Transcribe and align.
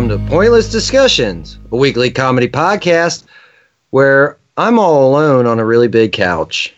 Welcome 0.00 0.18
to 0.24 0.30
Pointless 0.30 0.70
Discussions, 0.70 1.58
a 1.72 1.76
weekly 1.76 2.10
comedy 2.10 2.48
podcast 2.48 3.24
where 3.90 4.38
I'm 4.56 4.78
all 4.78 5.06
alone 5.06 5.44
on 5.44 5.58
a 5.58 5.64
really 5.66 5.88
big 5.88 6.12
couch. 6.12 6.72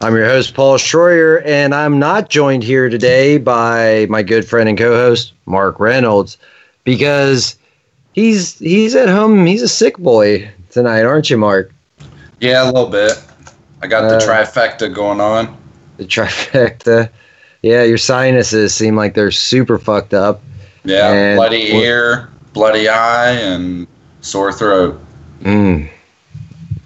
I'm 0.00 0.14
your 0.14 0.26
host, 0.26 0.54
Paul 0.54 0.78
Schroyer, 0.78 1.44
and 1.44 1.74
I'm 1.74 1.98
not 1.98 2.30
joined 2.30 2.62
here 2.62 2.88
today 2.88 3.38
by 3.38 4.06
my 4.08 4.22
good 4.22 4.46
friend 4.46 4.68
and 4.68 4.78
co-host, 4.78 5.32
Mark 5.46 5.80
Reynolds, 5.80 6.38
because 6.84 7.58
he's 8.12 8.56
he's 8.60 8.94
at 8.94 9.08
home. 9.08 9.46
He's 9.46 9.62
a 9.62 9.68
sick 9.68 9.98
boy 9.98 10.48
tonight, 10.70 11.02
aren't 11.02 11.28
you, 11.28 11.38
Mark? 11.38 11.72
Yeah, 12.38 12.62
a 12.62 12.66
little 12.70 12.86
bit. 12.88 13.20
I 13.82 13.88
got 13.88 14.08
the 14.08 14.18
Uh, 14.18 14.20
trifecta 14.20 14.94
going 14.94 15.20
on. 15.20 15.56
The 15.96 16.04
trifecta. 16.04 17.10
Yeah, 17.62 17.82
your 17.82 17.98
sinuses 17.98 18.72
seem 18.72 18.94
like 18.94 19.14
they're 19.14 19.32
super 19.32 19.76
fucked 19.76 20.14
up. 20.14 20.40
Yeah, 20.84 21.10
and- 21.12 21.36
bloody 21.36 21.74
ear, 21.74 22.29
bloody 22.52 22.88
eye, 22.88 23.32
and 23.32 23.86
sore 24.20 24.52
throat. 24.52 25.00
Mm. 25.40 25.88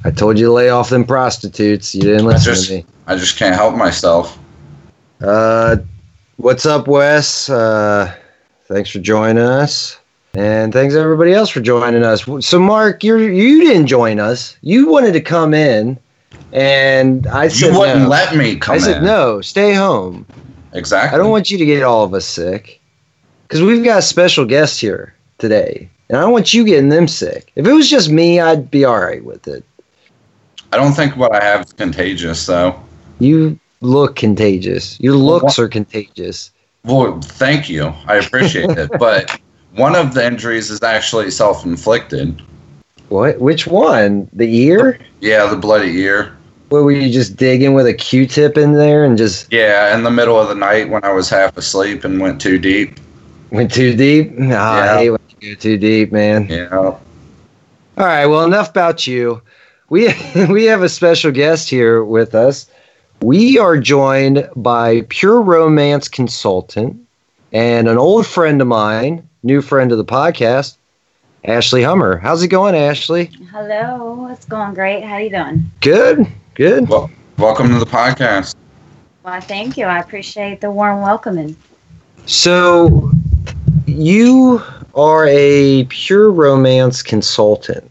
I 0.04 0.10
told 0.10 0.38
you 0.38 0.46
to 0.46 0.52
lay 0.52 0.68
off 0.68 0.90
them 0.90 1.04
prostitutes. 1.04 1.94
You 1.94 2.02
didn't 2.02 2.26
I 2.26 2.30
listen 2.32 2.54
just, 2.54 2.68
to 2.68 2.74
me. 2.76 2.86
I 3.06 3.16
just 3.16 3.38
can't 3.38 3.54
help 3.54 3.74
myself. 3.74 4.38
Uh, 5.22 5.76
what's 6.36 6.66
up, 6.66 6.86
Wes? 6.86 7.48
Uh, 7.48 8.14
thanks 8.66 8.90
for 8.90 8.98
joining 8.98 9.42
us, 9.42 9.98
and 10.34 10.72
thanks 10.72 10.94
everybody 10.94 11.32
else 11.32 11.48
for 11.48 11.60
joining 11.60 12.02
us. 12.02 12.28
So, 12.46 12.58
Mark, 12.58 13.02
you 13.02 13.16
you 13.16 13.64
didn't 13.64 13.86
join 13.86 14.20
us. 14.20 14.56
You 14.60 14.90
wanted 14.90 15.12
to 15.12 15.20
come 15.20 15.54
in, 15.54 15.98
and 16.52 17.26
I 17.28 17.48
said 17.48 17.72
You 17.72 17.78
wouldn't 17.78 18.02
no. 18.02 18.08
let 18.08 18.36
me 18.36 18.56
come 18.56 18.74
I 18.74 18.78
said 18.78 18.98
in. 18.98 19.04
no. 19.04 19.40
Stay 19.40 19.72
home. 19.72 20.26
Exactly. 20.74 21.14
I 21.14 21.18
don't 21.18 21.30
want 21.30 21.50
you 21.50 21.56
to 21.56 21.64
get 21.64 21.82
all 21.82 22.04
of 22.04 22.12
us 22.12 22.26
sick, 22.26 22.80
because 23.44 23.62
we've 23.62 23.84
got 23.84 24.00
a 24.00 24.02
special 24.02 24.44
guest 24.44 24.80
here 24.80 25.14
today, 25.48 25.88
and 26.08 26.16
I 26.16 26.22
don't 26.22 26.32
want 26.32 26.54
you 26.54 26.64
getting 26.64 26.88
them 26.88 27.06
sick. 27.06 27.52
If 27.54 27.66
it 27.66 27.72
was 27.72 27.90
just 27.90 28.08
me, 28.10 28.40
I'd 28.40 28.70
be 28.70 28.84
all 28.86 28.98
right 28.98 29.22
with 29.22 29.46
it. 29.46 29.62
I 30.72 30.78
don't 30.78 30.94
think 30.94 31.16
what 31.16 31.34
I 31.34 31.44
have 31.44 31.66
is 31.66 31.72
contagious, 31.74 32.46
though. 32.46 32.74
You 33.18 33.58
look 33.82 34.16
contagious. 34.16 34.98
Your 35.00 35.16
looks 35.16 35.58
are 35.58 35.68
contagious. 35.68 36.50
Well, 36.84 37.20
thank 37.20 37.68
you. 37.68 37.92
I 38.06 38.16
appreciate 38.16 38.70
it. 38.70 38.90
But 38.98 39.38
one 39.74 39.94
of 39.94 40.14
the 40.14 40.26
injuries 40.26 40.70
is 40.70 40.82
actually 40.82 41.30
self-inflicted. 41.30 42.40
What? 43.10 43.38
Which 43.38 43.66
one? 43.66 44.28
The 44.32 44.48
ear? 44.66 44.98
Yeah, 45.20 45.46
the 45.46 45.56
bloody 45.56 45.94
ear. 45.98 46.34
What 46.70 46.84
were 46.84 46.92
you 46.92 47.12
just 47.12 47.36
digging 47.36 47.74
with 47.74 47.86
a 47.86 47.92
Q-tip 47.94 48.56
in 48.56 48.72
there 48.72 49.04
and 49.04 49.18
just 49.18 49.52
Yeah, 49.52 49.94
in 49.94 50.02
the 50.04 50.10
middle 50.10 50.40
of 50.40 50.48
the 50.48 50.54
night 50.54 50.88
when 50.88 51.04
I 51.04 51.12
was 51.12 51.28
half 51.28 51.56
asleep 51.58 52.02
and 52.04 52.18
went 52.20 52.40
too 52.40 52.58
deep. 52.58 52.98
went 53.50 53.72
too 53.72 53.94
deep? 53.94 54.32
Ah, 54.50 55.00
Yeah. 55.00 55.16
I 55.44 55.48
hate 55.48 55.50
when 55.50 55.50
you 55.50 55.56
go 55.56 55.60
too 55.60 55.78
deep, 55.78 56.12
man. 56.12 56.48
Yeah. 56.48 56.68
All 56.76 57.00
right, 57.96 58.26
well, 58.26 58.44
enough 58.44 58.70
about 58.70 59.06
you. 59.06 59.42
We 59.90 60.08
we 60.48 60.64
have 60.64 60.82
a 60.82 60.88
special 60.88 61.30
guest 61.32 61.68
here 61.68 62.02
with 62.02 62.34
us. 62.34 62.70
We 63.20 63.58
are 63.58 63.78
joined 63.78 64.48
by 64.56 65.02
Pure 65.08 65.42
Romance 65.42 66.08
consultant 66.08 67.06
and 67.52 67.88
an 67.88 67.98
old 67.98 68.26
friend 68.26 68.60
of 68.60 68.66
mine, 68.68 69.28
new 69.42 69.60
friend 69.60 69.92
of 69.92 69.98
the 69.98 70.04
podcast, 70.04 70.76
Ashley 71.44 71.82
Hummer. 71.82 72.16
How's 72.16 72.42
it 72.42 72.48
going, 72.48 72.74
Ashley? 72.74 73.26
Hello, 73.52 74.28
it's 74.30 74.46
going 74.46 74.74
great. 74.74 75.04
How 75.04 75.14
are 75.14 75.20
you 75.20 75.30
doing? 75.30 75.70
Good, 75.80 76.26
good. 76.54 76.88
Well, 76.88 77.10
welcome 77.38 77.68
to 77.68 77.78
the 77.78 77.86
podcast. 77.86 78.54
Well, 79.22 79.40
thank 79.40 79.76
you. 79.76 79.84
I 79.84 80.00
appreciate 80.00 80.60
the 80.60 80.70
warm 80.70 81.02
welcoming. 81.02 81.56
So, 82.26 83.10
you 83.86 84.62
are 84.94 85.26
a 85.28 85.84
pure 85.84 86.30
romance 86.30 87.02
consultant. 87.02 87.90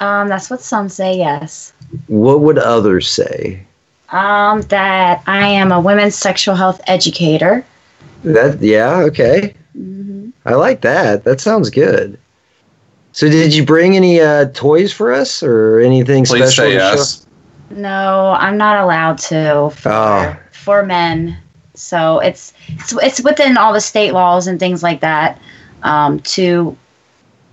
Um, 0.00 0.28
that's 0.28 0.50
what 0.50 0.60
some 0.60 0.88
say. 0.88 1.16
Yes. 1.16 1.72
What 2.08 2.40
would 2.40 2.58
others 2.58 3.08
say? 3.08 3.64
Um, 4.10 4.62
that 4.62 5.22
I 5.26 5.46
am 5.46 5.72
a 5.72 5.80
women's 5.80 6.14
sexual 6.16 6.54
health 6.54 6.80
educator. 6.86 7.64
That 8.24 8.60
yeah, 8.60 8.96
okay. 9.08 9.54
hmm 9.72 10.30
I 10.46 10.54
like 10.54 10.80
that. 10.82 11.24
That 11.24 11.40
sounds 11.40 11.70
good. 11.70 12.18
So, 13.12 13.28
did 13.30 13.54
you 13.54 13.64
bring 13.64 13.96
any 13.96 14.20
uh, 14.20 14.46
toys 14.46 14.92
for 14.92 15.12
us 15.12 15.42
or 15.42 15.78
anything 15.80 16.24
Please 16.24 16.48
special? 16.48 16.64
say 16.64 16.72
yes. 16.74 17.26
No, 17.70 18.34
I'm 18.38 18.56
not 18.58 18.78
allowed 18.82 19.18
to 19.18 19.70
for, 19.74 19.88
Oh. 19.92 20.36
for 20.52 20.84
men. 20.84 21.38
So 21.74 22.18
it's, 22.20 22.52
it's 22.68 22.92
it's 23.02 23.20
within 23.22 23.56
all 23.56 23.72
the 23.72 23.80
state 23.80 24.12
laws 24.12 24.46
and 24.46 24.60
things 24.60 24.82
like 24.82 25.00
that 25.00 25.40
um, 25.84 26.20
to 26.20 26.76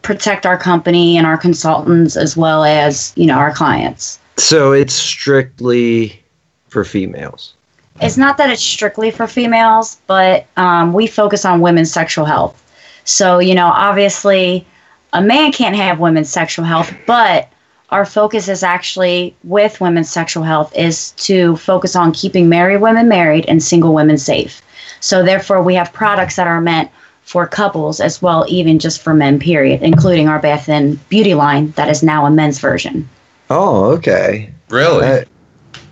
protect 0.01 0.45
our 0.45 0.57
company 0.57 1.17
and 1.17 1.27
our 1.27 1.37
consultants 1.37 2.17
as 2.17 2.35
well 2.35 2.63
as 2.63 3.13
you 3.15 3.25
know 3.25 3.37
our 3.37 3.53
clients. 3.53 4.19
So, 4.37 4.71
it's 4.71 4.93
strictly 4.93 6.21
for 6.69 6.83
females. 6.83 7.53
it's 8.01 8.17
not 8.17 8.37
that 8.37 8.49
it's 8.49 8.63
strictly 8.63 9.11
for 9.11 9.27
females, 9.27 10.01
but 10.07 10.47
um, 10.57 10.93
we 10.93 11.05
focus 11.05 11.45
on 11.45 11.61
women's 11.61 11.91
sexual 11.91 12.25
health. 12.25 12.57
So, 13.03 13.39
you 13.39 13.53
know, 13.53 13.67
obviously, 13.67 14.65
a 15.13 15.21
man 15.21 15.51
can't 15.51 15.75
have 15.75 15.99
women's 15.99 16.29
sexual 16.29 16.65
health, 16.65 16.93
but 17.05 17.49
our 17.89 18.05
focus 18.05 18.47
is 18.47 18.63
actually 18.63 19.35
with 19.43 19.81
women's 19.81 20.09
sexual 20.09 20.43
health 20.43 20.73
is 20.75 21.11
to 21.11 21.57
focus 21.57 21.95
on 21.95 22.13
keeping 22.13 22.47
married 22.47 22.81
women 22.81 23.09
married 23.09 23.45
and 23.47 23.61
single 23.61 23.93
women 23.93 24.17
safe. 24.17 24.61
So, 25.01 25.23
therefore, 25.23 25.61
we 25.61 25.75
have 25.75 25.91
products 25.91 26.37
that 26.37 26.47
are 26.47 26.61
meant 26.61 26.89
for 27.23 27.47
couples 27.47 27.99
as 27.99 28.21
well, 28.21 28.45
even 28.47 28.79
just 28.79 29.01
for 29.01 29.13
men, 29.13 29.39
period, 29.39 29.81
including 29.81 30.27
our 30.27 30.39
Bath 30.39 30.67
and 30.67 30.97
Beauty 31.09 31.33
line 31.33 31.71
that 31.71 31.89
is 31.89 32.03
now 32.03 32.25
a 32.25 32.31
men's 32.31 32.59
version. 32.59 33.07
Oh, 33.49 33.85
okay. 33.91 34.51
Really? 34.69 35.05
Uh, 35.07 35.23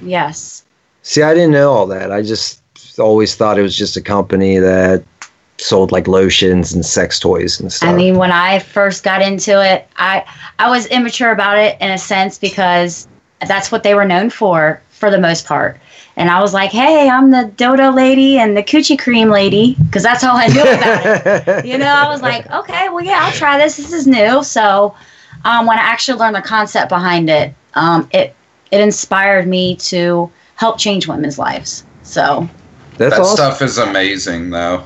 Yes. 0.01 0.63
see, 1.01 1.21
I 1.21 1.33
didn't 1.33 1.51
know 1.51 1.71
all 1.71 1.85
that. 1.87 2.11
I 2.11 2.21
just 2.21 2.61
always 2.99 3.35
thought 3.35 3.59
it 3.59 3.61
was 3.61 3.75
just 3.75 3.97
a 3.97 4.01
company 4.01 4.57
that 4.57 5.03
sold 5.57 5.91
like 5.91 6.07
lotions 6.07 6.73
and 6.73 6.85
sex 6.85 7.19
toys 7.19 7.59
and 7.59 7.71
stuff. 7.71 7.89
I 7.89 7.93
mean, 7.93 8.17
when 8.17 8.31
I 8.31 8.59
first 8.59 9.03
got 9.03 9.21
into 9.21 9.61
it, 9.63 9.87
I 9.97 10.25
I 10.57 10.69
was 10.69 10.85
immature 10.87 11.31
about 11.31 11.57
it 11.57 11.77
in 11.81 11.91
a 11.91 11.97
sense 11.97 12.37
because 12.37 13.07
that's 13.47 13.71
what 13.71 13.83
they 13.83 13.93
were 13.93 14.05
known 14.05 14.29
for 14.29 14.81
for 14.89 15.11
the 15.11 15.19
most 15.19 15.45
part. 15.45 15.79
And 16.19 16.29
I 16.29 16.41
was 16.41 16.53
like, 16.53 16.71
"Hey, 16.71 17.09
I'm 17.09 17.31
the 17.31 17.45
dodo 17.55 17.91
lady 17.91 18.37
and 18.39 18.55
the 18.55 18.61
coochie 18.61 18.99
cream 18.99 19.29
lady," 19.29 19.75
because 19.85 20.03
that's 20.03 20.21
all 20.21 20.35
I 20.35 20.47
knew 20.47 20.61
about 20.61 21.47
it. 21.47 21.65
You 21.69 21.77
know, 21.77 21.87
I 21.87 22.09
was 22.09 22.21
like, 22.21 22.49
"Okay, 22.51 22.89
well, 22.89 23.03
yeah, 23.03 23.19
I'll 23.21 23.31
try 23.31 23.57
this. 23.57 23.77
This 23.77 23.93
is 23.93 24.05
new." 24.05 24.43
So, 24.43 24.93
um, 25.45 25.65
when 25.65 25.79
I 25.79 25.81
actually 25.81 26.19
learned 26.19 26.35
the 26.35 26.41
concept 26.41 26.89
behind 26.89 27.29
it, 27.29 27.55
um, 27.75 28.09
it 28.11 28.35
it 28.69 28.81
inspired 28.81 29.47
me 29.47 29.77
to 29.77 30.29
help 30.55 30.77
change 30.77 31.07
women's 31.07 31.39
lives. 31.39 31.85
So 32.03 32.49
That's 32.97 33.15
that 33.15 33.21
awesome. 33.21 33.35
stuff 33.37 33.61
is 33.61 33.77
amazing, 33.77 34.49
though. 34.49 34.83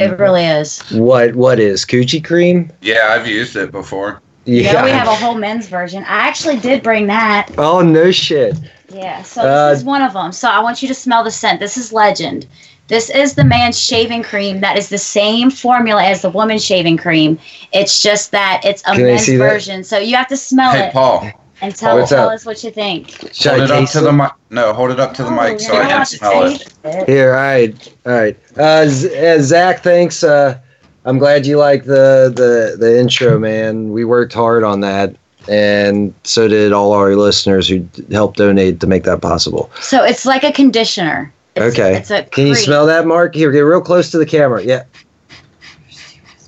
it 0.00 0.18
really 0.18 0.44
is. 0.44 0.80
What 0.90 1.36
what 1.36 1.60
is 1.60 1.84
coochie 1.84 2.24
cream? 2.24 2.72
Yeah, 2.80 3.10
I've 3.10 3.28
used 3.28 3.54
it 3.54 3.70
before. 3.70 4.20
Yeah, 4.44 4.84
we 4.84 4.90
have 4.90 5.08
a 5.08 5.14
whole 5.16 5.34
men's 5.34 5.68
version. 5.68 6.02
I 6.04 6.26
actually 6.28 6.58
did 6.58 6.82
bring 6.82 7.06
that. 7.08 7.50
Oh 7.58 7.80
no 7.80 8.10
shit. 8.10 8.56
Yeah, 8.92 9.22
so 9.22 9.42
Uh, 9.42 9.70
this 9.70 9.78
is 9.80 9.84
one 9.84 10.02
of 10.02 10.12
them. 10.12 10.32
So 10.32 10.48
I 10.48 10.60
want 10.60 10.82
you 10.82 10.88
to 10.88 10.94
smell 10.94 11.24
the 11.24 11.30
scent. 11.30 11.60
This 11.60 11.76
is 11.76 11.92
Legend. 11.92 12.46
This 12.88 13.08
is 13.08 13.34
the 13.34 13.44
man's 13.44 13.78
shaving 13.78 14.22
cream 14.22 14.60
that 14.60 14.76
is 14.76 14.88
the 14.90 14.98
same 14.98 15.50
formula 15.50 16.04
as 16.04 16.20
the 16.20 16.28
woman's 16.30 16.64
shaving 16.64 16.98
cream. 16.98 17.38
It's 17.72 18.02
just 18.02 18.32
that 18.32 18.60
it's 18.64 18.82
a 18.86 18.94
men's 18.98 19.22
see 19.22 19.36
that? 19.36 19.48
version. 19.52 19.82
So 19.84 19.98
you 19.98 20.14
have 20.16 20.28
to 20.28 20.36
smell 20.36 20.72
Hey, 20.72 20.88
it 20.88 20.92
Paul, 20.92 21.32
and 21.62 21.74
tell, 21.74 21.96
What's 21.96 22.10
tell 22.10 22.28
us 22.28 22.44
what 22.44 22.62
you 22.62 22.70
think. 22.70 23.08
Should 23.32 23.52
hold 23.52 23.62
I 23.62 23.64
it 23.64 23.70
up 23.70 23.90
to 23.92 23.98
it? 23.98 24.02
the 24.02 24.12
mic. 24.12 24.32
No, 24.50 24.72
hold 24.74 24.90
it 24.90 25.00
up 25.00 25.14
to 25.14 25.22
the 25.22 25.30
Oh, 25.30 25.34
mic 25.34 25.60
so 25.60 25.74
I 25.76 25.86
can 25.86 26.04
smell 26.04 26.44
it. 26.44 26.74
it. 26.84 27.08
Here, 27.08 27.30
all 27.34 27.40
right, 27.40 27.88
all 28.04 28.12
right. 28.12 28.36
Uh, 28.58 28.86
Z- 28.88 29.16
uh, 29.26 29.38
Zach, 29.40 29.82
thanks. 29.82 30.22
Uh, 30.22 30.60
I'm 31.04 31.18
glad 31.18 31.46
you 31.46 31.58
like 31.58 31.84
the, 31.84 32.32
the 32.34 32.76
the 32.78 32.98
intro, 32.98 33.38
man. 33.38 33.92
We 33.92 34.04
worked 34.04 34.32
hard 34.32 34.62
on 34.62 34.80
that, 34.80 35.14
and 35.48 36.14
so 36.22 36.46
did 36.46 36.72
all 36.72 36.92
our 36.92 37.16
listeners 37.16 37.68
who 37.68 37.80
d- 37.80 38.04
helped 38.14 38.38
donate 38.38 38.78
to 38.80 38.86
make 38.86 39.02
that 39.04 39.20
possible. 39.20 39.70
So 39.80 40.04
it's 40.04 40.24
like 40.24 40.44
a 40.44 40.52
conditioner. 40.52 41.32
It's, 41.56 41.74
Okay. 41.76 41.96
It's 41.96 42.10
a 42.10 42.22
Can 42.24 42.46
you 42.46 42.54
cream. 42.54 42.64
smell 42.64 42.86
that, 42.86 43.06
Mark? 43.06 43.34
Here, 43.34 43.50
get 43.50 43.60
real 43.60 43.80
close 43.80 44.10
to 44.12 44.18
the 44.18 44.24
camera. 44.26 44.62
Yeah, 44.64 44.84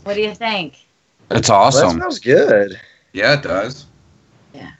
What 0.04 0.14
do 0.14 0.22
you 0.22 0.34
think? 0.34 0.74
It's 1.30 1.48
Well, 1.48 1.70
that 1.70 1.76
awesome. 1.76 1.90
smells 1.98 2.18
good. 2.20 2.78
Yeah, 3.12 3.34
it 3.34 3.42
does. 3.42 3.86
Yeah. 4.54 4.70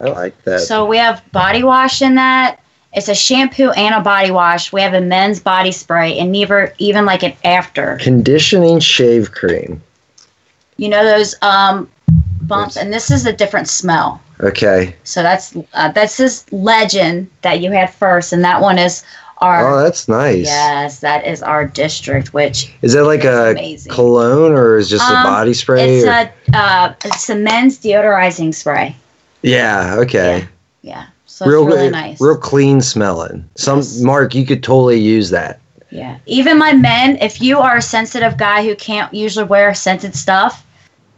I 0.00 0.04
like 0.08 0.42
that. 0.44 0.60
So 0.60 0.84
we 0.84 0.96
have 0.98 1.22
body 1.32 1.62
wash 1.62 2.02
in 2.02 2.16
that. 2.16 2.58
It's 2.94 3.08
a 3.08 3.14
shampoo 3.14 3.70
and 3.70 3.94
a 3.94 4.00
body 4.00 4.30
wash. 4.30 4.72
We 4.72 4.82
have 4.82 4.92
a 4.94 5.00
men's 5.00 5.40
body 5.40 5.72
spray 5.72 6.18
and 6.18 6.30
never 6.32 6.74
even 6.78 7.06
like 7.06 7.22
an 7.22 7.32
after. 7.44 7.96
Conditioning 8.00 8.80
shave 8.80 9.32
cream. 9.32 9.82
You 10.76 10.88
know 10.90 11.04
those 11.04 11.34
um 11.42 11.88
bumps, 12.42 12.76
and 12.76 12.92
this 12.92 13.10
is 13.10 13.24
a 13.26 13.32
different 13.32 13.68
smell. 13.68 14.20
Okay. 14.40 14.94
So 15.04 15.22
that's 15.22 15.56
uh, 15.72 15.92
that's 15.92 16.16
this 16.16 16.44
legend 16.52 17.30
that 17.42 17.60
you 17.60 17.70
had 17.70 17.92
first, 17.94 18.32
and 18.32 18.44
that 18.44 18.60
one 18.60 18.78
is 18.78 19.04
Our 19.38 19.72
Oh, 19.80 19.82
that's 19.82 20.06
nice. 20.08 20.46
yes, 20.46 21.00
that 21.00 21.26
is 21.26 21.42
our 21.42 21.64
district, 21.66 22.32
which 22.34 22.72
Is 22.82 22.92
that 22.92 23.04
like 23.04 23.20
is 23.20 23.26
a 23.26 23.50
amazing. 23.52 23.92
cologne 23.92 24.52
or 24.52 24.76
is 24.76 24.88
just 24.90 25.08
a 25.10 25.14
Um, 25.16 25.22
body 25.24 25.54
spray? 25.54 25.98
It's 25.98 26.06
or- 26.06 26.10
a 26.10 26.56
uh, 26.56 26.94
it's 27.04 27.28
a 27.30 27.34
men's 27.36 27.78
deodorizing 27.78 28.54
spray. 28.54 28.94
yeah. 29.42 29.94
Okay. 29.98 30.46
Yeah, 30.82 31.06
so 31.44 31.50
real 31.50 31.66
it's 31.68 31.76
really 31.76 31.90
nice. 31.90 32.20
real 32.20 32.36
clean 32.36 32.80
smelling. 32.80 33.48
Some 33.56 33.78
Yes. 33.78 34.00
Mark, 34.00 34.34
you 34.34 34.44
could 34.46 34.62
totally 34.62 34.98
use 35.00 35.30
that. 35.30 35.60
Yeah. 35.90 36.18
Even 36.26 36.58
my 36.58 36.72
men, 36.72 37.18
if 37.20 37.40
you 37.42 37.58
are 37.58 37.76
a 37.76 37.82
sensitive 37.82 38.36
guy 38.38 38.64
who 38.64 38.74
can't 38.74 39.12
usually 39.12 39.44
wear 39.44 39.74
scented 39.74 40.14
stuff, 40.16 40.64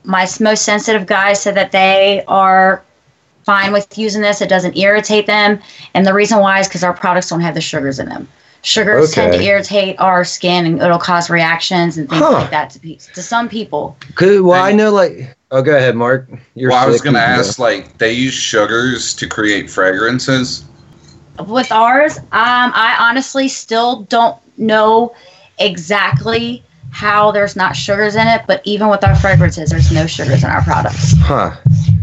my 0.05 0.26
most 0.41 0.65
sensitive 0.65 1.06
guys 1.06 1.41
said 1.41 1.55
that 1.55 1.71
they 1.73 2.25
are 2.26 2.82
fine 3.44 3.73
with 3.73 3.97
using 3.97 4.21
this. 4.23 4.41
It 4.41 4.49
doesn't 4.49 4.76
irritate 4.76 5.26
them. 5.26 5.61
And 5.94 6.06
the 6.06 6.12
reason 6.15 6.41
why 6.41 6.61
is 6.61 6.67
because 6.69 6.82
our 6.82 6.93
products 6.94 7.29
don't 7.29 7.41
have 7.41 7.55
the 7.55 7.61
sugars 7.61 7.99
in 7.99 8.09
them. 8.09 8.26
Sugars 8.62 9.12
tend 9.12 9.35
to 9.35 9.43
irritate 9.43 10.00
our 10.00 10.25
skin 10.25 10.65
and 10.65 10.81
it'll 10.81 10.99
cause 10.99 11.29
reactions 11.29 11.99
and 11.99 12.09
things 12.09 12.23
Huh. 12.23 12.32
like 12.32 12.50
that 12.50 12.71
to, 12.71 12.97
to 13.15 13.23
some 13.23 13.49
people. 13.49 13.97
Well, 14.19 14.53
I 14.62 14.73
know 14.73 14.91
like. 14.91 15.37
Oh, 15.54 15.62
go 15.62 15.76
ahead, 15.76 15.94
Mark. 15.94 16.28
You're 16.56 16.70
well, 16.70 16.84
I 16.84 16.88
was 16.88 17.00
going 17.00 17.14
to 17.14 17.20
you 17.20 17.26
can 17.26 17.36
go. 17.36 17.40
ask, 17.40 17.60
like, 17.60 17.98
they 17.98 18.12
use 18.12 18.34
sugars 18.34 19.14
to 19.14 19.28
create 19.28 19.70
fragrances. 19.70 20.64
With 21.46 21.70
ours, 21.70 22.18
um, 22.18 22.24
I 22.32 22.96
honestly 22.98 23.46
still 23.46 24.02
don't 24.02 24.36
know 24.58 25.14
exactly 25.60 26.64
how 26.90 27.30
there's 27.30 27.54
not 27.54 27.76
sugars 27.76 28.16
in 28.16 28.26
it, 28.26 28.42
but 28.48 28.62
even 28.64 28.88
with 28.88 29.04
our 29.04 29.14
fragrances, 29.14 29.70
there's 29.70 29.92
no 29.92 30.08
sugars 30.08 30.42
in 30.42 30.50
our 30.50 30.62
products. 30.62 31.14
Huh. 31.18 31.56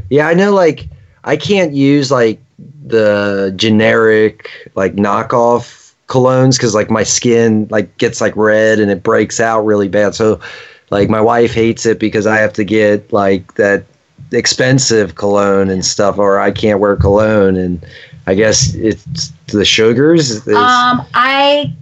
Yeah, 0.09 0.29
I 0.29 0.33
know. 0.33 0.53
Like, 0.53 0.87
I 1.25 1.35
can't 1.35 1.73
use 1.73 2.09
like 2.09 2.39
the 2.85 3.51
generic 3.57 4.49
like 4.75 4.95
knockoff 4.95 5.93
colognes 6.07 6.55
because 6.55 6.73
like 6.73 6.89
my 6.89 7.03
skin 7.03 7.67
like 7.69 7.97
gets 7.97 8.21
like 8.21 8.35
red 8.37 8.79
and 8.79 8.89
it 8.89 9.03
breaks 9.03 9.41
out 9.41 9.65
really 9.65 9.89
bad. 9.89 10.15
So, 10.15 10.39
like, 10.91 11.09
my 11.09 11.21
wife 11.21 11.53
hates 11.53 11.85
it 11.85 11.99
because 11.99 12.27
I 12.27 12.37
have 12.37 12.53
to 12.53 12.63
get 12.63 13.11
like 13.11 13.55
that 13.55 13.85
expensive 14.31 15.15
cologne 15.15 15.69
and 15.69 15.83
stuff, 15.83 16.17
or 16.17 16.39
I 16.39 16.51
can't 16.51 16.79
wear 16.79 16.95
cologne. 16.95 17.57
And 17.57 17.83
I 18.27 18.35
guess 18.35 18.73
it's 18.75 19.31
the 19.47 19.65
sugars. 19.65 20.29
Is, 20.29 20.47
Um, 20.47 21.05
I 21.13 21.73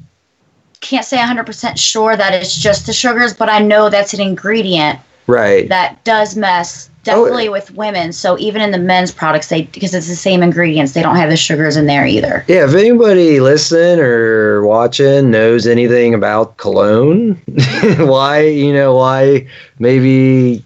can't 0.82 1.06
say 1.06 1.18
100% 1.18 1.78
sure 1.78 2.16
that 2.16 2.34
it's 2.34 2.58
just 2.58 2.86
the 2.86 2.94
sugars, 2.94 3.34
but 3.34 3.50
I 3.50 3.60
know 3.60 3.90
that's 3.90 4.14
an 4.14 4.22
ingredient 4.22 5.00
right. 5.28 5.68
that 5.70 6.04
does 6.04 6.36
mess 6.36 6.89
Oh, 7.08 7.24
definitely 7.24 7.50
with 7.50 7.72
women. 7.72 8.12
So 8.12 8.38
even 8.40 8.62
in 8.62 8.72
the 8.72 8.78
men's 8.78 9.12
products, 9.12 9.48
they 9.48 9.64
because 9.64 9.94
it's 9.96 10.08
the 10.08 10.16
same 10.16 10.44
ingredients, 10.44 10.92
they 10.94 11.02
don't 11.02 11.16
have 11.16 11.30
the 11.30 11.38
sugars 11.38 11.78
in 11.78 11.86
there 11.86 12.06
either. 12.06 12.44
Yeah, 12.48 12.66
if 12.66 12.74
anybody 12.76 13.40
listening 13.40 14.00
or 14.00 14.66
watching 14.66 15.32
knows 15.32 15.66
anything 15.66 16.14
about 16.14 16.58
cologne, 16.58 17.36
why, 18.00 18.42
you 18.42 18.74
know, 18.74 18.96
why 18.96 19.48
maybe 19.80 20.64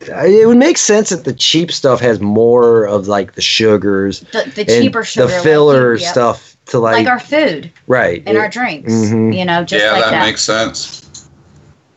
it 0.00 0.46
would 0.48 0.56
make 0.56 0.78
sense 0.78 1.10
that 1.10 1.24
the 1.24 1.34
cheap 1.34 1.70
stuff 1.70 2.00
has 2.00 2.20
more 2.20 2.84
of 2.86 3.06
like 3.08 3.34
the 3.34 3.42
sugars 3.42 4.20
The, 4.32 4.50
the 4.54 4.64
cheaper 4.64 5.04
sugar, 5.04 5.26
the 5.26 5.40
filler 5.40 5.94
you- 5.96 6.02
yep. 6.02 6.12
stuff 6.12 6.56
to 6.66 6.78
like, 6.78 6.94
like, 6.94 7.06
our 7.06 7.20
food 7.20 7.70
right. 7.86 8.22
and 8.26 8.36
It- 8.36 8.40
our 8.40 8.48
drinks. 8.48 8.92
Mhm. 8.92 9.36
You 9.36 9.44
know, 9.44 9.62
just 9.62 9.84
yeah, 9.84 9.92
like 9.92 10.04
that, 10.04 10.10
that. 10.12 10.26
makes 10.26 10.42
sense. 10.42 11.28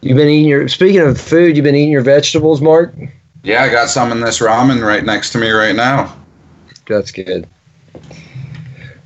You've 0.01 0.17
been 0.17 0.27
eating 0.27 0.49
your 0.49 0.67
speaking 0.67 0.99
of 1.01 1.19
food, 1.19 1.55
you've 1.55 1.63
been 1.63 1.75
eating 1.75 1.91
your 1.91 2.01
vegetables, 2.01 2.61
Mark? 2.61 2.93
Yeah, 3.43 3.63
I 3.63 3.69
got 3.69 3.89
some 3.89 4.11
in 4.11 4.19
this 4.21 4.39
ramen 4.39 4.85
right 4.85 5.03
next 5.03 5.31
to 5.31 5.37
me 5.37 5.49
right 5.49 5.75
now. 5.75 6.15
That's 6.87 7.11
good. 7.11 7.47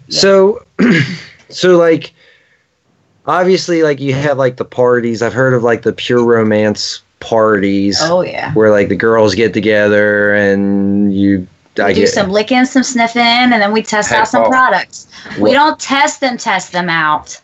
So, 0.10 0.66
so 1.50 1.78
like, 1.78 2.14
obviously, 3.26 3.84
like 3.84 4.00
you 4.00 4.14
have 4.14 4.38
like 4.38 4.58
the 4.58 4.66
parties. 4.66 5.22
I've 5.22 5.34
heard 5.34 5.54
of 5.54 5.64
like 5.64 5.84
the 5.84 5.94
pure 5.94 6.24
romance 6.24 7.02
parties 7.20 8.00
oh 8.02 8.22
yeah. 8.22 8.54
where 8.54 8.70
like 8.70 8.90
the 8.90 8.96
girls 8.96 9.34
get 9.36 9.54
together 9.54 10.34
and 10.34 11.14
you. 11.16 11.48
We 11.78 11.84
I 11.84 11.94
do 11.94 12.02
get 12.02 12.10
some 12.10 12.30
licking, 12.30 12.66
some 12.66 12.84
sniffing, 12.84 13.22
and 13.22 13.54
then 13.54 13.72
we 13.72 13.82
test 13.82 14.12
Hey, 14.12 14.18
out 14.18 14.28
some 14.28 14.44
Paul. 14.44 14.52
products. 14.52 15.08
We 15.40 15.54
don't 15.54 15.80
test 15.80 16.20
them, 16.20 16.38
test 16.38 16.72
them 16.72 16.88
out. 16.88 17.40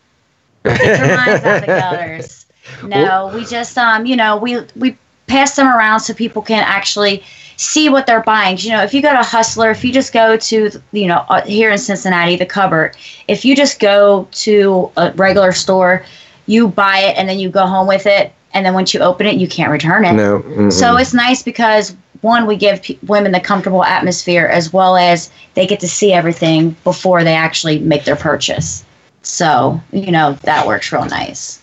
Get 0.64 1.00
your 1.00 1.18
minds 1.18 1.44
out 1.44 1.62
the 1.62 1.66
gutters. 1.68 2.46
No, 2.84 3.32
we 3.34 3.46
just 3.46 3.76
um, 3.78 4.06
you 4.06 4.16
know, 4.16 4.38
we 4.38 4.60
we 4.76 4.96
pass 5.30 5.56
them 5.56 5.68
around 5.68 6.02
so 6.02 6.14
people 6.14 6.42
can 6.42 6.64
actually 6.64 7.24
see 7.56 7.90
what 7.90 8.06
they're 8.06 8.24
buying. 8.24 8.58
You 8.58 8.72
know, 8.72 8.84
if 8.84 8.94
you 8.94 9.02
go 9.02 9.12
to 9.12 9.24
Hustler, 9.24 9.70
if 9.70 9.84
you 9.84 9.94
just 9.94 10.12
go 10.12 10.38
to 10.38 10.82
you 10.92 11.08
know 11.08 11.26
uh, 11.30 11.42
here 11.46 11.72
in 11.72 11.78
Cincinnati, 11.78 12.36
the 12.36 12.46
cupboard, 12.46 12.98
if 13.28 13.46
you 13.46 13.56
just 13.56 13.80
go 13.80 14.28
to 14.32 14.92
a 14.98 15.12
regular 15.14 15.52
store, 15.52 16.04
you 16.46 16.68
buy 16.68 17.00
it 17.00 17.18
and 17.18 17.30
then 17.30 17.40
you 17.40 17.50
go 17.50 17.66
home 17.66 17.88
with 17.88 18.06
it, 18.06 18.34
and 18.54 18.66
then 18.66 18.74
once 18.74 18.94
you 18.94 19.00
open 19.00 19.28
it, 19.28 19.36
you 19.36 19.48
can't 19.48 19.72
return 19.72 20.04
it. 20.04 20.14
No. 20.14 20.40
mm-mm. 20.40 20.72
So 20.72 20.98
it's 20.98 21.14
nice 21.14 21.44
because 21.44 21.96
one, 22.22 22.46
we 22.46 22.58
give 22.58 22.82
p- 22.82 23.00
women 23.08 23.32
the 23.32 23.40
comfortable 23.40 23.84
atmosphere 23.84 24.46
as 24.46 24.74
well 24.74 24.98
as 24.98 25.32
they 25.54 25.66
get 25.66 25.80
to 25.80 25.88
see 25.88 26.12
everything 26.12 26.76
before 26.84 27.24
they 27.24 27.36
actually 27.36 27.80
make 27.80 28.04
their 28.04 28.16
purchase. 28.18 28.84
So, 29.22 29.80
you 29.92 30.12
know, 30.12 30.34
that 30.44 30.66
works 30.68 30.92
real 30.92 31.06
nice. 31.06 31.62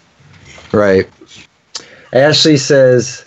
right. 0.73 1.09
Ashley 2.13 2.57
says 2.57 3.26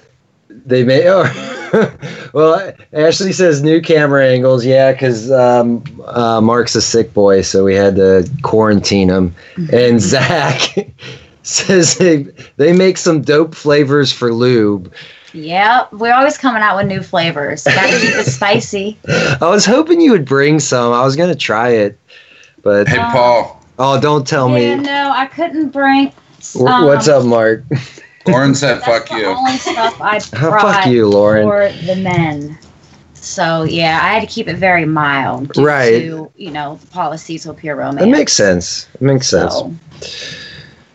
they 0.69 0.83
may. 0.83 1.03
Oh, 1.07 1.23
well, 2.33 2.73
Ashley 2.93 3.31
says 3.33 3.61
new 3.61 3.81
camera 3.81 4.25
angles. 4.25 4.65
Yeah, 4.65 4.91
because 4.91 5.31
um, 5.31 5.83
uh, 6.05 6.39
Mark's 6.41 6.75
a 6.75 6.81
sick 6.81 7.13
boy, 7.13 7.41
so 7.41 7.63
we 7.63 7.75
had 7.75 7.95
to 7.95 8.29
quarantine 8.41 9.09
him. 9.09 9.35
And 9.73 9.99
Zach 9.99 10.61
says 11.43 11.97
they 11.97 12.23
they 12.57 12.73
make 12.73 12.97
some 12.97 13.21
dope 13.21 13.55
flavors 13.55 14.11
for 14.11 14.33
lube. 14.33 14.93
Yeah, 15.33 15.85
we're 15.91 16.13
always 16.13 16.37
coming 16.37 16.63
out 16.63 16.77
with 16.77 16.87
new 16.87 17.03
flavors. 17.03 17.63
Gotta 17.63 17.99
keep 17.99 18.15
it 18.15 18.25
spicy. 18.25 18.97
I 19.07 19.47
was 19.49 19.65
hoping 19.65 20.01
you 20.01 20.11
would 20.11 20.25
bring 20.25 20.59
some. 20.59 20.91
I 20.91 21.03
was 21.03 21.15
gonna 21.15 21.35
try 21.35 21.69
it, 21.69 21.99
but 22.63 22.87
Hey, 22.87 22.97
Paul, 22.97 23.61
oh, 23.77 23.99
don't 24.01 24.25
tell 24.25 24.49
Yeah, 24.49 24.75
me. 24.75 24.83
no, 24.83 25.11
I 25.11 25.27
couldn't 25.27 25.69
bring. 25.69 26.11
Wh- 26.53 26.63
What's 26.63 27.07
um, 27.07 27.21
up, 27.21 27.27
Mark? 27.27 27.63
Lauren 28.31 28.55
said, 28.55 28.75
That's 28.81 28.85
fuck 28.85 29.09
the 29.09 29.17
you. 29.17 29.25
only 29.25 29.57
stuff 29.57 29.99
I 30.01 30.19
Fuck 30.19 30.39
brought 30.39 30.87
you, 30.89 31.07
Lauren. 31.09 31.47
for 31.47 31.85
the 31.85 31.95
men. 31.95 32.57
So 33.13 33.63
yeah, 33.63 33.99
I 34.01 34.13
had 34.13 34.21
to 34.21 34.27
keep 34.27 34.47
it 34.47 34.55
very 34.55 34.85
mild, 34.85 35.51
due 35.53 35.65
Right. 35.65 35.99
To 36.01 36.31
you 36.37 36.51
know 36.51 36.75
the 36.81 36.87
policies 36.87 37.45
of 37.45 37.57
pure 37.57 37.75
romance. 37.75 37.99
That 37.99 38.09
makes 38.09 38.33
sense. 38.33 38.87
It 38.95 39.01
makes 39.01 39.27
sense. 39.27 39.53
So, 39.53 39.73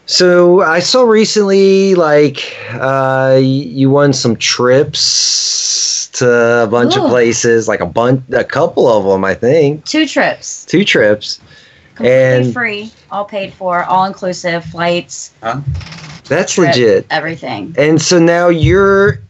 So 0.07 0.61
I 0.63 0.81
saw 0.81 1.03
recently, 1.05 1.95
like, 1.95 2.57
uh, 2.73 3.39
you 3.43 3.89
won 3.91 4.13
some 4.13 4.37
trips 4.37 6.09
to 6.15 6.63
a 6.63 6.67
bunch 6.67 6.97
of 6.97 7.09
places, 7.09 7.69
like 7.69 7.81
a 7.81 7.87
bunch, 7.87 8.23
a 8.33 8.45
couple 8.45 8.87
of 8.89 9.05
them, 9.05 9.25
I 9.25 9.35
think, 9.35 9.85
two 9.85 10.07
trips. 10.07 10.65
two 10.67 10.85
trips. 10.85 11.41
completely 11.95 12.17
And- 12.47 12.53
free, 12.53 12.93
all 13.11 13.25
paid 13.25 13.53
for, 13.55 13.85
all 13.85 14.05
inclusive, 14.05 14.65
flights, 14.65 15.31
That's 16.29 16.57
legit. 16.59 17.07
everything. 17.11 17.75
And 17.79 18.01
so 18.01 18.19
now 18.19 18.49
you're 18.49 19.21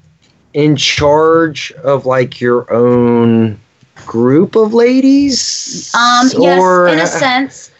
in 0.52 0.76
charge 0.76 1.72
of 1.82 2.06
like 2.06 2.40
your 2.40 2.72
own 2.72 3.58
group 4.06 4.56
of 4.56 4.74
ladies, 4.74 5.92
Um, 5.94 6.30
yes, 6.38 6.92
in 6.92 6.98
a 7.00 7.06
sense, 7.06 7.70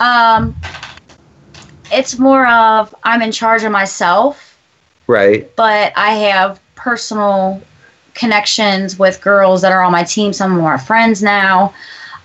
um, 0.00 0.56
it's 1.92 2.18
more 2.18 2.46
of 2.48 2.94
I'm 3.04 3.22
in 3.22 3.32
charge 3.32 3.62
of 3.62 3.72
myself, 3.72 4.58
right? 5.06 5.54
but 5.56 5.92
I 5.96 6.14
have 6.14 6.60
personal 6.74 7.62
connections 8.14 8.98
with 8.98 9.20
girls 9.20 9.62
that 9.62 9.72
are 9.72 9.82
on 9.82 9.92
my 9.92 10.04
team. 10.04 10.32
Some 10.32 10.52
of 10.52 10.56
them 10.56 10.66
are 10.66 10.78
friends 10.78 11.22
now. 11.22 11.74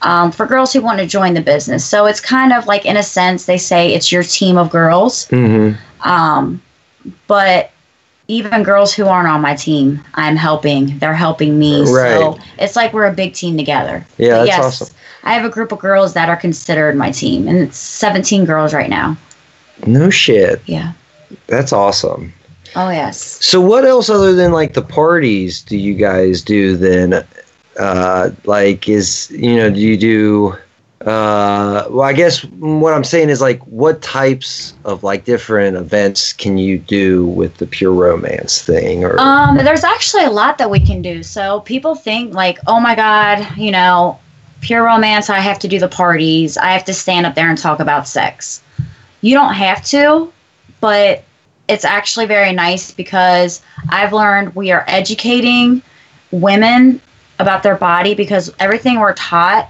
Um, 0.02 0.32
for 0.32 0.46
girls 0.46 0.72
who 0.72 0.82
want 0.82 1.00
to 1.00 1.06
join 1.06 1.34
the 1.34 1.42
business, 1.42 1.86
so 1.86 2.06
it's 2.06 2.22
kind 2.22 2.54
of 2.54 2.68
like, 2.68 2.86
in 2.86 2.96
a 2.96 3.04
sense, 3.04 3.46
they 3.46 3.58
say 3.58 3.94
it's 3.94 4.12
your 4.12 4.24
team 4.24 4.58
of 4.58 4.70
girls. 4.70 5.28
Mm-hmm. 5.28 6.10
Um, 6.10 6.62
but 7.28 7.72
even 8.30 8.64
girls 8.64 8.94
who 8.94 9.08
aren't 9.08 9.28
on 9.28 9.42
my 9.42 9.56
team, 9.56 10.00
I'm 10.14 10.36
helping. 10.36 10.98
They're 11.00 11.14
helping 11.14 11.60
me. 11.60 11.86
So 11.86 12.40
it's 12.60 12.76
like 12.76 12.94
we're 12.94 13.08
a 13.08 13.14
big 13.14 13.34
team 13.34 13.58
together. 13.58 14.06
Yeah, 14.18 14.38
But 14.38 14.46
that's 14.46 14.66
awesome. 14.82 14.96
I 15.24 15.34
have 15.34 15.44
a 15.44 15.50
group 15.50 15.72
of 15.72 15.80
girls 15.80 16.14
that 16.14 16.30
are 16.30 16.38
considered 16.38 16.96
my 16.96 17.12
team, 17.12 17.48
and 17.48 17.58
it's 17.58 17.78
17 17.78 18.46
girls 18.46 18.74
right 18.74 18.90
now. 18.90 19.18
No 19.86 20.10
shit. 20.10 20.62
Yeah. 20.66 20.94
That's 21.48 21.74
awesome. 21.74 22.34
Oh, 22.76 22.90
yes. 22.90 23.44
So 23.44 23.60
what 23.60 23.84
else 23.84 24.10
other 24.10 24.34
than 24.34 24.52
like 24.52 24.74
the 24.74 24.82
parties 24.82 25.62
do 25.62 25.78
you 25.78 25.96
guys 25.96 26.42
do 26.42 26.78
then? 26.78 27.26
Uh, 27.80 28.32
like 28.44 28.90
is 28.90 29.32
you 29.32 29.56
know 29.56 29.70
do 29.70 29.80
you 29.80 29.98
do? 29.98 30.58
Uh, 31.02 31.88
well, 31.90 32.02
I 32.02 32.12
guess 32.12 32.44
what 32.44 32.94
I'm 32.94 33.06
saying 33.06 33.30
is 33.30 33.40
like 33.40 33.62
what 33.68 34.02
types 34.02 34.74
of 34.84 35.02
like 35.02 35.24
different 35.24 35.78
events 35.78 36.34
can 36.34 36.58
you 36.58 36.78
do 36.78 37.26
with 37.26 37.56
the 37.56 37.66
pure 37.66 37.94
romance 37.94 38.62
thing 38.62 39.06
or 39.06 39.18
Um, 39.18 39.56
there's 39.56 39.86
actually 39.86 40.26
a 40.26 40.30
lot 40.30 40.58
that 40.58 40.70
we 40.70 40.78
can 40.78 41.02
do. 41.02 41.24
So 41.24 41.62
people 41.62 41.96
think 41.96 42.34
like, 42.34 42.60
oh 42.68 42.82
my 42.82 42.96
God, 42.96 43.48
you 43.58 43.72
know, 43.72 44.20
pure 44.60 44.84
romance, 44.84 45.30
I 45.30 45.40
have 45.40 45.58
to 45.60 45.70
do 45.70 45.80
the 45.80 45.88
parties. 45.88 46.58
I 46.58 46.72
have 46.72 46.84
to 46.84 46.94
stand 46.94 47.26
up 47.26 47.34
there 47.34 47.50
and 47.50 47.58
talk 47.58 47.80
about 47.80 48.06
sex. 48.06 48.62
you 49.22 49.34
don't 49.36 49.54
have 49.54 49.86
to, 49.86 50.32
but 50.82 51.24
it's 51.70 51.86
actually 51.86 52.26
very 52.26 52.52
nice 52.52 52.92
because 52.92 53.62
I've 53.90 54.12
learned 54.12 54.54
we 54.56 54.72
are 54.72 54.84
educating 54.88 55.82
women 56.32 57.02
about 57.40 57.64
their 57.64 57.76
body 57.76 58.14
because 58.14 58.54
everything 58.60 59.00
we're 59.00 59.14
taught 59.14 59.70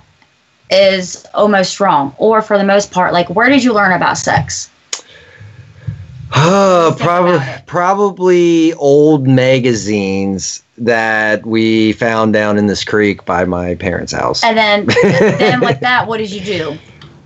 is 0.70 1.26
almost 1.34 1.80
wrong. 1.80 2.14
Or 2.18 2.42
for 2.42 2.58
the 2.58 2.64
most 2.64 2.92
part, 2.92 3.14
like 3.14 3.30
where 3.30 3.50
did 3.50 3.64
you 3.64 3.74
learn 3.74 3.92
about 3.94 4.18
sex? 4.18 4.70
Think 6.32 7.00
probably 7.00 7.40
probably 7.66 8.74
old 8.74 9.28
magazines 9.28 10.64
that 10.78 11.46
we 11.46 11.94
found 11.94 12.34
down 12.34 12.58
in 12.58 12.68
this 12.68 12.84
creek 12.84 13.26
by 13.26 13.46
my 13.46 13.76
parents' 13.76 14.14
house. 14.14 14.44
And 14.44 14.58
then 14.58 14.86
then 15.04 15.60
with 15.62 15.80
that, 15.80 16.08
what 16.08 16.18
did 16.18 16.32
you 16.32 16.42
do? 16.42 16.70
What 16.70 16.80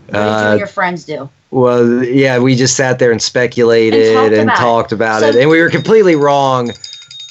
did 0.07 0.15
you 0.15 0.19
Uh, 0.19 0.49
and 0.51 0.59
your 0.59 0.67
friends 0.67 1.03
do? 1.05 1.29
Well, 1.51 2.03
yeah, 2.03 2.39
we 2.39 2.55
just 2.55 2.75
sat 2.75 2.97
there 2.99 3.11
and 3.11 3.21
speculated 3.21 4.15
And 4.15 4.33
and 4.33 4.49
talked 4.49 4.59
talked 4.59 4.91
about 4.91 5.19
about, 5.19 5.29
it. 5.29 5.35
it, 5.35 5.41
and 5.41 5.49
we 5.49 5.61
were 5.61 5.69
completely 5.69 6.15
wrong 6.15 6.71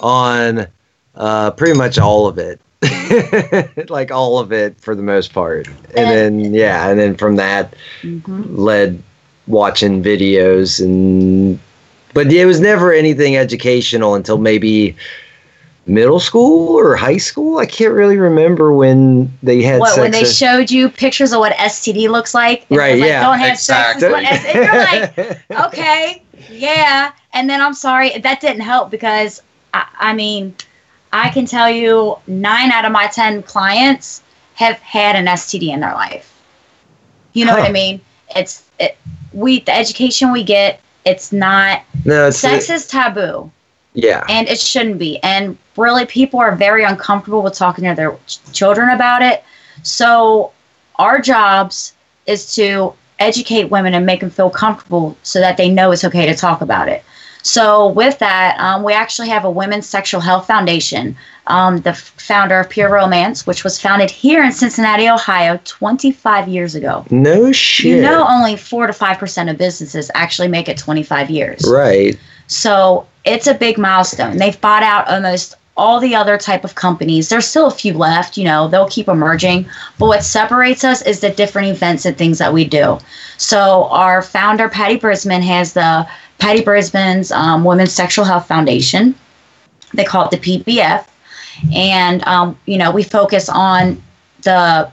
on 0.00 0.66
uh, 1.16 1.50
pretty 1.52 1.76
much 1.76 1.98
all 1.98 2.26
of 2.26 2.38
it, 2.38 2.60
like 3.88 4.10
all 4.10 4.38
of 4.38 4.52
it 4.52 4.78
for 4.80 4.94
the 4.94 5.02
most 5.02 5.32
part. 5.32 5.66
And, 5.94 6.10
then 6.10 6.54
yeah, 6.54 6.88
and 6.88 6.98
then 6.98 7.16
from 7.16 7.36
that 7.36 7.74
hmm 8.02 8.42
led 8.56 9.02
watching 9.46 10.02
videos 10.02 10.80
and, 10.80 11.58
but 12.14 12.30
it 12.32 12.46
was 12.46 12.60
never 12.60 12.92
anything 12.92 13.36
educational 13.36 14.14
until 14.14 14.38
maybe 14.38 14.94
middle 15.86 16.20
school 16.20 16.76
or 16.78 16.96
high 16.96 17.16
school. 17.16 17.58
I 17.58 17.66
can't 17.66 17.92
really 17.92 18.16
remember 18.18 18.72
when 18.72 19.32
they 19.42 19.62
had 19.62 19.80
What 19.80 19.94
sex. 19.94 20.00
when 20.00 20.10
they 20.12 20.20
ed- 20.20 20.26
showed 20.26 20.70
you 20.70 20.88
pictures 20.88 21.32
of 21.32 21.40
what 21.40 21.52
STD 21.54 22.08
looks 22.08 22.34
like? 22.34 22.66
and 22.70 22.78
Right, 22.78 22.98
like, 22.98 23.08
yeah. 23.08 23.24
Don't 23.24 23.38
have 23.38 23.58
sex. 23.58 24.02
Is 24.02 24.10
what 24.10 24.24
and 24.24 24.54
you're 24.54 24.78
like, 24.78 25.16
like, 25.18 25.40
okay, 25.68 26.22
yeah. 26.48 27.12
And 27.32 27.48
then 27.48 27.60
I'm 27.60 27.74
sorry, 27.74 28.16
that 28.18 28.40
didn't 28.40 28.62
help 28.62 28.90
because 28.90 29.42
I, 29.74 29.86
I 29.98 30.14
mean, 30.14 30.54
I 31.12 31.28
can 31.30 31.46
tell 31.46 31.70
you 31.70 32.16
nine 32.26 32.70
out 32.70 32.84
of 32.84 32.92
my 32.92 33.06
10 33.06 33.42
clients 33.42 34.22
have 34.54 34.78
had 34.78 35.16
an 35.16 35.26
STD 35.26 35.68
in 35.68 35.80
their 35.80 35.94
life. 35.94 36.28
You 37.32 37.46
know 37.46 37.54
what 37.54 37.68
I 37.68 37.72
mean? 37.72 38.00
It's, 38.36 38.68
it, 38.78 38.96
we, 39.32 39.60
the 39.60 39.74
education 39.74 40.32
we 40.32 40.42
get, 40.42 40.80
it's 41.04 41.32
not, 41.32 41.82
no, 42.04 42.28
it's 42.28 42.38
sex 42.38 42.70
is 42.70 42.86
taboo 42.86 43.50
yeah. 43.94 44.24
and 44.28 44.48
it 44.48 44.58
shouldn't 44.58 44.98
be. 44.98 45.18
And 45.22 45.56
really, 45.76 46.06
people 46.06 46.40
are 46.40 46.54
very 46.54 46.84
uncomfortable 46.84 47.42
with 47.42 47.54
talking 47.54 47.84
to 47.84 47.94
their 47.94 48.16
ch- 48.26 48.40
children 48.52 48.90
about 48.90 49.22
it. 49.22 49.44
So, 49.82 50.52
our 50.96 51.20
jobs 51.20 51.94
is 52.26 52.54
to 52.54 52.94
educate 53.18 53.64
women 53.64 53.94
and 53.94 54.04
make 54.06 54.20
them 54.20 54.30
feel 54.30 54.50
comfortable 54.50 55.16
so 55.22 55.40
that 55.40 55.56
they 55.56 55.68
know 55.68 55.92
it's 55.92 56.04
okay 56.04 56.26
to 56.26 56.34
talk 56.34 56.60
about 56.60 56.88
it. 56.88 57.04
So, 57.42 57.88
with 57.88 58.18
that, 58.20 58.58
um, 58.58 58.82
we 58.82 58.92
actually 58.92 59.28
have 59.28 59.44
a 59.44 59.50
Women's 59.50 59.88
Sexual 59.88 60.20
Health 60.20 60.46
Foundation. 60.46 61.16
Um, 61.48 61.80
the 61.80 61.92
founder 61.92 62.60
of 62.60 62.70
Pure 62.70 62.90
Romance, 62.90 63.46
which 63.46 63.64
was 63.64 63.80
founded 63.80 64.10
here 64.10 64.44
in 64.44 64.52
Cincinnati, 64.52 65.08
Ohio, 65.08 65.58
25 65.64 66.46
years 66.46 66.76
ago. 66.76 67.04
No 67.10 67.50
shit. 67.50 67.96
You 67.96 68.00
know, 68.00 68.24
only 68.28 68.54
4 68.54 68.86
to 68.86 68.92
5% 68.92 69.50
of 69.50 69.58
businesses 69.58 70.08
actually 70.14 70.46
make 70.46 70.68
it 70.68 70.78
25 70.78 71.30
years. 71.30 71.68
right. 71.68 72.16
So 72.46 73.06
it's 73.24 73.46
a 73.46 73.54
big 73.54 73.78
milestone. 73.78 74.36
They've 74.36 74.60
bought 74.60 74.82
out 74.82 75.08
almost 75.08 75.56
all 75.76 76.00
the 76.00 76.14
other 76.14 76.36
type 76.36 76.64
of 76.64 76.74
companies. 76.74 77.28
There's 77.28 77.46
still 77.46 77.66
a 77.66 77.70
few 77.70 77.94
left, 77.94 78.36
you 78.36 78.44
know, 78.44 78.68
they'll 78.68 78.88
keep 78.88 79.08
emerging. 79.08 79.66
But 79.98 80.06
what 80.06 80.24
separates 80.24 80.84
us 80.84 81.02
is 81.02 81.20
the 81.20 81.30
different 81.30 81.68
events 81.68 82.04
and 82.04 82.16
things 82.16 82.38
that 82.38 82.52
we 82.52 82.64
do. 82.64 82.98
So 83.38 83.84
our 83.84 84.22
founder, 84.22 84.68
Patty 84.68 84.98
Brisben, 84.98 85.42
has 85.42 85.72
the 85.72 86.06
Patty 86.42 86.60
Brisben's 86.60 87.30
um, 87.30 87.62
Women's 87.62 87.92
Sexual 87.92 88.24
Health 88.24 88.48
Foundation. 88.48 89.14
They 89.94 90.02
call 90.04 90.28
it 90.28 90.32
the 90.32 90.38
PBF. 90.38 91.06
And, 91.72 92.26
um, 92.26 92.58
you 92.66 92.78
know, 92.78 92.90
we 92.90 93.04
focus 93.04 93.48
on 93.48 94.02
the 94.42 94.90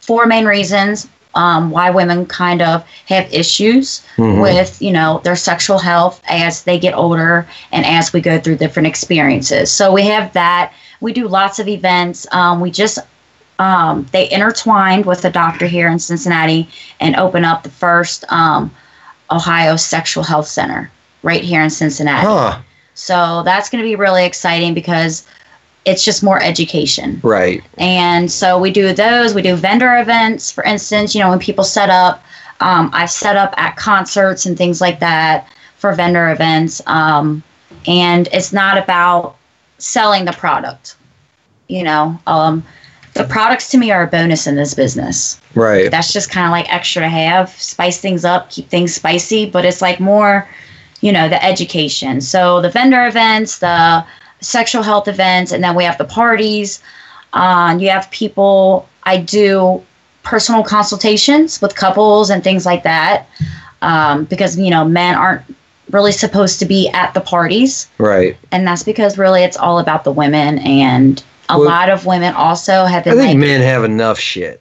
four 0.00 0.26
main 0.26 0.44
reasons 0.44 1.06
um, 1.36 1.70
why 1.70 1.90
women 1.90 2.26
kind 2.26 2.60
of 2.62 2.84
have 3.06 3.32
issues 3.32 4.02
Mhm. 4.16 4.42
with 4.42 4.82
you 4.82 4.90
know 4.90 5.20
their 5.22 5.36
sexual 5.36 5.78
health 5.78 6.20
as 6.28 6.64
they 6.64 6.78
get 6.80 6.94
older 6.94 7.46
and 7.70 7.86
as 7.86 8.12
we 8.12 8.20
go 8.20 8.40
through 8.40 8.56
different 8.56 8.88
experiences 8.88 9.70
so 9.70 9.92
we 9.92 10.02
have 10.02 10.32
that 10.32 10.72
we 11.00 11.12
do 11.12 11.28
lots 11.28 11.58
of 11.60 11.68
events 11.68 12.26
um, 12.32 12.60
we 12.60 12.70
just 12.72 12.98
um, 13.60 14.06
they 14.10 14.28
intertwined 14.32 15.04
with 15.06 15.24
a 15.26 15.30
doctor 15.30 15.66
here 15.66 15.88
in 15.88 15.98
cincinnati 15.98 16.66
and 16.98 17.14
open 17.14 17.44
up 17.44 17.62
the 17.62 17.70
first 17.70 18.24
um, 18.32 18.70
ohio 19.30 19.76
sexual 19.76 20.22
health 20.24 20.46
center 20.48 20.90
right 21.22 21.42
here 21.42 21.62
in 21.62 21.70
cincinnati 21.70 22.26
Huh. 22.26 22.58
so 22.94 23.42
that's 23.44 23.68
going 23.68 23.82
to 23.82 23.88
be 23.88 23.96
really 23.96 24.24
exciting 24.24 24.74
because 24.74 25.26
it's 25.84 26.04
just 26.04 26.22
more 26.22 26.40
education 26.42 27.20
Right. 27.22 27.62
and 27.78 28.30
so 28.30 28.58
we 28.58 28.70
do 28.70 28.92
those. 28.92 29.32
We 29.34 29.42
do 29.42 29.54
vendor 29.56 29.98
events, 29.98 30.50
for 30.50 30.62
instance, 30.64 31.14
you 31.14 31.20
know, 31.22 31.30
when 31.30 31.38
people 31.38 31.64
set 31.64 31.88
up, 31.88 32.22
um, 32.60 32.90
I've 32.92 33.10
set 33.10 33.36
up 33.36 33.54
at 33.56 33.76
concerts 33.76 34.44
and 34.44 34.58
things 34.58 34.80
like 34.80 35.00
that 35.00 35.48
for 35.76 35.92
vendor 35.94 36.30
events. 36.30 36.82
Um, 36.86 37.42
and 37.86 38.28
it's 38.32 38.52
not 38.52 38.76
about 38.76 39.36
selling 39.78 40.24
the 40.26 40.32
product. 40.32 40.96
You 41.68 41.84
know, 41.84 42.18
um, 42.26 42.62
the 43.18 43.24
products 43.24 43.68
to 43.70 43.78
me 43.78 43.90
are 43.90 44.04
a 44.04 44.06
bonus 44.06 44.46
in 44.46 44.54
this 44.54 44.72
business. 44.72 45.40
Right. 45.54 45.90
That's 45.90 46.12
just 46.12 46.30
kind 46.30 46.46
of 46.46 46.52
like 46.52 46.72
extra 46.72 47.02
to 47.02 47.08
have, 47.08 47.50
spice 47.50 48.00
things 48.00 48.24
up, 48.24 48.50
keep 48.50 48.68
things 48.68 48.94
spicy, 48.94 49.50
but 49.50 49.64
it's 49.64 49.82
like 49.82 50.00
more, 50.00 50.48
you 51.02 51.12
know, 51.12 51.28
the 51.28 51.44
education. 51.44 52.20
So 52.20 52.62
the 52.62 52.70
vendor 52.70 53.06
events, 53.06 53.58
the 53.58 54.06
sexual 54.40 54.82
health 54.82 55.08
events, 55.08 55.52
and 55.52 55.62
then 55.62 55.74
we 55.74 55.84
have 55.84 55.98
the 55.98 56.04
parties. 56.04 56.82
Uh, 57.32 57.76
you 57.78 57.90
have 57.90 58.10
people, 58.10 58.88
I 59.02 59.18
do 59.18 59.82
personal 60.22 60.62
consultations 60.62 61.60
with 61.60 61.74
couples 61.74 62.30
and 62.30 62.42
things 62.44 62.64
like 62.64 62.84
that 62.84 63.26
um, 63.82 64.24
because, 64.26 64.58
you 64.58 64.70
know, 64.70 64.84
men 64.84 65.14
aren't 65.14 65.42
really 65.90 66.12
supposed 66.12 66.58
to 66.60 66.66
be 66.66 66.88
at 66.90 67.14
the 67.14 67.20
parties. 67.20 67.88
Right. 67.98 68.36
And 68.52 68.66
that's 68.66 68.82
because 68.82 69.18
really 69.18 69.42
it's 69.42 69.56
all 69.56 69.78
about 69.78 70.04
the 70.04 70.12
women. 70.12 70.58
And 70.58 71.22
a 71.48 71.58
Well- 71.58 71.66
lot 71.68 71.88
of 71.90 72.06
women 72.06 72.34
also 72.34 72.84
have 72.84 73.04
been. 73.04 73.14
I 73.14 73.16
think 73.16 73.28
like, 73.28 73.38
men 73.38 73.60
have 73.62 73.84
enough 73.84 74.18
shit. 74.18 74.60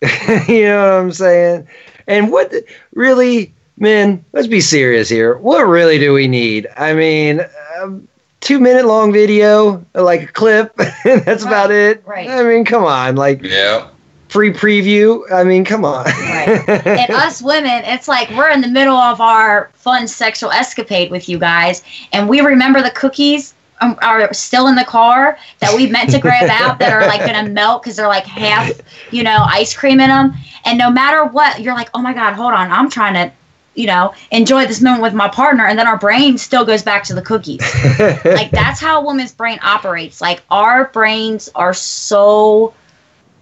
you 0.48 0.64
know 0.64 0.82
what 0.82 1.00
I'm 1.00 1.12
saying? 1.12 1.68
And 2.06 2.32
what 2.32 2.50
the- 2.50 2.64
really, 2.94 3.52
men? 3.78 4.24
Let's 4.32 4.48
be 4.48 4.60
serious 4.60 5.08
here. 5.08 5.36
What 5.38 5.62
really 5.62 5.98
do 5.98 6.12
we 6.12 6.26
need? 6.28 6.66
I 6.76 6.92
mean, 6.94 7.40
um, 7.80 8.06
two 8.40 8.58
minute 8.58 8.84
long 8.86 9.12
video, 9.12 9.84
like 9.94 10.22
a 10.22 10.26
clip. 10.26 10.74
that's 11.04 11.44
about 11.44 11.70
it. 11.70 12.02
right. 12.06 12.28
I 12.28 12.42
mean, 12.42 12.64
come 12.64 12.84
on, 12.84 13.14
like 13.16 13.42
Yeah. 13.42 13.86
free 14.28 14.52
preview. 14.52 15.22
I 15.32 15.44
mean, 15.44 15.64
come 15.64 15.84
on. 15.84 16.04
Right. 16.06 16.68
and 16.86 17.10
us 17.12 17.40
women, 17.40 17.84
it's 17.84 18.08
like 18.08 18.28
we're 18.30 18.50
in 18.50 18.60
the 18.60 18.68
middle 18.68 18.96
of 18.96 19.20
our 19.20 19.70
fun 19.74 20.08
sexual 20.08 20.50
escapade 20.50 21.10
with 21.12 21.28
you 21.28 21.38
guys, 21.38 21.82
and 22.12 22.28
we 22.28 22.40
remember 22.40 22.82
the 22.82 22.90
cookies 22.90 23.54
um, 23.82 23.98
are 24.02 24.32
still 24.32 24.68
in 24.68 24.74
the 24.74 24.84
car 24.84 25.38
that 25.60 25.74
we 25.74 25.86
meant 25.88 26.10
to 26.10 26.18
grab 26.26 26.48
out 26.50 26.78
that 26.78 26.92
are 26.92 27.06
like 27.06 27.20
gonna 27.20 27.48
melt 27.48 27.82
because 27.82 27.96
they're 27.96 28.08
like 28.08 28.24
half, 28.26 28.70
you 29.10 29.22
know, 29.22 29.44
ice 29.48 29.74
cream 29.74 30.00
in 30.00 30.08
them. 30.08 30.34
And 30.64 30.78
no 30.78 30.90
matter 30.90 31.24
what, 31.24 31.60
you're 31.60 31.74
like, 31.74 31.90
oh 31.94 32.00
my 32.00 32.14
god, 32.14 32.34
hold 32.34 32.52
on, 32.52 32.70
I'm 32.70 32.88
trying 32.88 33.14
to, 33.14 33.32
you 33.74 33.86
know, 33.86 34.14
enjoy 34.30 34.66
this 34.66 34.80
moment 34.80 35.02
with 35.02 35.14
my 35.14 35.28
partner, 35.28 35.66
and 35.66 35.78
then 35.78 35.88
our 35.88 35.98
brain 35.98 36.38
still 36.38 36.64
goes 36.64 36.82
back 36.82 37.04
to 37.04 37.14
the 37.14 37.22
cookies. 37.22 37.62
Like 38.24 38.50
that's 38.50 38.80
how 38.80 39.00
a 39.00 39.04
woman's 39.04 39.32
brain 39.32 39.58
operates. 39.62 40.20
Like 40.20 40.42
our 40.50 40.86
brains 40.86 41.48
are 41.54 41.74
so 41.74 42.74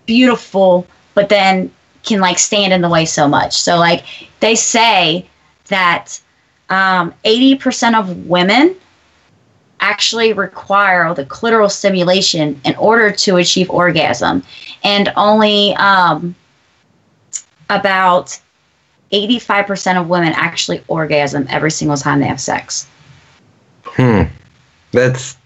beautiful 0.06 0.86
but 1.14 1.28
then 1.28 1.70
can 2.02 2.20
like 2.20 2.38
stand 2.38 2.72
in 2.72 2.80
the 2.80 2.88
way 2.88 3.04
so 3.04 3.28
much. 3.28 3.56
So 3.56 3.76
like 3.76 4.04
they 4.40 4.54
say 4.54 5.28
that 5.66 6.20
um, 6.68 7.14
80% 7.24 7.98
of 7.98 8.26
women 8.26 8.76
actually 9.80 10.32
require 10.32 11.12
the 11.14 11.24
clitoral 11.24 11.70
stimulation 11.70 12.60
in 12.64 12.74
order 12.76 13.10
to 13.10 13.36
achieve 13.36 13.68
orgasm 13.70 14.42
and 14.84 15.12
only 15.16 15.74
um, 15.76 16.34
about 17.68 18.38
85% 19.12 20.00
of 20.00 20.08
women 20.08 20.32
actually 20.36 20.84
orgasm 20.88 21.46
every 21.48 21.70
single 21.70 21.96
time 21.96 22.20
they 22.20 22.26
have 22.26 22.40
sex 22.40 22.86
Hmm. 23.96 24.22
That's, 24.92 25.36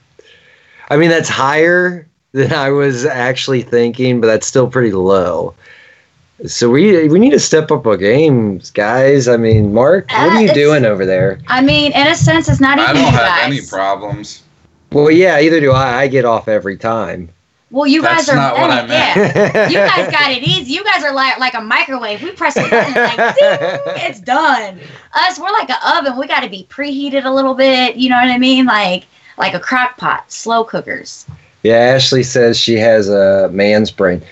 I 0.91 0.97
mean, 0.97 1.11
that's 1.11 1.29
higher 1.29 2.07
than 2.33 2.53
I 2.53 2.71
was 2.71 3.05
actually 3.05 3.63
thinking, 3.63 4.21
but 4.21 4.27
that's 4.27 4.47
still 4.47 4.69
pretty 4.69 4.93
low. 4.93 5.55
So 6.47 6.69
we 6.69 7.09
we 7.09 7.19
need 7.21 7.31
to 7.31 7.39
step 7.39 7.71
up 7.71 7.87
our 7.87 7.97
games, 7.97 8.71
guys. 8.71 9.29
I 9.29 9.37
mean, 9.37 9.73
Mark, 9.73 10.11
what 10.11 10.19
Uh, 10.19 10.23
are 10.31 10.39
you 10.41 10.45
it's- 10.49 10.55
doing 10.57 10.85
over 10.85 11.07
there? 11.07 11.39
I 11.49 11.61
mean, 11.61 11.93
in 11.93 12.07
a 12.09 12.15
sense, 12.15 12.49
it's 12.49 12.61
not 12.61 12.79
even 12.79 12.91
I 12.91 12.93
don't 12.93 13.03
you 13.03 13.09
have 13.11 13.21
guys. 13.21 13.45
any 13.47 13.61
problems. 13.67 14.43
Well, 14.93 15.11
yeah, 15.11 15.39
either 15.41 15.61
do 15.61 15.73
I. 15.73 16.03
I 16.03 16.07
get 16.09 16.25
off 16.25 16.49
every 16.49 16.77
time. 16.77 17.29
Well, 17.71 17.87
you 17.87 18.03
That's 18.03 18.27
guys 18.27 18.29
are 18.29 18.37
not 18.37 18.55
what 18.57 18.71
I 18.71 18.87
meant. 18.87 19.17
Yeah. 19.17 19.69
You 19.69 19.77
guys 19.79 20.11
got 20.13 20.31
it 20.31 20.43
easy. 20.45 20.73
You 20.73 20.85
guys 20.85 21.03
are 21.03 21.13
like 21.13 21.39
like 21.39 21.55
a 21.55 21.61
microwave. 21.61 22.23
We 22.23 22.31
press 22.33 22.57
a 22.57 22.63
button, 22.63 22.95
like 22.95 23.17
ding, 23.37 24.09
it's 24.09 24.21
done. 24.21 24.79
Us, 25.15 25.39
we're 25.41 25.51
like 25.51 25.71
an 25.71 25.77
oven. 25.99 26.17
We 26.19 26.27
got 26.29 26.41
to 26.43 26.49
be 26.51 26.67
preheated 26.71 27.25
a 27.25 27.31
little 27.31 27.55
bit. 27.55 27.97
You 27.97 28.11
know 28.11 28.17
what 28.17 28.29
I 28.29 28.39
mean? 28.39 28.67
Like 28.67 29.07
like 29.39 29.55
a 29.55 29.61
crock 29.61 29.97
pot, 29.97 30.31
slow 30.31 30.63
cookers. 30.65 31.27
Yeah, 31.65 31.77
Ashley 31.77 32.23
says 32.23 32.59
she 32.59 32.75
has 32.77 33.09
a 33.09 33.49
man's 33.53 33.91
brain. 33.91 34.23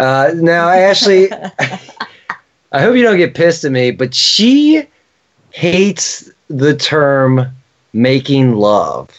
Uh, 0.00 0.32
now, 0.36 0.68
Ashley, 0.68 1.30
I 2.72 2.80
hope 2.80 2.96
you 2.96 3.02
don't 3.02 3.18
get 3.18 3.34
pissed 3.34 3.64
at 3.64 3.72
me, 3.72 3.90
but 3.92 4.14
she 4.14 4.84
hates 5.52 6.30
the 6.48 6.76
term 6.76 7.46
making 7.92 8.54
love. 8.54 9.10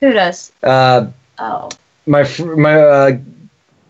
Who 0.00 0.12
does? 0.12 0.52
Uh, 0.62 1.06
Oh, 1.40 1.68
my 2.06 2.24
fr- 2.24 2.56
my 2.56 2.80
uh, 2.80 3.18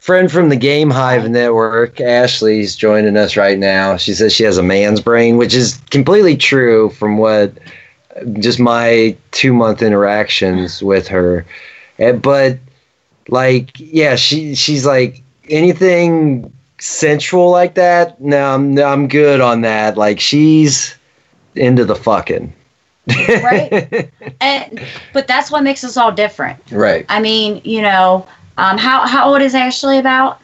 friend 0.00 0.31
from 0.31 0.50
the 0.50 0.57
Game 0.57 0.90
Hive 0.90 1.31
Network, 1.31 2.00
Ashley's 2.00 2.76
joining 2.76 3.17
us 3.17 3.37
right 3.37 3.59
now. 3.59 3.97
She 3.97 4.12
says 4.14 4.35
she 4.35 4.45
has 4.45 4.59
a 4.59 4.62
man's 4.62 5.00
brain, 5.00 5.38
which 5.38 5.55
is 5.55 5.78
completely 5.90 6.37
true 6.37 6.90
from 6.90 7.19
what 7.19 7.52
just 8.40 8.61
my 8.61 9.17
two 9.31 9.55
month 9.55 9.83
interactions 9.83 10.83
with 10.83 11.09
her. 11.09 11.47
But 11.99 12.59
like, 13.28 13.71
yeah, 13.78 14.17
she 14.17 14.55
she's 14.55 14.85
like 14.87 15.23
anything 15.50 16.52
sensual 16.78 17.50
like 17.50 17.75
that. 17.75 18.21
No, 18.21 18.55
I'm 18.55 18.75
no, 18.75 18.85
I'm 18.85 19.09
good 19.09 19.40
on 19.40 19.62
that. 19.62 19.97
Like 19.97 20.21
she's 20.21 20.97
into 21.55 21.85
the 21.85 21.97
fucking. 21.97 22.52
Right. 23.09 24.11
and 24.40 24.85
but 25.12 25.26
that's 25.26 25.50
what 25.50 25.62
makes 25.62 25.83
us 25.85 25.97
all 25.97 26.12
different. 26.12 26.59
right. 26.71 27.07
I 27.09 27.21
mean, 27.21 27.61
you 27.64 27.83
know, 27.83 28.26
um, 28.59 28.78
how 28.78 29.07
how 29.07 29.31
old 29.31 29.43
is 29.43 29.55
Ashley 29.55 29.99
about? 29.99 30.40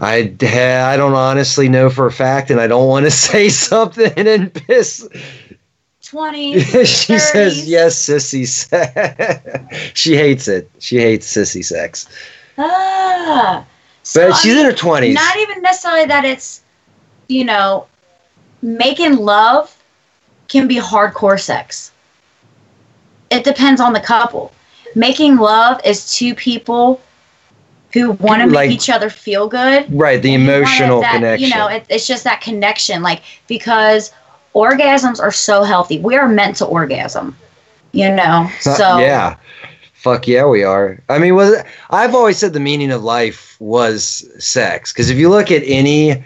I, 0.00 0.34
I 0.42 0.96
don't 0.96 1.14
honestly 1.14 1.68
know 1.68 1.88
for 1.88 2.06
a 2.06 2.12
fact, 2.12 2.50
and 2.50 2.60
I 2.60 2.66
don't 2.66 2.88
want 2.88 3.04
to 3.06 3.10
say 3.12 3.48
something 3.48 4.12
and 4.16 4.52
piss. 4.52 5.08
Twenty. 6.02 6.60
she 6.84 7.18
says 7.18 7.68
yes, 7.68 7.96
sissy 7.96 8.46
sex. 8.46 9.98
she 9.98 10.16
hates 10.16 10.48
it. 10.48 10.70
She 10.78 10.98
hates 10.98 11.32
sissy 11.32 11.64
sex. 11.64 12.08
Ah. 12.58 13.64
But 14.04 14.08
So, 14.08 14.28
I 14.28 14.32
she's 14.34 14.52
mean, 14.54 14.58
in 14.66 14.70
her 14.70 14.76
twenties. 14.76 15.14
not 15.14 15.36
even 15.38 15.62
necessarily 15.62 16.04
that 16.06 16.24
it's 16.26 16.60
you 17.28 17.44
know 17.44 17.86
making 18.62 19.16
love 19.16 19.74
can 20.48 20.68
be 20.68 20.76
hardcore 20.76 21.40
sex. 21.40 21.90
It 23.30 23.44
depends 23.44 23.80
on 23.80 23.92
the 23.94 24.00
couple. 24.00 24.52
Making 24.94 25.36
love 25.38 25.80
is 25.84 26.12
two 26.14 26.34
people 26.34 27.00
who 27.94 28.12
want 28.12 28.40
to 28.42 28.46
make 28.46 28.54
Like- 28.54 28.70
each 28.70 28.90
other 28.90 29.08
feel 29.08 29.48
good. 29.48 29.86
Right, 29.92 30.20
the 30.20 30.34
and 30.34 30.42
you 30.44 30.48
wanna- 30.50 30.58
emotional 30.64 31.00
that, 31.00 31.14
connection. 31.14 31.48
you 31.48 31.54
know 31.54 31.66
it, 31.68 31.86
it's 31.88 32.06
just 32.06 32.24
that 32.24 32.40
connection 32.42 33.02
like 33.02 33.22
because 33.46 34.12
orgasms 34.54 35.18
are 35.20 35.32
so 35.32 35.62
healthy. 35.62 35.98
We 35.98 36.16
are 36.16 36.28
meant 36.28 36.56
to 36.56 36.66
orgasm 36.66 37.36
you 37.92 38.10
know? 38.10 38.50
Uh, 38.66 38.74
so 38.74 38.98
yeah, 38.98 39.36
fuck 40.04 40.28
yeah, 40.28 40.44
we 40.46 40.62
are. 40.62 41.00
I 41.08 41.18
mean, 41.18 41.34
was 41.34 41.56
I've 41.90 42.14
always 42.14 42.36
said 42.38 42.52
the 42.52 42.60
meaning 42.60 42.90
of 42.92 43.02
life 43.02 43.56
was 43.58 44.24
sex 44.38 44.92
because 44.92 45.08
if 45.10 45.16
you 45.16 45.30
look 45.30 45.50
at 45.50 45.62
any 45.64 46.22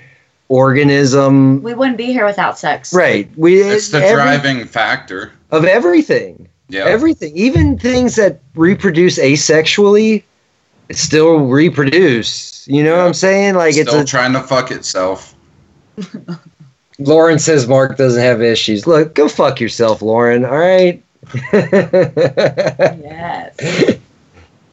organism, 0.48 1.62
we 1.62 1.74
wouldn't 1.74 1.96
be 1.96 2.06
here 2.06 2.26
without 2.26 2.58
sex 2.58 2.92
right, 2.92 3.30
we 3.36 3.60
It's 3.62 3.90
the 3.90 4.02
every- 4.02 4.14
driving 4.22 4.64
factor. 4.66 5.32
of 5.52 5.64
everything. 5.64 6.48
Yeah. 6.70 6.84
Everything, 6.84 7.34
even 7.34 7.78
things 7.78 8.16
that 8.16 8.40
reproduce 8.54 9.18
asexually, 9.18 10.22
still 10.90 11.46
reproduce. 11.46 12.68
You 12.68 12.82
know 12.84 12.94
what 12.98 13.06
I'm 13.06 13.14
saying? 13.14 13.54
Like 13.54 13.72
Still 13.72 13.86
it's 13.86 13.94
a. 13.94 14.04
trying 14.04 14.34
to 14.34 14.42
fuck 14.42 14.70
itself. 14.70 15.34
Lauren 16.98 17.38
says 17.38 17.66
Mark 17.68 17.96
doesn't 17.96 18.20
have 18.22 18.42
issues. 18.42 18.86
Look, 18.86 19.14
go 19.14 19.28
fuck 19.28 19.60
yourself, 19.60 20.02
Lauren. 20.02 20.44
All 20.44 20.58
right. 20.58 21.02
Yes 23.02 23.98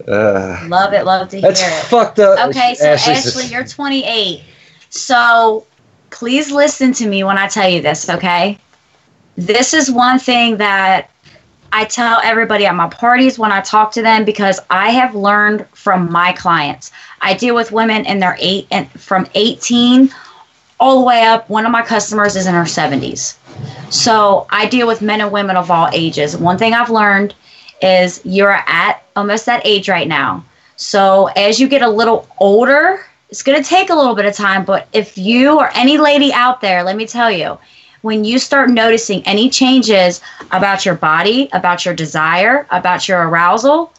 uh, 0.07 0.65
love 0.67 0.93
it 0.93 1.03
love 1.05 1.29
to 1.29 1.37
hear 1.39 1.49
that's 1.49 1.61
it 1.61 1.87
fucked 1.87 2.19
up. 2.19 2.49
Okay, 2.49 2.75
so 2.75 2.85
Ashley 2.85 3.13
Ashley, 3.13 3.45
you're 3.45 3.63
28. 3.63 4.43
So 4.89 5.65
please 6.11 6.51
listen 6.51 6.93
to 6.93 7.07
me 7.07 7.23
when 7.23 7.37
I 7.37 7.47
tell 7.47 7.69
you 7.69 7.81
this, 7.81 8.09
okay? 8.09 8.57
This 9.35 9.73
is 9.73 9.91
one 9.91 10.19
thing 10.19 10.57
that 10.57 11.09
I 11.71 11.85
tell 11.85 12.21
everybody 12.23 12.65
at 12.65 12.75
my 12.75 12.87
parties 12.87 13.37
when 13.37 13.51
I 13.51 13.61
talk 13.61 13.91
to 13.93 14.01
them 14.01 14.23
because 14.23 14.59
I 14.69 14.91
have 14.91 15.15
learned 15.15 15.67
from 15.69 16.11
my 16.11 16.31
clients. 16.33 16.91
I 17.21 17.33
deal 17.33 17.55
with 17.55 17.71
women 17.71 18.05
in 18.05 18.19
their 18.19 18.37
eight 18.39 18.67
and 18.71 18.89
from 18.91 19.27
18 19.33 20.09
all 20.79 20.99
the 20.99 21.05
way 21.05 21.23
up. 21.23 21.49
One 21.49 21.65
of 21.65 21.71
my 21.71 21.81
customers 21.81 22.35
is 22.35 22.47
in 22.47 22.53
her 22.53 22.63
70s. 22.63 23.37
So 23.91 24.47
I 24.49 24.67
deal 24.67 24.87
with 24.87 25.01
men 25.01 25.21
and 25.21 25.31
women 25.31 25.55
of 25.55 25.71
all 25.71 25.89
ages. 25.93 26.35
One 26.35 26.57
thing 26.57 26.73
I've 26.73 26.89
learned 26.89 27.33
is 27.81 28.21
you're 28.25 28.51
at 28.51 29.03
almost 29.15 29.45
that 29.45 29.61
age 29.65 29.89
right 29.89 30.07
now. 30.07 30.43
So 30.75 31.27
as 31.35 31.59
you 31.59 31.67
get 31.67 31.81
a 31.81 31.89
little 31.89 32.27
older, 32.39 33.05
it's 33.29 33.43
going 33.43 33.61
to 33.61 33.67
take 33.67 33.89
a 33.89 33.95
little 33.95 34.15
bit 34.15 34.25
of 34.25 34.35
time. 34.35 34.65
But 34.65 34.87
if 34.93 35.17
you 35.17 35.57
or 35.57 35.69
any 35.73 35.97
lady 35.97 36.33
out 36.33 36.61
there, 36.61 36.83
let 36.83 36.95
me 36.95 37.07
tell 37.07 37.31
you, 37.31 37.57
when 38.01 38.23
you 38.23 38.37
start 38.37 38.69
noticing 38.69 39.23
any 39.25 39.49
changes 39.49 40.21
about 40.51 40.85
your 40.85 40.95
body, 40.95 41.49
about 41.53 41.85
your 41.85 41.95
desire, 41.95 42.67
about 42.69 43.07
your 43.07 43.27
arousal, 43.27 43.91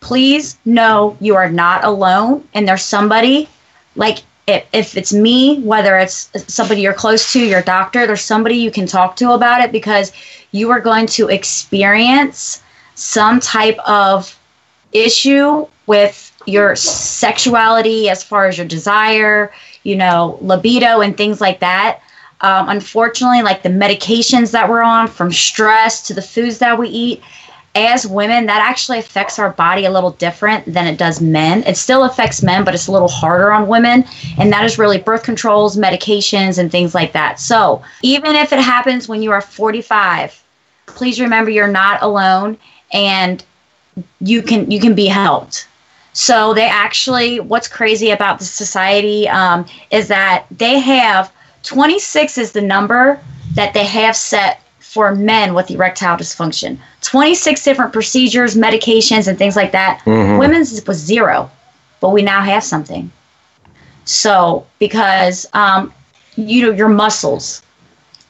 please 0.00 0.56
know 0.64 1.16
you 1.20 1.34
are 1.34 1.50
not 1.50 1.82
alone. 1.82 2.46
And 2.54 2.68
there's 2.68 2.84
somebody 2.84 3.48
like 3.96 4.18
if, 4.48 4.66
if 4.72 4.96
it's 4.96 5.12
me, 5.12 5.60
whether 5.60 5.98
it's 5.98 6.30
somebody 6.52 6.80
you're 6.80 6.94
close 6.94 7.32
to, 7.34 7.44
your 7.44 7.62
doctor, 7.62 8.06
there's 8.06 8.22
somebody 8.22 8.56
you 8.56 8.70
can 8.70 8.86
talk 8.86 9.14
to 9.16 9.32
about 9.32 9.60
it 9.60 9.70
because 9.70 10.10
you 10.52 10.70
are 10.70 10.80
going 10.80 11.06
to 11.06 11.28
experience 11.28 12.62
some 12.94 13.40
type 13.40 13.78
of 13.86 14.36
issue 14.92 15.66
with 15.86 16.34
your 16.46 16.74
sexuality 16.74 18.08
as 18.08 18.24
far 18.24 18.48
as 18.48 18.56
your 18.56 18.66
desire, 18.66 19.52
you 19.82 19.94
know, 19.94 20.38
libido 20.40 21.02
and 21.02 21.14
things 21.16 21.42
like 21.42 21.60
that. 21.60 22.00
Um, 22.40 22.70
unfortunately, 22.70 23.42
like 23.42 23.62
the 23.62 23.68
medications 23.68 24.52
that 24.52 24.68
we're 24.68 24.82
on, 24.82 25.08
from 25.08 25.30
stress 25.30 26.06
to 26.06 26.14
the 26.14 26.22
foods 26.22 26.58
that 26.58 26.78
we 26.78 26.88
eat, 26.88 27.22
as 27.86 28.06
women, 28.06 28.46
that 28.46 28.60
actually 28.60 28.98
affects 28.98 29.38
our 29.38 29.50
body 29.50 29.84
a 29.84 29.90
little 29.90 30.10
different 30.12 30.72
than 30.72 30.86
it 30.86 30.98
does 30.98 31.20
men. 31.20 31.62
It 31.64 31.76
still 31.76 32.04
affects 32.04 32.42
men, 32.42 32.64
but 32.64 32.74
it's 32.74 32.86
a 32.86 32.92
little 32.92 33.08
harder 33.08 33.52
on 33.52 33.68
women. 33.68 34.04
And 34.38 34.52
that 34.52 34.64
is 34.64 34.78
really 34.78 34.98
birth 34.98 35.22
controls, 35.22 35.76
medications, 35.76 36.58
and 36.58 36.70
things 36.70 36.94
like 36.94 37.12
that. 37.12 37.40
So 37.40 37.82
even 38.02 38.34
if 38.36 38.52
it 38.52 38.60
happens 38.60 39.08
when 39.08 39.22
you 39.22 39.30
are 39.30 39.40
45, 39.40 40.42
please 40.86 41.20
remember 41.20 41.50
you're 41.50 41.68
not 41.68 42.02
alone 42.02 42.58
and 42.92 43.44
you 44.20 44.42
can 44.42 44.70
you 44.70 44.80
can 44.80 44.94
be 44.94 45.06
helped. 45.06 45.68
So 46.12 46.52
they 46.52 46.66
actually, 46.66 47.38
what's 47.38 47.68
crazy 47.68 48.10
about 48.10 48.38
the 48.40 48.44
society 48.44 49.28
um, 49.28 49.66
is 49.90 50.08
that 50.08 50.46
they 50.50 50.80
have 50.80 51.32
26 51.62 52.38
is 52.38 52.52
the 52.52 52.60
number 52.60 53.20
that 53.54 53.74
they 53.74 53.84
have 53.84 54.16
set 54.16 54.62
for 54.88 55.14
men 55.14 55.52
with 55.52 55.70
erectile 55.70 56.16
dysfunction. 56.16 56.78
26 57.02 57.62
different 57.62 57.92
procedures, 57.92 58.56
medications, 58.56 59.28
and 59.28 59.36
things 59.36 59.54
like 59.54 59.70
that. 59.72 60.00
Mhm. 60.06 60.38
Women's 60.38 60.82
was 60.86 60.96
zero, 60.96 61.50
but 62.00 62.08
we 62.10 62.22
now 62.22 62.40
have 62.40 62.64
something. 62.64 63.10
So 64.06 64.66
because 64.78 65.46
um, 65.52 65.92
you 66.36 66.62
know 66.62 66.72
your 66.72 66.88
muscles, 66.88 67.60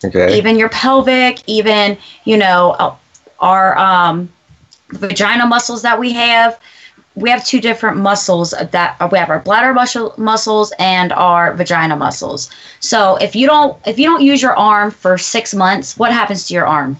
Okay. 0.05 0.37
even 0.37 0.59
your 0.59 0.68
pelvic, 0.68 1.42
even 1.47 1.97
you 2.25 2.37
know 2.37 2.97
our 3.38 3.79
um, 3.79 4.29
vagina 4.90 5.47
muscles 5.47 5.83
that 5.83 5.99
we 6.01 6.12
have. 6.12 6.59
We 7.18 7.31
have 7.31 7.44
two 7.44 7.61
different 7.61 7.96
muscles 7.96 8.50
that 8.52 8.96
we 9.12 9.18
have 9.18 9.28
our 9.31 9.40
bladder 9.40 9.74
muscle 9.74 10.14
muscles 10.16 10.72
and 10.78 11.12
our 11.12 11.52
vagina 11.54 11.96
muscles. 11.96 12.50
So 12.81 13.16
if 13.16 13.35
you 13.35 13.46
don't 13.46 13.76
if 13.87 13.98
you 13.98 14.07
don't 14.07 14.22
use 14.22 14.40
your 14.40 14.57
arm 14.57 14.90
for 14.90 15.18
six 15.18 15.54
months, 15.54 15.96
what 15.98 16.12
happens 16.12 16.46
to 16.48 16.54
your 16.54 16.66
arm? 16.66 16.96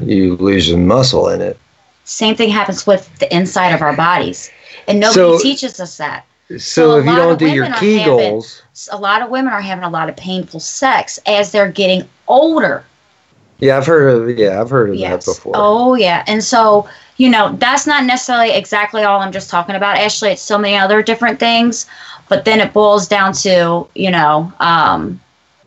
You 0.00 0.36
lose 0.36 0.70
some 0.70 0.86
muscle 0.86 1.28
in 1.28 1.40
it. 1.40 1.58
Same 2.04 2.34
thing 2.36 2.50
happens 2.50 2.86
with 2.86 3.08
the 3.18 3.34
inside 3.34 3.70
of 3.70 3.82
our 3.82 3.94
bodies, 3.96 4.50
and 4.88 5.00
nobody 5.00 5.14
So- 5.38 5.38
teaches 5.38 5.80
us 5.80 5.96
that. 5.98 6.24
So, 6.50 6.58
So 6.58 6.96
if 6.98 7.06
you 7.06 7.16
don't 7.16 7.38
do 7.38 7.48
your 7.48 7.64
are 7.64 7.70
having- 7.70 7.98
Kegels, 7.98 8.60
A 8.90 8.98
lot 8.98 9.22
of 9.22 9.30
women 9.30 9.52
are 9.52 9.60
having 9.60 9.84
a 9.84 9.88
lot 9.90 10.08
of 10.08 10.16
painful 10.16 10.60
sex 10.60 11.18
as 11.26 11.50
they're 11.52 11.70
getting 11.70 12.08
older. 12.28 12.84
yeah, 13.60 13.76
I've 13.76 13.86
heard 13.86 14.08
of 14.08 14.38
yeah, 14.38 14.60
I've 14.60 14.70
heard 14.70 14.90
of 14.90 14.96
Yes. 14.96 15.24
that 15.24 15.34
before. 15.36 15.52
Oh 15.56 15.94
yeah. 15.94 16.24
And 16.26 16.42
so, 16.42 16.86
you 17.22 17.30
know, 17.30 17.54
that's 17.60 17.86
not 17.86 18.04
necessarily 18.04 18.50
exactly 18.50 19.04
all 19.04 19.20
I'm 19.20 19.30
just 19.30 19.48
talking 19.48 19.76
about. 19.76 19.96
Actually, 19.96 20.32
it's 20.32 20.42
so 20.42 20.58
many 20.58 20.76
other 20.76 21.04
different 21.04 21.38
things. 21.38 21.86
But 22.28 22.44
then 22.44 22.58
it 22.58 22.72
boils 22.72 23.06
down 23.06 23.32
to, 23.44 23.86
you 23.94 24.10
know, 24.10 24.52
um, 24.58 25.20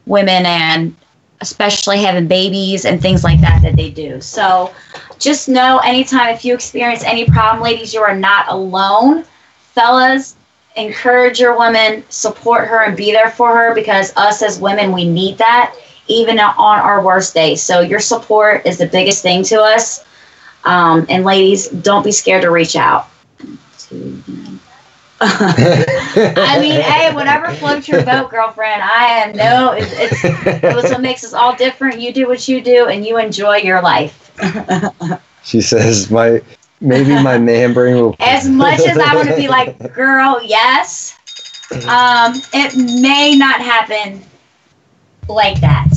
women 0.06 0.46
and 0.46 0.94
especially 1.40 2.04
having 2.04 2.28
babies 2.28 2.84
and 2.84 3.02
things 3.02 3.24
like 3.24 3.40
that 3.40 3.62
that 3.62 3.78
they 3.78 3.90
do. 3.90 4.20
So 4.20 4.74
just 5.18 5.48
know 5.48 5.80
anytime 5.86 6.36
if 6.36 6.44
you 6.44 6.54
experience 6.54 7.06
any 7.06 7.26
problem, 7.26 7.64
ladies, 7.64 7.94
you 7.94 8.02
are 8.02 8.18
not 8.18 8.50
alone. 8.50 9.24
fellas, 9.76 10.36
encourage 10.76 11.40
your 11.40 11.56
woman, 11.58 12.04
support 12.10 12.68
her, 12.68 12.84
and 12.84 12.98
be 12.98 13.14
there 13.14 13.32
for 13.32 13.56
her 13.56 13.74
because 13.74 14.12
us 14.18 14.42
as 14.42 14.60
women, 14.60 14.92
we 14.92 15.08
need 15.08 15.38
that 15.38 15.74
even 16.08 16.38
on 16.38 16.80
our 16.80 17.02
worst 17.02 17.34
days. 17.34 17.62
So 17.62 17.80
your 17.80 18.02
support 18.02 18.66
is 18.66 18.78
the 18.78 18.88
biggest 18.88 19.22
thing 19.22 19.42
to 19.46 19.62
us. 19.62 20.04
Um, 20.66 21.06
and 21.10 21.24
ladies, 21.24 21.68
don't 21.70 22.04
be 22.04 22.12
scared 22.12 22.42
to 22.42 22.52
reach 22.52 22.76
out. 22.76 23.08
I 25.22 26.58
mean, 26.60 26.82
hey, 26.82 27.14
whatever 27.16 27.50
floats 27.56 27.88
your 27.88 28.04
boat, 28.04 28.30
girlfriend. 28.30 28.82
I 28.82 29.06
am 29.06 29.36
no, 29.36 29.72
it's, 29.72 29.94
it's, 29.94 30.24
it's 30.26 30.92
what 30.92 31.00
makes 31.00 31.24
us 31.24 31.34
all 31.34 31.56
different. 31.56 32.02
You 32.02 32.12
do 32.12 32.28
what 32.28 32.46
you 32.50 32.60
do, 32.60 32.88
and 32.88 33.06
you 33.06 33.18
enjoy 33.18 33.58
your 33.58 33.82
life. 33.82 34.34
she 35.44 35.62
says, 35.62 36.12
"My 36.12 36.42
maybe 36.82 37.12
my 37.24 37.38
man 37.38 37.74
brain 37.74 37.96
will." 37.96 38.16
As 38.20 38.50
much 38.50 38.82
as 38.82 38.98
I 38.98 39.16
want 39.16 39.30
to 39.30 39.38
be 39.38 39.48
like, 39.48 39.94
girl, 39.94 40.42
yes, 40.44 41.18
um, 41.88 42.34
it 42.54 42.76
may 43.02 43.38
not 43.38 43.62
happen 43.62 44.22
like 45.30 45.62
that 45.62 45.94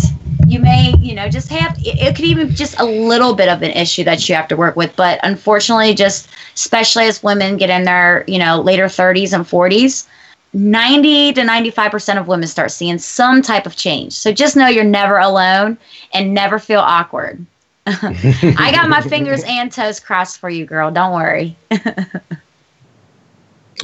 you 0.49 0.59
may 0.61 0.95
you 1.01 1.15
know 1.15 1.29
just 1.29 1.49
have 1.49 1.77
it 1.81 2.15
could 2.17 2.25
even 2.25 2.55
just 2.55 2.79
a 2.81 2.85
little 2.85 3.35
bit 3.35 3.49
of 3.49 3.63
an 3.63 3.71
issue 3.73 4.05
that 4.05 4.29
you 4.29 4.35
have 4.35 4.49
to 4.49 4.57
work 4.57 4.77
with 4.77 4.95
but 4.97 5.21
unfortunately 5.23 5.95
just 5.95 6.29
especially 6.55 7.05
as 7.05 7.23
women 7.23 7.57
get 7.57 7.71
in 7.71 7.85
their 7.85 8.25
you 8.27 8.39
know 8.39 8.61
later 8.61 8.85
30s 8.85 9.33
and 9.33 9.45
40s 9.45 10.07
90 10.53 11.35
to 11.35 11.43
95% 11.43 12.19
of 12.19 12.27
women 12.27 12.49
start 12.49 12.71
seeing 12.71 12.99
some 12.99 13.43
type 13.43 13.67
of 13.67 13.77
change. 13.77 14.13
So 14.15 14.33
just 14.33 14.57
know 14.57 14.67
you're 14.67 14.85
never 14.85 15.19
alone 15.19 15.77
and 16.15 16.33
never 16.35 16.59
feel 16.59 16.81
awkward. 16.81 17.45
I 17.87 18.71
got 18.73 18.89
my 18.89 19.01
fingers 19.09 19.43
and 19.47 19.71
toes 19.71 20.01
crossed 20.01 20.39
for 20.39 20.51
you 20.51 20.65
girl. 20.65 20.91
Don't 20.91 21.15
worry. 21.15 21.57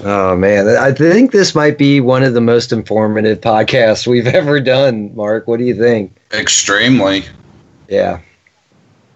Oh 0.02 0.36
man, 0.36 0.66
I 0.66 0.90
think 0.90 1.30
this 1.30 1.54
might 1.54 1.78
be 1.78 2.00
one 2.00 2.24
of 2.24 2.34
the 2.34 2.40
most 2.40 2.72
informative 2.72 3.40
podcasts 3.40 4.06
we've 4.08 4.26
ever 4.26 4.58
done. 4.58 5.14
Mark, 5.14 5.46
what 5.46 5.58
do 5.58 5.64
you 5.64 5.74
think? 5.74 6.16
Extremely. 6.38 7.24
Yeah. 7.88 8.20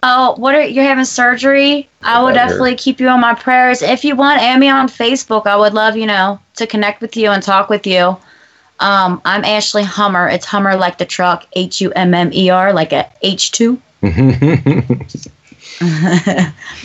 Oh, 0.01 0.35
what 0.37 0.55
are 0.55 0.61
you're 0.61 0.85
having 0.85 1.03
surgery? 1.03 1.89
I 2.01 2.21
will 2.23 2.33
definitely 2.33 2.75
keep 2.75 3.01
you 3.01 3.09
on 3.09 3.19
my 3.19 3.33
prayers. 3.33 3.81
If 3.81 4.05
you 4.05 4.15
want, 4.15 4.41
add 4.41 4.59
me 4.59 4.69
on 4.69 4.87
Facebook. 4.87 5.45
I 5.45 5.57
would 5.57 5.73
love, 5.73 5.97
you 5.97 6.05
know, 6.05 6.39
to 6.55 6.65
connect 6.65 7.01
with 7.01 7.17
you 7.17 7.31
and 7.31 7.43
talk 7.43 7.69
with 7.69 7.85
you. 7.85 8.15
Um, 8.79 9.21
I'm 9.25 9.43
Ashley 9.43 9.83
Hummer. 9.83 10.29
It's 10.29 10.45
Hummer 10.45 10.77
like 10.77 10.97
the 10.99 11.05
truck, 11.05 11.45
H 11.53 11.81
U 11.81 11.91
M 11.91 12.13
M 12.13 12.31
E 12.31 12.49
R, 12.49 12.71
like 12.71 12.93
a 12.93 13.11
H 13.21 13.51
two. 13.51 13.81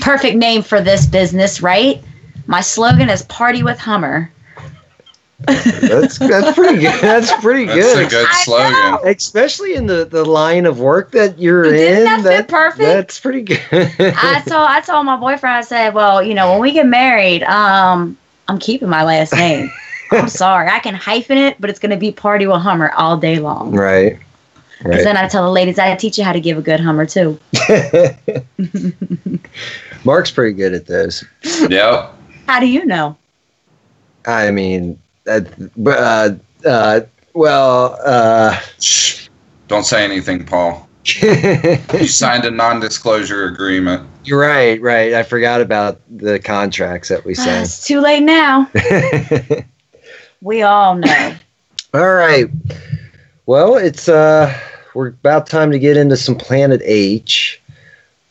Perfect 0.01 0.37
name 0.37 0.63
for 0.63 0.81
this 0.81 1.07
business, 1.07 1.63
right? 1.63 2.03
My 2.47 2.61
slogan 2.61 3.09
is 3.09 3.23
"Party 3.23 3.63
with 3.63 3.79
Hummer." 3.79 4.33
That's 5.41 6.19
that's 6.19 6.57
pretty 6.57 6.81
good. 6.81 7.01
That's 7.03 7.33
pretty 7.41 7.67
That's 7.67 7.93
good. 7.95 8.05
That's 8.05 8.13
a 8.13 8.17
good 8.17 8.29
slogan. 8.45 9.09
Especially 9.11 9.75
in 9.75 9.87
the, 9.87 10.05
the 10.05 10.25
line 10.25 10.65
of 10.65 10.79
work 10.81 11.11
that 11.13 11.39
you're 11.39 11.65
Didn't 11.65 11.99
in. 11.99 12.05
that 12.05 12.23
fit 12.23 12.49
perfect? 12.49 12.79
That's 12.79 13.21
pretty 13.21 13.43
good. 13.43 13.61
I 13.71 14.41
told 14.47 14.69
I 14.69 14.81
told 14.81 15.07
my 15.07 15.17
boyfriend. 15.17 15.57
I 15.57 15.61
said, 15.63 15.95
"Well, 15.95 16.23
you 16.23 16.35
know, 16.35 16.53
when 16.53 16.61
we 16.61 16.73
get 16.73 16.87
married, 16.87 17.43
um, 17.45 18.17
I'm 18.49 18.59
keeping 18.59 18.89
my 18.89 19.03
last 19.05 19.35
name. 19.35 19.71
I'm 20.13 20.29
sorry, 20.43 20.69
I 20.69 20.79
can 20.79 20.95
hyphen 20.95 21.37
it, 21.39 21.61
but 21.61 21.69
it's 21.69 21.79
gonna 21.81 21.97
be 21.97 22.13
Party 22.13 22.47
with 22.47 22.61
Hummer 22.61 22.91
all 22.93 23.17
day 23.17 23.39
long." 23.39 23.73
right. 23.73 24.19
Because 24.79 24.97
Right. 24.97 25.05
then 25.05 25.17
I 25.17 25.29
tell 25.29 25.45
the 25.45 25.51
ladies, 25.51 25.79
I 25.79 25.95
teach 25.97 26.19
you 26.19 26.25
how 26.25 26.33
to 26.33 26.41
give 26.41 26.59
a 26.59 26.63
good 26.63 26.79
Hummer 26.81 27.07
too. 27.07 27.39
Mark's 30.05 30.31
pretty 30.31 30.53
good 30.53 30.75
at 30.75 30.87
those. 30.87 31.25
Yep. 31.71 32.15
How 32.47 32.61
do 32.61 32.67
you 32.67 32.85
know? 32.85 33.17
I 34.27 34.51
mean, 34.51 34.99
uh, 35.27 35.41
uh, 35.87 36.31
uh, 36.65 37.01
well, 37.35 37.99
uh, 38.05 38.59
Shh. 38.81 39.29
Don't 39.69 39.85
say 39.85 40.05
anything, 40.05 40.45
Paul. 40.45 40.89
You 41.15 42.07
signed 42.07 42.45
a 42.45 42.51
non-disclosure 42.51 43.45
agreement. 43.47 44.09
you're 44.25 44.41
right, 44.41 44.81
right. 44.81 45.13
I 45.15 45.23
forgot 45.23 45.61
about 45.61 46.01
the 46.11 46.39
contracts 46.39 47.09
that 47.09 47.25
we 47.25 47.33
Ah, 47.33 47.45
signed. 47.45 47.65
it's 47.65 47.87
too 47.87 48.01
late 48.01 48.23
now. 48.23 48.71
We 50.41 50.63
all 50.63 50.95
know. 50.97 51.35
All 51.95 52.15
right. 52.15 52.47
Well, 53.47 53.77
it's 53.77 54.09
uh 54.09 54.53
we're 54.95 55.09
about 55.09 55.47
time 55.47 55.71
to 55.73 55.79
get 55.79 55.97
into 55.97 56.17
some 56.17 56.37
Planet 56.37 56.81
H. 56.85 57.61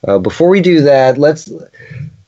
Uh, 0.08 0.20
before 0.20 0.50
we 0.50 0.62
do 0.62 0.82
that, 0.82 1.18
let's 1.18 1.50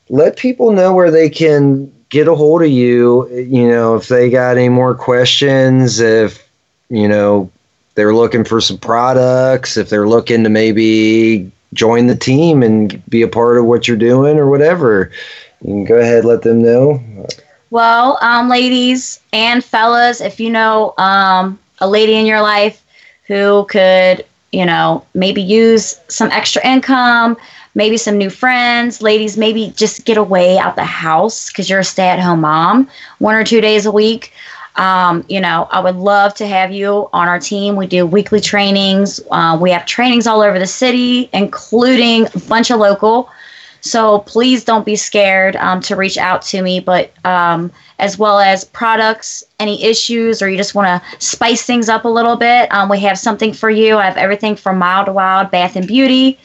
let 0.08 0.36
people 0.36 0.72
know 0.72 0.92
where 0.94 1.10
they 1.10 1.28
can 1.30 1.92
get 2.10 2.28
a 2.28 2.34
hold 2.34 2.62
of 2.62 2.68
you. 2.68 3.28
You 3.28 3.68
know, 3.68 3.96
if 3.96 4.08
they 4.08 4.30
got 4.30 4.56
any 4.56 4.68
more 4.68 4.94
questions, 4.94 6.00
if 6.00 6.46
you 6.88 7.08
know 7.08 7.50
they're 7.94 8.14
looking 8.14 8.44
for 8.44 8.60
some 8.60 8.78
products, 8.78 9.76
if 9.76 9.88
they're 9.88 10.08
looking 10.08 10.44
to 10.44 10.48
maybe 10.50 11.50
join 11.74 12.06
the 12.06 12.16
team 12.16 12.62
and 12.62 13.02
be 13.08 13.22
a 13.22 13.28
part 13.28 13.58
of 13.58 13.64
what 13.64 13.88
you're 13.88 13.96
doing 13.96 14.38
or 14.38 14.48
whatever, 14.48 15.10
you 15.62 15.68
can 15.72 15.84
go 15.84 15.98
ahead 15.98 16.24
let 16.24 16.42
them 16.42 16.62
know. 16.62 17.02
Well, 17.70 18.18
um, 18.22 18.48
ladies 18.48 19.20
and 19.32 19.62
fellas, 19.64 20.20
if 20.20 20.38
you 20.38 20.50
know 20.50 20.94
um, 20.98 21.58
a 21.80 21.88
lady 21.88 22.14
in 22.14 22.26
your 22.26 22.40
life 22.40 22.82
who 23.26 23.66
could, 23.68 24.24
you 24.52 24.64
know, 24.64 25.04
maybe 25.14 25.42
use 25.42 26.00
some 26.08 26.30
extra 26.30 26.64
income, 26.66 27.36
maybe 27.76 27.96
some 27.96 28.16
new 28.16 28.30
friends, 28.30 29.02
ladies, 29.02 29.36
maybe 29.36 29.72
just 29.76 30.04
get 30.04 30.16
away 30.16 30.58
out 30.58 30.74
the 30.74 30.84
house 30.84 31.48
because 31.48 31.70
you're 31.70 31.80
a 31.80 31.84
stay 31.84 32.08
at 32.08 32.18
home 32.18 32.40
mom 32.40 32.88
one 33.18 33.36
or 33.36 33.44
two 33.44 33.60
days 33.60 33.86
a 33.86 33.92
week. 33.92 34.32
Um, 34.76 35.24
you 35.28 35.40
know, 35.40 35.68
I 35.70 35.80
would 35.80 35.96
love 35.96 36.34
to 36.34 36.46
have 36.46 36.72
you 36.72 37.08
on 37.12 37.28
our 37.28 37.38
team. 37.38 37.76
We 37.76 37.86
do 37.86 38.04
weekly 38.04 38.40
trainings. 38.40 39.20
Uh, 39.30 39.56
we 39.60 39.70
have 39.70 39.86
trainings 39.86 40.26
all 40.26 40.42
over 40.42 40.58
the 40.58 40.66
city, 40.66 41.30
including 41.32 42.26
a 42.34 42.38
bunch 42.48 42.70
of 42.70 42.80
local. 42.80 43.30
So 43.82 44.20
please 44.20 44.64
don't 44.64 44.84
be 44.84 44.96
scared 44.96 45.54
um, 45.56 45.80
to 45.82 45.96
reach 45.96 46.18
out 46.18 46.42
to 46.42 46.60
me, 46.60 46.80
but 46.80 47.12
um, 47.24 47.70
as 47.98 48.18
well 48.18 48.38
as 48.38 48.64
products, 48.64 49.44
any 49.60 49.82
issues, 49.84 50.42
or 50.42 50.48
you 50.50 50.56
just 50.56 50.74
want 50.74 50.88
to 50.88 51.24
spice 51.24 51.62
things 51.62 51.88
up 51.88 52.04
a 52.04 52.08
little 52.08 52.36
bit, 52.36 52.72
um, 52.72 52.88
we 52.88 52.98
have 53.00 53.18
something 53.18 53.52
for 53.52 53.70
you. 53.70 53.96
I 53.96 54.04
have 54.04 54.16
everything 54.16 54.56
from 54.56 54.78
mild 54.78 55.06
to 55.06 55.12
wild, 55.12 55.50
bath 55.50 55.76
and 55.76 55.86
beauty, 55.86 56.38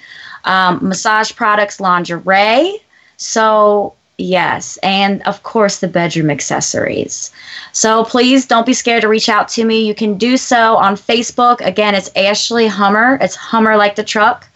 um, 0.45 0.79
massage 0.81 1.33
products, 1.33 1.79
lingerie. 1.79 2.79
So, 3.17 3.93
yes, 4.17 4.77
and 4.83 5.21
of 5.23 5.43
course, 5.43 5.79
the 5.79 5.87
bedroom 5.87 6.29
accessories. 6.29 7.31
So 7.71 8.03
please 8.03 8.45
don't 8.45 8.65
be 8.65 8.73
scared 8.73 9.01
to 9.01 9.07
reach 9.07 9.29
out 9.29 9.47
to 9.49 9.65
me. 9.65 9.85
You 9.85 9.95
can 9.95 10.17
do 10.17 10.37
so 10.37 10.77
on 10.77 10.95
Facebook. 10.95 11.61
Again, 11.61 11.95
it's 11.95 12.09
Ashley 12.15 12.67
Hummer. 12.67 13.17
It's 13.21 13.35
Hummer 13.35 13.77
like 13.77 13.95
the 13.95 14.03
truck. 14.03 14.47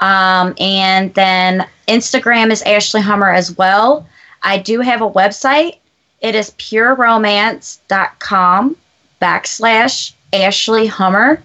Um, 0.00 0.54
and 0.58 1.14
then 1.14 1.66
Instagram 1.88 2.50
is 2.50 2.60
Ashley 2.62 3.00
Hummer 3.00 3.30
as 3.30 3.56
well. 3.56 4.06
I 4.42 4.58
do 4.58 4.80
have 4.80 5.00
a 5.02 5.10
website. 5.10 5.78
It 6.20 6.34
is 6.34 6.50
pureromance.com 6.52 8.76
backslash 9.20 10.12
Ashley 10.32 10.86
Hummer. 10.86 11.42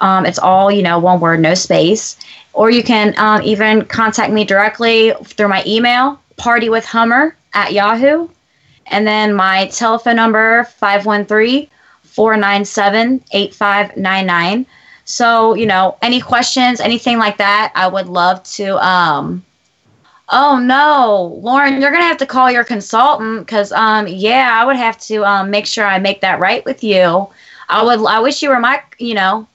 Um, 0.00 0.26
it's 0.26 0.38
all, 0.38 0.70
you 0.70 0.82
know, 0.82 0.98
one 0.98 1.20
word, 1.20 1.40
no 1.40 1.54
space. 1.54 2.18
Or 2.56 2.70
you 2.70 2.82
can 2.82 3.14
um, 3.18 3.42
even 3.42 3.84
contact 3.84 4.32
me 4.32 4.42
directly 4.42 5.12
through 5.24 5.48
my 5.48 5.62
email, 5.66 6.18
partywithhummer 6.38 7.34
at 7.52 7.74
Yahoo. 7.74 8.28
And 8.86 9.06
then 9.06 9.34
my 9.34 9.66
telephone 9.66 10.16
number, 10.16 10.64
513 10.64 11.68
497 12.04 13.22
8599. 13.30 14.66
So, 15.04 15.52
you 15.52 15.66
know, 15.66 15.98
any 16.00 16.18
questions, 16.18 16.80
anything 16.80 17.18
like 17.18 17.36
that, 17.36 17.72
I 17.74 17.88
would 17.88 18.06
love 18.08 18.42
to. 18.54 18.82
Um, 18.82 19.44
oh 20.30 20.58
no, 20.58 21.38
Lauren, 21.42 21.78
you're 21.78 21.92
gonna 21.92 22.04
have 22.04 22.16
to 22.16 22.26
call 22.26 22.50
your 22.50 22.64
consultant 22.64 23.40
because, 23.40 23.70
um, 23.72 24.08
yeah, 24.08 24.58
I 24.58 24.64
would 24.64 24.76
have 24.76 24.98
to 25.02 25.26
um, 25.26 25.50
make 25.50 25.66
sure 25.66 25.84
I 25.84 25.98
make 25.98 26.22
that 26.22 26.40
right 26.40 26.64
with 26.64 26.82
you. 26.82 27.28
I 27.68 27.82
would. 27.82 28.02
I 28.06 28.20
wish 28.20 28.42
you 28.42 28.48
were 28.48 28.60
my, 28.60 28.82
you 28.98 29.12
know, 29.12 29.46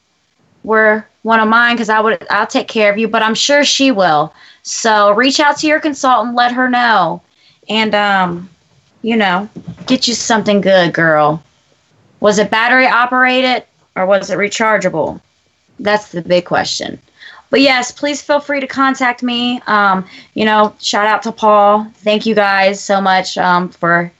were 0.63 1.05
one 1.23 1.39
of 1.39 1.47
mine 1.47 1.75
because 1.75 1.89
I 1.89 1.99
would. 1.99 2.25
I'll 2.29 2.47
take 2.47 2.67
care 2.67 2.91
of 2.91 2.97
you, 2.97 3.07
but 3.07 3.21
I'm 3.21 3.35
sure 3.35 3.63
she 3.63 3.91
will. 3.91 4.33
So 4.63 5.11
reach 5.13 5.39
out 5.39 5.57
to 5.57 5.67
your 5.67 5.79
consultant, 5.79 6.35
let 6.35 6.51
her 6.53 6.69
know, 6.69 7.21
and 7.69 7.95
um, 7.95 8.49
you 9.01 9.15
know, 9.15 9.49
get 9.87 10.07
you 10.07 10.13
something 10.13 10.61
good, 10.61 10.93
girl. 10.93 11.43
Was 12.19 12.37
it 12.37 12.51
battery 12.51 12.85
operated 12.85 13.65
or 13.95 14.05
was 14.05 14.29
it 14.29 14.37
rechargeable? 14.37 15.19
That's 15.79 16.11
the 16.11 16.21
big 16.21 16.45
question. 16.45 16.99
But 17.49 17.61
yes, 17.61 17.91
please 17.91 18.21
feel 18.21 18.39
free 18.39 18.61
to 18.61 18.67
contact 18.67 19.23
me. 19.23 19.61
Um, 19.67 20.05
you 20.35 20.45
know, 20.45 20.73
shout 20.79 21.05
out 21.05 21.23
to 21.23 21.31
Paul. 21.31 21.85
Thank 21.95 22.25
you 22.25 22.33
guys 22.33 22.81
so 22.81 23.01
much 23.01 23.37
um, 23.37 23.69
for 23.69 24.11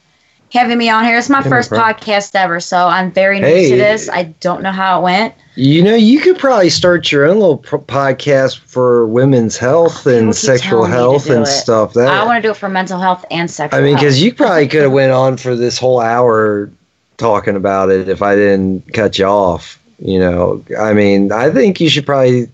having 0.52 0.78
me 0.78 0.90
on 0.90 1.04
here. 1.06 1.18
It's 1.18 1.30
my 1.30 1.42
first 1.44 1.72
podcast 1.72 2.36
ever, 2.36 2.60
so 2.60 2.88
I'm 2.88 3.12
very 3.12 3.40
new 3.40 3.46
Hey. 3.46 3.70
to 3.72 3.76
this. 3.76 4.10
I 4.10 4.24
don't 4.42 4.62
know 4.62 4.72
how 4.72 5.00
it 5.00 5.04
went. 5.04 5.34
You 5.56 5.84
know, 5.84 5.96
you 5.96 6.20
could 6.22 6.38
probably 6.40 6.70
start 6.70 7.12
your 7.12 7.26
own 7.26 7.40
little 7.40 7.58
pro- 7.58 7.80
podcast 7.80 8.60
for 8.60 9.06
women's 9.08 9.58
health 9.58 10.06
and 10.06 10.36
sexual 10.36 10.86
telling 10.86 10.92
me 10.92 10.96
to 10.96 11.02
health 11.02 11.30
and 11.30 11.44
it. 11.44 11.48
stuff. 11.48 11.94
That 11.94 12.08
I 12.08 12.24
want 12.26 12.42
to 12.42 12.48
do 12.48 12.52
it 12.52 12.58
for 12.58 12.70
mental 12.70 13.00
health 13.00 13.26
and 13.32 13.50
sexual. 13.52 13.80
I 13.80 13.84
mean, 13.84 13.96
because 13.96 14.22
you 14.22 14.34
probably 14.34 14.68
could 14.68 14.84
have 14.84 14.92
went 15.02 15.12
on 15.12 15.38
for 15.38 15.56
this 15.56 15.78
whole 15.78 16.00
hour 16.00 16.70
talking 17.18 17.56
about 17.56 17.90
it 17.92 18.08
if 18.10 18.22
I 18.22 18.36
didn't 18.36 18.94
cut 18.94 19.18
you 19.20 19.26
off. 19.26 19.78
You 20.00 20.20
know, 20.20 20.64
I 20.80 20.94
mean, 20.94 21.32
I 21.32 21.52
think 21.52 21.80
you 21.80 21.90
should 21.90 22.06
probably 22.06 22.48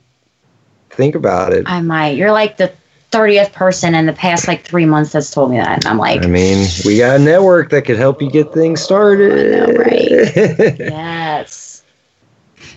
think 0.89 1.15
about 1.15 1.53
it. 1.53 1.63
I 1.69 1.81
might. 1.81 2.17
You're 2.17 2.31
like 2.33 2.57
the 2.57 2.71
thirtieth 3.17 3.51
person 3.51 3.95
in 3.95 4.05
the 4.05 4.13
past 4.13 4.47
like 4.47 4.63
three 4.63 4.85
months 4.85 5.11
that's 5.11 5.31
told 5.31 5.49
me 5.49 5.57
that. 5.57 5.83
And 5.83 5.87
I'm 5.87 5.97
like, 5.97 6.23
I 6.23 6.27
mean, 6.27 6.67
we 6.85 6.99
got 6.99 7.19
a 7.19 7.19
network 7.19 7.71
that 7.71 7.83
could 7.83 7.97
help 7.97 8.21
you 8.21 8.29
get 8.29 8.53
things 8.53 8.79
started. 8.79 9.31
I 9.31 9.65
know, 9.65 9.73
right? 9.73 10.09
yes. 10.79 11.83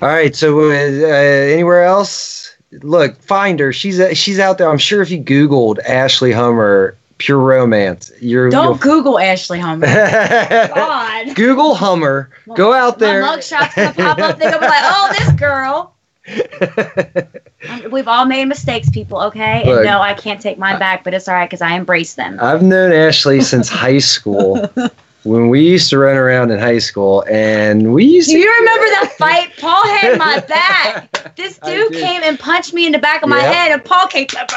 All 0.00 0.08
right. 0.08 0.34
So, 0.34 0.70
uh, 0.70 0.72
anywhere 0.72 1.84
else? 1.84 2.56
Look, 2.72 3.20
find 3.20 3.60
her. 3.60 3.70
She's 3.70 4.00
uh, 4.00 4.14
she's 4.14 4.38
out 4.38 4.56
there. 4.56 4.70
I'm 4.70 4.78
sure 4.78 5.02
if 5.02 5.10
you 5.10 5.22
Googled 5.22 5.78
Ashley 5.80 6.32
Hummer, 6.32 6.96
pure 7.18 7.38
romance, 7.38 8.10
you're 8.20 8.48
Don't 8.48 8.80
Google 8.80 9.18
Ashley 9.18 9.58
Hummer. 9.58 9.86
God. 10.74 11.34
Google 11.36 11.74
Hummer. 11.74 12.30
Go 12.54 12.72
out 12.72 12.98
there. 12.98 13.20
My 13.20 13.36
mugshot's 13.36 13.74
gonna 13.74 13.92
pop 13.92 14.18
up. 14.18 14.38
They're 14.38 14.50
gonna 14.50 14.64
be 14.64 14.70
like, 14.70 14.84
"Oh, 14.84 15.14
this 15.18 15.32
girl." 15.32 15.94
Um, 17.68 17.90
We've 17.90 18.08
all 18.08 18.24
made 18.24 18.46
mistakes, 18.46 18.88
people. 18.88 19.20
Okay, 19.20 19.66
Look. 19.66 19.76
and 19.76 19.84
no, 19.84 20.00
I 20.00 20.14
can't 20.14 20.40
take 20.40 20.56
mine 20.56 20.78
back, 20.78 21.04
but 21.04 21.12
it's 21.12 21.28
all 21.28 21.34
right 21.34 21.44
because 21.48 21.60
I 21.60 21.74
embrace 21.74 22.14
them. 22.14 22.38
I've 22.40 22.62
known 22.62 22.90
Ashley 22.90 23.42
since 23.42 23.68
high 23.68 23.98
school. 23.98 24.66
When 25.22 25.50
we 25.50 25.60
used 25.60 25.90
to 25.90 25.98
run 25.98 26.16
around 26.16 26.50
in 26.50 26.58
high 26.58 26.78
school, 26.78 27.24
and 27.30 27.92
we 27.92 28.06
used 28.06 28.30
Do 28.30 28.36
to. 28.36 28.40
you 28.42 28.50
remember 28.60 28.86
that 28.86 29.12
fight? 29.18 29.52
Paul 29.58 29.86
had 29.98 30.16
my 30.18 30.40
back. 30.48 31.36
This 31.36 31.58
dude 31.58 31.92
came 31.92 32.22
and 32.22 32.38
punched 32.38 32.72
me 32.72 32.86
in 32.86 32.92
the 32.92 32.98
back 32.98 33.22
of 33.22 33.28
my 33.28 33.40
head, 33.40 33.70
and 33.70 33.84
Paul 33.84 34.06
came. 34.06 34.26
Yep. 34.32 34.52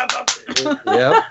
I 0.87 1.23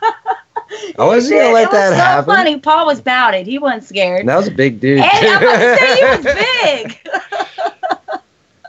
wasn't 0.99 1.41
gonna 1.41 1.55
let 1.55 1.69
it 1.69 1.71
that 1.71 1.89
was 1.89 1.97
so 1.97 2.05
happen. 2.05 2.25
funny. 2.27 2.61
Paul 2.61 2.85
was 2.85 3.01
it. 3.07 3.47
He 3.47 3.59
wasn't 3.59 3.85
scared. 3.85 4.21
And 4.21 4.29
that 4.29 4.37
was 4.37 4.49
a 4.49 4.51
big 4.51 4.81
dude. 4.81 4.99
And 5.01 5.27
I'm 5.27 5.43
about 5.43 5.59
to 5.59 5.77
say 5.79 5.97
he 5.97 6.05
was 6.05 6.91
big. 7.01 8.02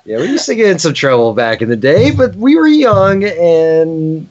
Yeah, 0.05 0.17
we 0.17 0.27
used 0.27 0.45
to 0.47 0.55
get 0.55 0.69
in 0.69 0.79
some 0.79 0.93
trouble 0.93 1.33
back 1.33 1.61
in 1.61 1.69
the 1.69 1.75
day, 1.75 2.11
but 2.11 2.35
we 2.35 2.55
were 2.55 2.67
young 2.67 3.23
and 3.23 4.29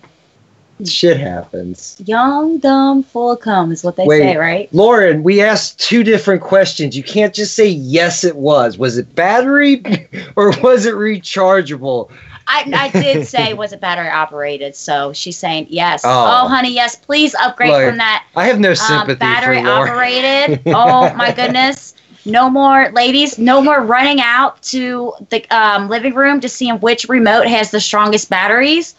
shit 0.85 1.19
happens. 1.19 1.97
Young, 2.05 2.59
dumb, 2.59 3.03
full 3.03 3.31
of 3.31 3.41
cum 3.41 3.73
is 3.73 3.83
what 3.83 3.97
they 3.97 4.07
Wait. 4.07 4.21
say, 4.21 4.37
right? 4.37 4.73
Lauren, 4.75 5.23
we 5.23 5.41
asked 5.41 5.81
two 5.81 6.05
different 6.05 6.43
questions. 6.43 6.97
You 6.97 7.03
can't 7.03 7.35
just 7.35 7.55
say 7.55 7.69
yes, 7.69 8.25
it 8.25 8.37
was. 8.37 8.77
Was 8.77 8.99
it 8.99 9.15
battery 9.15 9.83
or 10.37 10.51
was 10.61 10.87
it 10.87 10.95
rechargeable? 10.95 12.11
I, 12.47 12.71
I 12.75 12.91
did 12.91 13.27
say 13.29 13.55
was 13.55 13.73
it 13.73 13.81
battery 13.81 14.09
operated, 14.09 14.75
so 14.75 15.13
she's 15.13 15.39
saying 15.39 15.67
yes. 15.71 16.03
Oh. 16.05 16.43
Oh, 16.43 16.49
honey, 16.49 16.75
yes. 16.75 16.97
Please 16.97 17.35
upgrade 17.37 17.71
Look, 17.71 17.89
from 17.89 17.99
that 17.99 18.27
I 18.37 18.47
have 18.47 18.61
no 18.61 18.71
um, 18.71 18.77
sympathy 18.77 19.15
battery 19.19 19.59
for 19.61 19.69
Lauren. 19.69 19.89
operated. 19.89 20.63
oh 20.67 21.15
my 21.15 21.33
goodness. 21.33 21.95
No 22.25 22.49
more, 22.49 22.91
ladies, 22.93 23.39
no 23.39 23.61
more 23.61 23.81
running 23.81 24.21
out 24.21 24.63
to 24.63 25.13
the 25.31 25.45
um, 25.51 25.89
living 25.89 26.15
room 26.15 26.41
to 26.41 26.49
see 26.49 26.71
which 26.71 27.09
remote 27.09 27.47
has 27.47 27.71
the 27.71 27.81
strongest 27.81 28.31
batteries. 28.31 28.95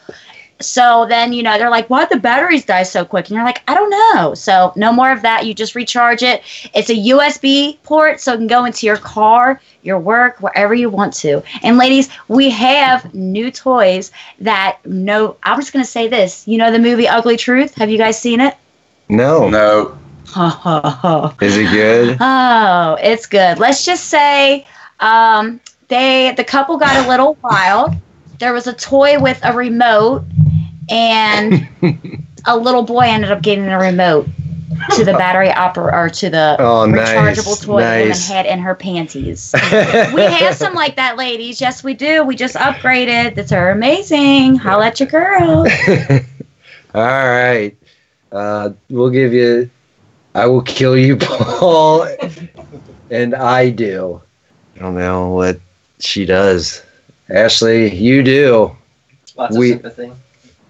So 0.60 1.06
then, 1.10 1.34
you 1.34 1.44
know, 1.44 1.58
they're 1.58 1.70
like, 1.70 1.88
why'd 1.88 2.10
the 2.10 2.18
batteries 2.18 2.66
die 2.66 2.84
so 2.84 3.04
quick? 3.04 3.28
And 3.28 3.36
you're 3.36 3.46
like, 3.46 3.62
I 3.68 3.74
don't 3.74 3.90
know. 3.90 4.34
So 4.34 4.72
no 4.76 4.94
more 4.94 5.12
of 5.12 5.22
that. 5.22 5.46
You 5.46 5.54
just 5.54 5.76
recharge 5.76 6.24
it. 6.24 6.42
It's 6.74 6.90
a 6.90 6.96
USB 6.96 7.82
port, 7.84 8.22
so 8.22 8.34
it 8.34 8.38
can 8.38 8.48
go 8.48 8.66
into 8.66 8.86
your 8.86 8.98
car, 8.98 9.60
your 9.82 10.00
work, 10.00 10.40
wherever 10.42 10.74
you 10.74 10.90
want 10.90 11.14
to. 11.16 11.44
And 11.64 11.78
ladies, 11.78 12.10
we 12.28 12.50
have 12.52 13.14
new 13.14 13.52
toys 13.52 14.12
that 14.40 14.80
no, 14.86 15.36
I'm 15.44 15.60
just 15.60 15.74
going 15.74 15.84
to 15.84 15.90
say 15.92 16.08
this. 16.08 16.48
You 16.48 16.58
know 16.58 16.72
the 16.72 16.80
movie 16.80 17.08
Ugly 17.08 17.38
Truth? 17.38 17.76
Have 17.76 17.90
you 17.90 17.98
guys 17.98 18.20
seen 18.20 18.40
it? 18.40 18.56
No. 19.10 19.50
No. 19.50 19.98
Is 21.42 21.58
it 21.58 21.70
good? 21.72 22.18
Oh, 22.20 22.98
it's 23.02 23.26
good. 23.26 23.60
Let's 23.60 23.86
just 23.86 24.06
say 24.06 24.66
um, 25.00 25.60
they 25.90 26.34
the 26.36 26.44
couple 26.44 26.78
got 26.78 27.06
a 27.06 27.08
little 27.10 27.38
wild. 27.44 27.94
There 28.40 28.54
was 28.54 28.68
a 28.68 28.74
toy 28.74 29.20
with 29.20 29.40
a 29.44 29.54
remote, 29.54 30.24
and 30.90 31.68
a 32.46 32.58
little 32.58 32.84
boy 32.84 33.04
ended 33.04 33.32
up 33.32 33.42
getting 33.42 33.68
a 33.68 33.80
remote 33.80 34.28
to 34.96 35.06
the 35.06 35.14
battery 35.14 35.50
oper 35.50 35.94
or 35.94 36.10
to 36.10 36.30
the 36.30 36.58
Oh, 36.60 36.86
nice. 36.86 37.10
rechargeable 37.10 37.64
toy 37.64 37.82
the 37.84 38.00
woman 38.02 38.18
had 38.18 38.46
in 38.46 38.60
her 38.60 38.76
panties. 38.76 39.54
we 40.14 40.22
have 40.22 40.56
some 40.56 40.74
like 40.74 40.96
that, 40.98 41.16
ladies. 41.16 41.62
Yes, 41.62 41.84
we 41.84 41.94
do. 41.94 42.24
We 42.24 42.36
just 42.36 42.56
upgraded. 42.56 43.36
That's 43.36 43.52
are 43.52 43.70
amazing. 43.72 44.56
Holla 44.56 44.88
at 44.88 45.00
your 45.00 45.08
girl. 45.10 45.66
All 46.96 47.02
right. 47.02 47.78
Uh, 48.32 48.72
we'll 48.90 49.10
give 49.12 49.32
you. 49.32 49.70
I 50.36 50.48
will 50.48 50.62
kill 50.62 50.98
you, 50.98 51.16
Paul. 51.22 52.08
and 53.10 53.36
I 53.36 53.70
do. 53.70 54.22
I 54.76 54.80
don't 54.80 54.96
know 54.96 55.30
what 55.30 55.60
she 56.00 56.26
does. 56.26 56.84
Ashley, 57.30 57.94
you 57.96 58.24
do. 58.24 58.76
Lots 59.38 59.58
We- 59.58 59.74
of 59.74 59.82
sympathy. 59.82 60.12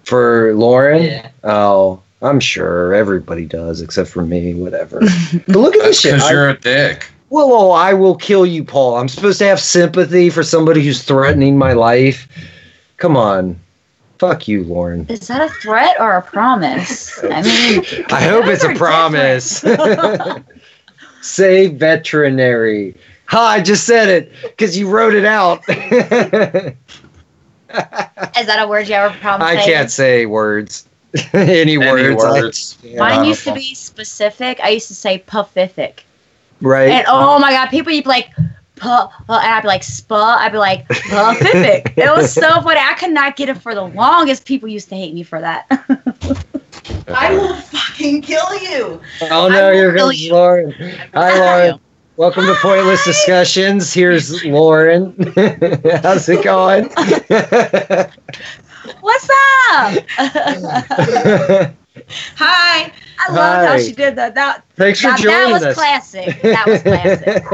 For 0.04 0.52
Lauren? 0.54 1.02
Yeah. 1.02 1.30
Oh, 1.44 2.02
I'm 2.20 2.38
sure 2.38 2.92
everybody 2.92 3.46
does, 3.46 3.80
except 3.80 4.10
for 4.10 4.22
me, 4.22 4.52
whatever. 4.54 5.00
but 5.46 5.56
look 5.56 5.74
at 5.74 5.82
this 5.82 6.00
shit. 6.00 6.14
because 6.14 6.30
you're 6.30 6.50
a 6.50 6.58
dick. 6.60 7.10
whoa, 7.30 7.44
oh, 7.44 7.46
whoa, 7.46 7.70
I 7.70 7.94
will 7.94 8.14
kill 8.14 8.44
you, 8.44 8.64
Paul. 8.64 8.96
I'm 8.98 9.08
supposed 9.08 9.38
to 9.38 9.46
have 9.46 9.58
sympathy 9.60 10.28
for 10.28 10.42
somebody 10.42 10.84
who's 10.84 11.02
threatening 11.02 11.56
my 11.56 11.72
life. 11.72 12.28
Come 12.98 13.16
on. 13.16 13.58
Fuck 14.18 14.46
you, 14.48 14.64
Lauren. 14.64 15.06
Is 15.08 15.26
that 15.28 15.42
a 15.42 15.52
threat 15.54 15.96
or 16.00 16.12
a 16.12 16.22
promise? 16.22 17.22
I 17.24 17.42
mean, 17.42 17.84
I 18.10 18.22
hope 18.22 18.46
it's 18.46 18.64
a 18.64 18.74
promise. 18.74 19.64
Say 21.20 21.68
veterinary. 21.68 22.96
Ha, 23.26 23.40
I 23.40 23.60
just 23.62 23.84
said 23.86 24.08
it 24.08 24.32
because 24.42 24.76
you 24.78 24.88
wrote 24.88 25.14
it 25.14 25.24
out. 25.24 25.62
Is 25.68 26.76
that 28.46 28.58
a 28.60 28.68
word 28.68 28.86
you 28.88 28.94
ever 28.94 29.14
promise? 29.18 29.46
I 29.46 29.56
can't 29.56 29.90
say 29.90 30.26
words. 30.26 30.86
Any, 31.32 31.72
Any 31.72 31.78
words. 31.78 32.22
I- 32.24 32.30
words. 32.32 32.78
yeah, 32.82 32.98
Mine 33.00 33.24
used 33.24 33.44
to 33.44 33.52
be 33.54 33.74
specific. 33.74 34.60
I 34.62 34.68
used 34.70 34.88
to 34.88 34.94
say 34.94 35.24
puffific. 35.26 36.00
right. 36.60 36.90
And 36.90 37.06
oh 37.08 37.38
my 37.38 37.50
god, 37.52 37.68
people 37.68 37.92
you'd 37.92 38.04
be 38.04 38.10
like, 38.10 38.30
pu, 38.76 38.88
uh, 38.88 39.08
and 39.28 39.52
I'd 39.52 39.62
be 39.62 39.68
like, 39.68 39.82
spa. 39.82 40.38
I'd 40.40 40.52
be 40.52 40.58
like, 40.58 40.86
puffific. 40.88 41.94
it 41.96 42.16
was 42.16 42.32
so 42.32 42.60
funny. 42.60 42.80
I 42.80 42.94
could 42.94 43.12
not 43.12 43.36
get 43.36 43.48
it 43.48 43.58
for 43.58 43.74
the 43.74 43.82
longest. 43.82 44.46
People 44.46 44.68
used 44.68 44.88
to 44.90 44.96
hate 44.96 45.14
me 45.14 45.22
for 45.22 45.40
that. 45.40 45.66
I 47.08 47.34
will 47.34 47.54
fucking 47.54 48.22
kill 48.22 48.54
you. 48.60 49.00
oh 49.30 49.48
no, 49.48 49.70
you're 49.70 49.94
kill 49.94 50.06
going 50.06 50.18
you. 50.18 50.32
Lauren. 50.32 50.72
Hi, 51.14 51.38
Lauren. 51.38 51.80
Welcome 52.16 52.44
to 52.46 52.54
Pointless 52.60 53.04
Discussions. 53.04 53.92
Here's 53.92 54.44
Lauren. 54.44 55.14
How's 56.02 56.28
it 56.28 56.44
going? 56.44 56.84
What's 59.00 59.28
up? 59.70 60.04
Hi. 62.36 62.92
I 63.16 63.28
Hi. 63.28 63.34
love 63.34 63.68
how 63.68 63.78
she 63.78 63.92
did 63.92 64.16
that. 64.16 64.34
That, 64.34 64.64
Thanks 64.76 65.00
for 65.00 65.08
that, 65.08 65.18
joining 65.18 65.38
that 65.38 65.52
was 65.52 65.62
us. 65.64 65.74
classic. 65.74 66.42
That 66.42 66.66
was 66.66 66.82
classic. 66.82 67.44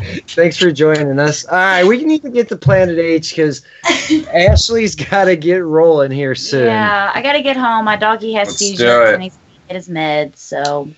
Thanks 0.28 0.56
for 0.56 0.70
joining 0.72 1.18
us. 1.18 1.44
All 1.46 1.56
right, 1.56 1.84
we 1.84 2.04
need 2.04 2.22
to 2.22 2.30
get 2.30 2.48
to 2.48 2.56
Planet 2.56 2.98
H 2.98 3.30
because 3.30 3.64
Ashley's 4.34 4.94
got 4.94 5.24
to 5.26 5.36
get 5.36 5.64
rolling 5.64 6.10
here 6.10 6.34
soon. 6.34 6.66
Yeah, 6.66 7.10
I 7.14 7.22
gotta 7.22 7.42
get 7.42 7.56
home. 7.56 7.84
My 7.84 7.96
doggy 7.96 8.32
has 8.34 8.48
Let's 8.48 8.58
do 8.58 8.64
seizures 8.66 9.08
it. 9.08 9.14
and 9.14 9.22
he's 9.22 9.38
get 9.68 9.76
his 9.76 9.88
meds. 9.88 10.36
So 10.36 10.88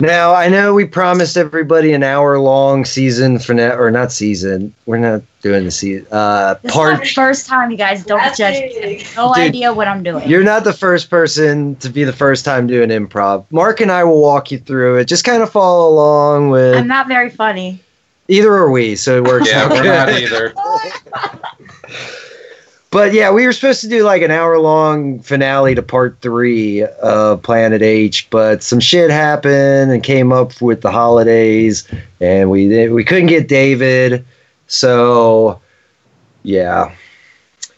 Now 0.00 0.34
I 0.34 0.48
know 0.48 0.74
we 0.74 0.84
promised 0.84 1.36
everybody 1.36 1.92
an 1.92 2.02
hour-long 2.02 2.84
season 2.84 3.38
for 3.38 3.46
finale, 3.46 3.76
or 3.76 3.90
not 3.90 4.12
season. 4.12 4.74
We're 4.86 4.98
not 4.98 5.22
doing 5.42 5.64
the 5.64 5.70
season. 5.70 6.06
Uh, 6.10 6.54
this 6.54 6.70
is 6.70 6.76
part. 6.76 6.98
my 6.98 7.06
first 7.06 7.46
time, 7.46 7.70
you 7.70 7.76
guys. 7.76 8.04
Don't 8.04 8.34
judge 8.36 8.54
me. 8.54 9.04
No 9.16 9.32
Dude, 9.34 9.44
idea 9.44 9.72
what 9.72 9.86
I'm 9.88 10.02
doing. 10.02 10.28
You're 10.28 10.42
not 10.44 10.64
the 10.64 10.72
first 10.72 11.10
person 11.10 11.76
to 11.76 11.88
be 11.90 12.02
the 12.04 12.12
first 12.12 12.44
time 12.44 12.66
doing 12.66 12.88
improv. 12.90 13.44
Mark 13.50 13.80
and 13.80 13.90
I 13.92 14.04
will 14.04 14.20
walk 14.20 14.50
you 14.50 14.58
through 14.58 14.96
it. 14.98 15.04
Just 15.06 15.24
kind 15.24 15.42
of 15.42 15.50
follow 15.52 15.88
along 15.92 16.50
with. 16.50 16.76
I'm 16.76 16.88
not 16.88 17.06
very 17.08 17.30
funny. 17.30 17.80
Either 18.28 18.54
are 18.54 18.70
we, 18.70 18.96
so 18.96 19.18
it 19.18 19.24
works 19.24 19.48
Yeah, 19.48 19.68
we're 19.68 19.84
not 19.84 20.08
either. 20.10 20.54
But 22.94 23.12
yeah, 23.12 23.32
we 23.32 23.44
were 23.44 23.52
supposed 23.52 23.80
to 23.80 23.88
do 23.88 24.04
like 24.04 24.22
an 24.22 24.30
hour 24.30 24.56
long 24.58 25.18
finale 25.18 25.74
to 25.74 25.82
part 25.82 26.18
three 26.20 26.84
of 26.84 27.42
Planet 27.42 27.82
H, 27.82 28.30
but 28.30 28.62
some 28.62 28.78
shit 28.78 29.10
happened 29.10 29.90
and 29.90 30.00
came 30.00 30.32
up 30.32 30.62
with 30.62 30.80
the 30.80 30.92
holidays, 30.92 31.88
and 32.20 32.50
we 32.50 32.88
we 32.88 33.02
couldn't 33.02 33.26
get 33.26 33.48
David, 33.48 34.24
so 34.68 35.60
yeah, 36.44 36.94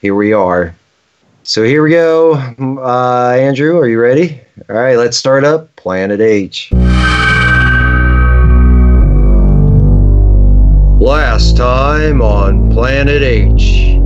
here 0.03 0.15
we 0.15 0.35
are. 0.35 0.75
So 1.45 1.63
here 1.63 1.83
we 1.83 1.91
go, 1.91 2.35
uh, 2.35 3.37
Andrew. 3.39 3.79
Are 3.79 3.89
you 3.89 3.99
ready? 3.99 4.39
All 4.69 4.77
right, 4.77 4.99
let's 4.99 5.17
start 5.17 5.45
up 5.45 5.75
Planet 5.77 6.21
H. 6.21 6.71
Last 10.99 11.59
time 11.59 12.23
on 12.23 12.73
Planet 12.73 13.21
H. 13.23 13.99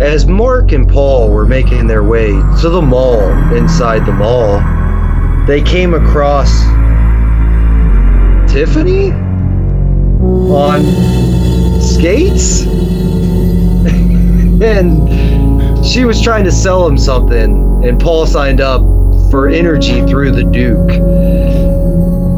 As 0.00 0.26
Mark 0.26 0.70
and 0.70 0.88
Paul 0.88 1.28
were 1.28 1.44
making 1.44 1.88
their 1.88 2.04
way 2.04 2.28
to 2.28 2.68
the 2.68 2.80
mall 2.80 3.32
inside 3.52 4.06
the 4.06 4.12
mall, 4.12 4.62
they 5.44 5.60
came 5.60 5.92
across 5.92 6.62
Tiffany 8.48 9.10
on 10.52 10.84
skates. 11.82 12.62
and 14.62 15.84
she 15.84 16.04
was 16.04 16.22
trying 16.22 16.44
to 16.44 16.52
sell 16.52 16.86
him 16.86 16.96
something, 16.96 17.84
and 17.84 18.00
Paul 18.00 18.24
signed 18.24 18.60
up 18.60 18.82
for 19.32 19.48
energy 19.48 20.06
through 20.06 20.30
the 20.30 20.44
Duke. 20.44 20.90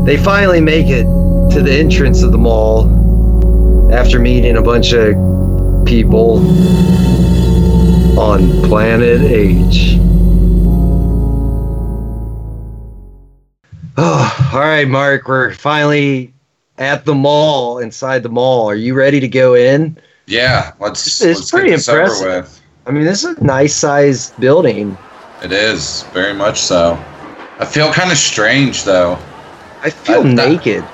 They 0.07 0.17
finally 0.17 0.63
make 0.63 0.87
it 0.87 1.05
to 1.53 1.61
the 1.63 1.73
entrance 1.73 2.23
of 2.23 2.33
the 2.33 2.39
mall 2.39 3.05
after 3.93 4.19
meeting 4.19 4.57
a 4.57 4.63
bunch 4.63 4.93
of 4.93 5.15
people 5.87 6.39
on 8.19 8.51
Planet 8.69 9.21
H. 9.23 9.97
Oh, 13.97 14.51
all 14.53 14.61
right, 14.61 14.89
Mark, 14.89 15.29
we're 15.29 15.53
finally 15.55 16.33
at 16.79 17.05
the 17.05 17.15
mall, 17.15 17.79
inside 17.79 18.23
the 18.23 18.29
mall. 18.29 18.69
Are 18.69 18.75
you 18.75 18.95
ready 18.95 19.21
to 19.21 19.29
go 19.29 19.55
in? 19.55 19.97
Yeah, 20.27 20.73
let's. 20.81 21.07
It's 21.07 21.25
let's 21.39 21.51
pretty 21.51 21.71
get 21.71 21.77
this 21.77 21.89
over 21.89 22.01
impressive. 22.03 22.27
with. 22.27 22.63
I 22.87 22.91
mean, 22.91 23.05
this 23.05 23.25
is 23.25 23.37
a 23.39 23.45
nice 23.45 23.75
sized 23.75 24.39
building. 24.41 24.97
It 25.43 25.53
is 25.53 26.03
very 26.13 26.35
much 26.35 26.59
so. 26.59 26.95
I 27.59 27.65
feel 27.65 27.93
kind 27.93 28.11
of 28.11 28.19
strange 28.19 28.85
though. 28.85 29.19
I 29.83 29.91
feel 29.91 30.23
that- 30.23 30.35
naked. 30.35 30.85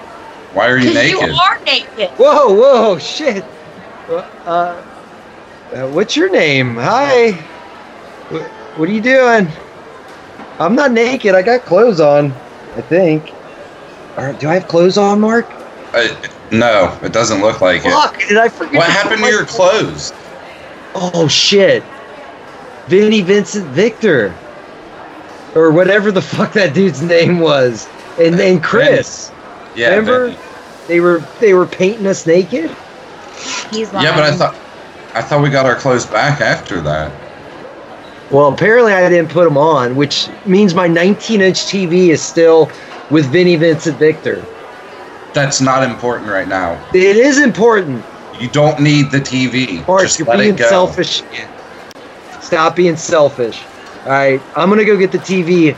Why 0.54 0.68
are 0.68 0.76
you 0.76 0.90
Because 0.90 1.10
you 1.10 1.20
naked? 1.20 1.34
are 1.38 1.58
naked. 1.64 2.10
Whoa, 2.18 2.52
whoa, 2.54 2.98
shit. 2.98 3.44
Uh, 4.08 4.82
uh, 5.72 5.88
what's 5.90 6.14
your 6.16 6.30
name? 6.30 6.74
Hi. 6.76 7.32
What, 8.28 8.42
what 8.76 8.88
are 8.88 8.92
you 8.92 9.00
doing? 9.00 9.48
I'm 10.58 10.74
not 10.74 10.92
naked. 10.92 11.34
I 11.34 11.42
got 11.42 11.62
clothes 11.62 12.00
on, 12.00 12.32
I 12.76 12.82
think. 12.82 13.32
Or, 14.16 14.34
do 14.34 14.48
I 14.48 14.54
have 14.54 14.68
clothes 14.68 14.98
on, 14.98 15.20
Mark? 15.20 15.46
Uh, 15.94 16.08
no, 16.50 16.98
it 17.02 17.12
doesn't 17.12 17.40
look 17.40 17.62
like 17.62 17.84
it. 17.86 17.90
Fuck, 17.90 18.18
did 18.28 18.36
I 18.36 18.48
forget? 18.48 18.74
What 18.74 18.86
to 18.86 18.92
happened 18.92 19.22
to 19.24 19.30
your 19.30 19.46
clothes? 19.46 20.12
Oh, 20.94 21.26
shit. 21.28 21.82
Vinny 22.88 23.22
Vincent 23.22 23.66
Victor. 23.68 24.34
Or 25.54 25.70
whatever 25.70 26.12
the 26.12 26.20
fuck 26.22 26.52
that 26.52 26.74
dude's 26.74 27.02
name 27.02 27.38
was. 27.38 27.88
And, 28.18 28.38
then 28.38 28.60
Chris. 28.60 29.31
Yeah, 29.74 29.90
Remember? 29.90 30.26
Vinny. 30.26 30.38
They 30.88 31.00
were 31.00 31.20
they 31.38 31.54
were 31.54 31.66
painting 31.66 32.06
us 32.06 32.26
naked? 32.26 32.76
He's 33.70 33.92
lying. 33.92 34.06
Yeah, 34.06 34.14
but 34.14 34.24
I 34.24 34.36
thought 34.36 34.56
I 35.14 35.22
thought 35.22 35.42
we 35.42 35.50
got 35.50 35.66
our 35.66 35.76
clothes 35.76 36.06
back 36.06 36.40
after 36.40 36.80
that. 36.82 37.12
Well, 38.30 38.48
apparently 38.52 38.92
I 38.92 39.08
didn't 39.08 39.30
put 39.30 39.44
them 39.44 39.58
on, 39.58 39.94
which 39.94 40.28
means 40.46 40.74
my 40.74 40.88
19-inch 40.88 41.66
TV 41.66 42.08
is 42.08 42.22
still 42.22 42.70
with 43.10 43.26
Vinny 43.26 43.56
Vincent 43.56 43.98
Victor. 43.98 44.48
That's 45.34 45.60
not 45.60 45.82
important 45.82 46.30
right 46.30 46.48
now. 46.48 46.82
It 46.94 47.16
is 47.16 47.38
important. 47.38 48.04
You 48.40 48.48
don't 48.48 48.80
need 48.80 49.10
the 49.10 49.20
TV. 49.20 49.86
Mark, 49.86 50.02
Just 50.02 50.18
you're 50.18 50.26
let 50.26 50.38
being 50.38 50.54
it 50.54 50.58
go. 50.58 50.68
selfish. 50.68 51.22
Stop 52.40 52.74
being 52.76 52.96
selfish. 52.96 53.68
All 54.04 54.12
right, 54.12 54.40
I'm 54.56 54.68
gonna 54.68 54.84
go 54.84 54.96
get 54.96 55.12
the 55.12 55.18
TV. 55.18 55.76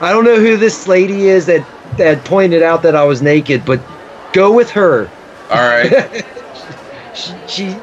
I 0.00 0.10
don't 0.12 0.24
know 0.24 0.38
who 0.40 0.56
this 0.56 0.86
lady 0.86 1.28
is 1.28 1.46
that 1.46 1.71
that 1.98 2.24
pointed 2.24 2.62
out 2.62 2.82
that 2.82 2.94
I 2.94 3.04
was 3.04 3.22
naked, 3.22 3.64
but 3.64 3.80
go 4.32 4.52
with 4.52 4.70
her. 4.70 5.08
All 5.50 5.58
right. 5.58 6.24
she, 7.14 7.34
she 7.46 7.76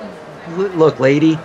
look, 0.56 1.00
lady. 1.00 1.38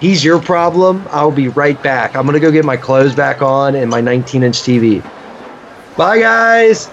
He's 0.00 0.24
your 0.24 0.40
problem. 0.40 1.06
I'll 1.10 1.32
be 1.32 1.48
right 1.48 1.80
back. 1.82 2.16
I'm 2.16 2.26
gonna 2.26 2.40
go 2.40 2.50
get 2.50 2.64
my 2.64 2.76
clothes 2.76 3.14
back 3.14 3.42
on 3.42 3.74
and 3.74 3.90
my 3.90 4.02
19-inch 4.02 4.58
TV. 4.58 5.02
Bye, 5.96 6.18
guys. 6.18 6.90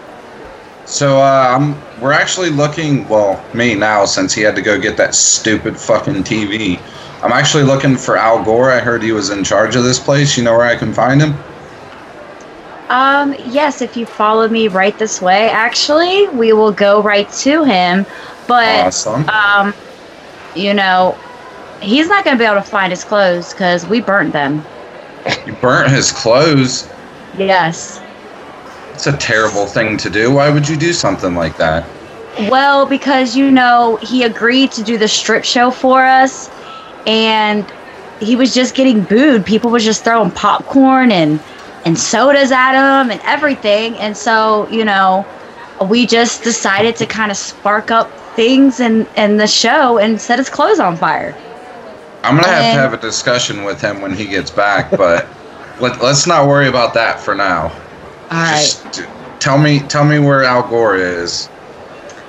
So 0.86 1.18
uh, 1.18 1.58
I'm 1.58 2.02
we're 2.02 2.14
actually 2.14 2.50
looking. 2.50 3.08
Well, 3.08 3.44
me 3.54 3.76
now 3.76 4.06
since 4.06 4.34
he 4.34 4.42
had 4.42 4.56
to 4.56 4.62
go 4.62 4.80
get 4.80 4.98
that 4.98 5.16
stupid 5.16 5.78
fucking 5.78 6.24
TV. 6.24 6.80
I'm 7.24 7.32
actually 7.32 7.64
looking 7.64 7.98
for 7.98 8.18
Al 8.18 8.44
Gore. 8.44 8.72
I 8.72 8.80
heard 8.80 9.04
he 9.04 9.12
was 9.12 9.30
in 9.30 9.44
charge 9.44 9.76
of 9.76 9.84
this 9.84 10.00
place. 10.00 10.38
You 10.38 10.44
know 10.44 10.58
where 10.58 10.66
I 10.66 10.76
can 10.76 10.92
find 10.92 11.22
him? 11.22 11.36
Um, 12.92 13.34
yes, 13.46 13.82
if 13.82 13.96
you 13.96 14.06
follow 14.06 14.50
me 14.50 14.68
right 14.68 14.98
this 15.00 15.22
way, 15.22 15.50
actually, 15.50 16.28
we 16.28 16.52
will 16.52 16.74
go 16.74 17.02
right 17.02 17.30
to 17.32 17.64
him. 17.64 18.06
But 18.50 18.88
Awesome. 18.88 19.30
um, 19.30 19.74
you 20.58 20.74
know, 20.74 21.18
he's 21.82 22.10
not 22.10 22.26
gonna 22.26 22.38
be 22.38 22.44
able 22.44 22.58
to 22.58 22.62
find 22.62 22.92
his 22.92 23.06
clothes 23.06 23.54
because 23.54 23.88
we 23.88 24.02
burnt 24.02 24.34
them. 24.34 24.66
You 25.46 25.54
burnt 25.54 25.90
his 25.90 26.12
clothes. 26.12 26.90
Yes. 27.38 28.02
It's 28.94 29.08
a 29.08 29.16
terrible 29.16 29.68
thing 29.68 29.96
to 29.96 30.10
do. 30.10 30.30
Why 30.30 30.50
would 30.50 30.68
you 30.68 30.76
do 30.76 30.92
something 30.92 31.34
like 31.34 31.56
that? 31.58 31.88
Well, 32.50 32.86
because 32.86 33.38
you 33.38 33.52
know 33.52 34.00
he 34.02 34.24
agreed 34.24 34.72
to 34.74 34.84
do 34.84 34.98
the 34.98 35.08
strip 35.08 35.46
show 35.46 35.72
for 35.72 36.04
us, 36.04 36.50
and 37.08 37.66
he 38.20 38.36
was 38.36 38.54
just 38.54 38.76
getting 38.76 39.04
booed. 39.04 39.46
People 39.46 39.72
was 39.72 39.86
just 39.86 40.04
throwing 40.04 40.32
popcorn 40.32 41.12
and 41.12 41.40
and 41.86 41.98
sodas 41.98 42.52
at 42.52 42.74
him 42.74 43.12
and 43.12 43.22
everything. 43.24 43.98
And 43.98 44.16
so 44.18 44.68
you 44.70 44.86
know, 44.86 45.26
we 45.88 46.06
just 46.06 46.44
decided 46.44 46.96
to 46.98 47.06
kind 47.06 47.32
of 47.32 47.38
spark 47.38 47.92
up 47.92 48.10
things 48.36 48.80
in 48.80 49.08
in 49.18 49.38
the 49.38 49.48
show 49.48 49.98
and 49.98 50.20
set 50.22 50.40
his 50.40 50.50
clothes 50.50 50.80
on 50.80 50.96
fire. 50.98 51.36
I'm 52.24 52.36
gonna 52.36 52.48
have 52.48 52.74
to 52.74 52.80
have 52.80 52.94
a 52.94 52.98
discussion 52.98 53.64
with 53.64 53.82
him 53.82 54.02
when 54.02 54.14
he 54.14 54.28
gets 54.28 54.52
back, 54.52 54.92
but 54.92 55.28
let, 55.80 56.02
let's 56.02 56.28
not 56.28 56.48
worry 56.48 56.68
about 56.68 56.94
that 56.94 57.20
for 57.20 57.34
now. 57.36 57.64
All 57.64 58.38
right. 58.38 58.56
Just 58.60 58.94
t- 58.94 59.06
tell 59.40 59.58
me, 59.58 59.80
tell 59.80 60.06
me 60.06 60.20
where 60.20 60.44
Al 60.44 60.68
Gore 60.68 60.96
is. 60.96 61.50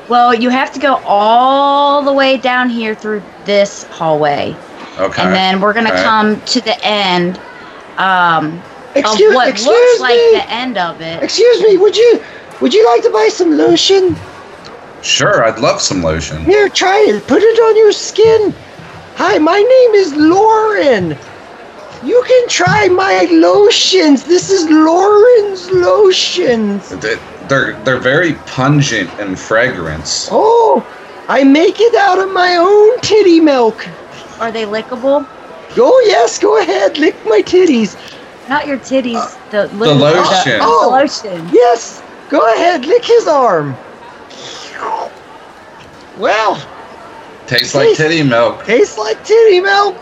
Well, 0.09 0.35
you 0.35 0.49
have 0.51 0.73
to 0.73 0.81
go 0.81 1.01
all 1.05 2.03
the 2.03 2.13
way 2.13 2.37
down 2.39 2.69
here 2.71 2.95
through 2.95 3.23
this 3.45 3.85
hallway, 3.85 4.57
Okay. 4.99 5.23
and 5.23 5.33
then 5.33 5.61
we're 5.61 5.73
gonna 5.75 5.91
Okay. 5.93 6.03
come 6.03 6.41
to 6.43 6.61
the 6.61 6.85
end. 6.85 7.39
Um, 7.99 8.63
Excuse, 8.95 9.31
of 9.31 9.35
what 9.35 9.49
excuse 9.49 9.69
looks 9.69 10.01
like 10.01 10.17
me. 10.17 10.33
the 10.33 10.51
end 10.51 10.79
of 10.79 11.01
it. 11.01 11.23
Excuse 11.23 11.63
me. 11.63 11.77
Would 11.79 11.97
you 11.97 12.25
would 12.61 12.75
you 12.75 12.85
like 12.87 13.03
to 13.03 13.11
buy 13.11 13.29
some 13.31 13.51
lotion? 13.57 14.17
Sure, 15.01 15.45
I'd 15.45 15.59
love 15.59 15.81
some 15.81 16.03
lotion. 16.03 16.45
Here, 16.45 16.69
try 16.69 16.99
it. 17.09 17.27
Put 17.27 17.43
it 17.43 17.59
on 17.59 17.77
your 17.77 17.93
skin. 17.93 18.55
Hi, 19.17 19.39
my 19.39 19.59
name 19.59 19.95
is 19.95 20.15
Lauren. 20.17 21.19
You 22.01 22.23
can 22.27 22.49
try 22.49 22.89
my 22.89 23.27
lotions. 23.31 24.25
This 24.25 24.51
is 24.51 24.69
Lauren's 24.71 25.71
lotions. 25.71 26.89
They- 26.89 27.21
They're 27.49 27.75
they're 27.85 27.99
very 27.99 28.35
pungent 28.47 29.11
and 29.19 29.39
fragrance. 29.39 30.29
Oh, 30.31 30.87
I 31.29 31.43
make 31.45 31.81
it 31.81 31.95
out 31.97 32.21
of 32.21 32.31
my 32.33 32.57
own 32.57 33.01
titty 33.01 33.41
milk. 33.41 33.85
Are 34.39 34.53
they 34.53 34.65
lickable? 34.65 35.27
Oh 35.77 36.05
yes, 36.07 36.39
go 36.39 36.61
ahead, 36.61 36.99
lick 36.99 37.17
my 37.27 37.43
titties. 37.43 37.97
Not 38.49 38.67
your 38.67 38.79
titties. 38.79 39.17
Uh, 39.17 39.67
the, 39.69 39.75
lick- 39.77 39.99
lotion. 39.99 40.59
Oh. 40.61 40.91
the 40.91 40.97
lotion. 40.97 41.49
Yes, 41.53 42.03
go 42.29 42.41
ahead, 42.55 42.85
lick 42.85 43.05
his 43.05 43.27
arm. 43.27 43.75
Well, 46.19 46.61
Tastes 47.47 47.75
like 47.75 47.97
titty 47.97 48.23
milk. 48.23 48.65
tastes 48.65 48.99
like 48.99 49.23
titty 49.25 49.61
milk, 49.61 49.97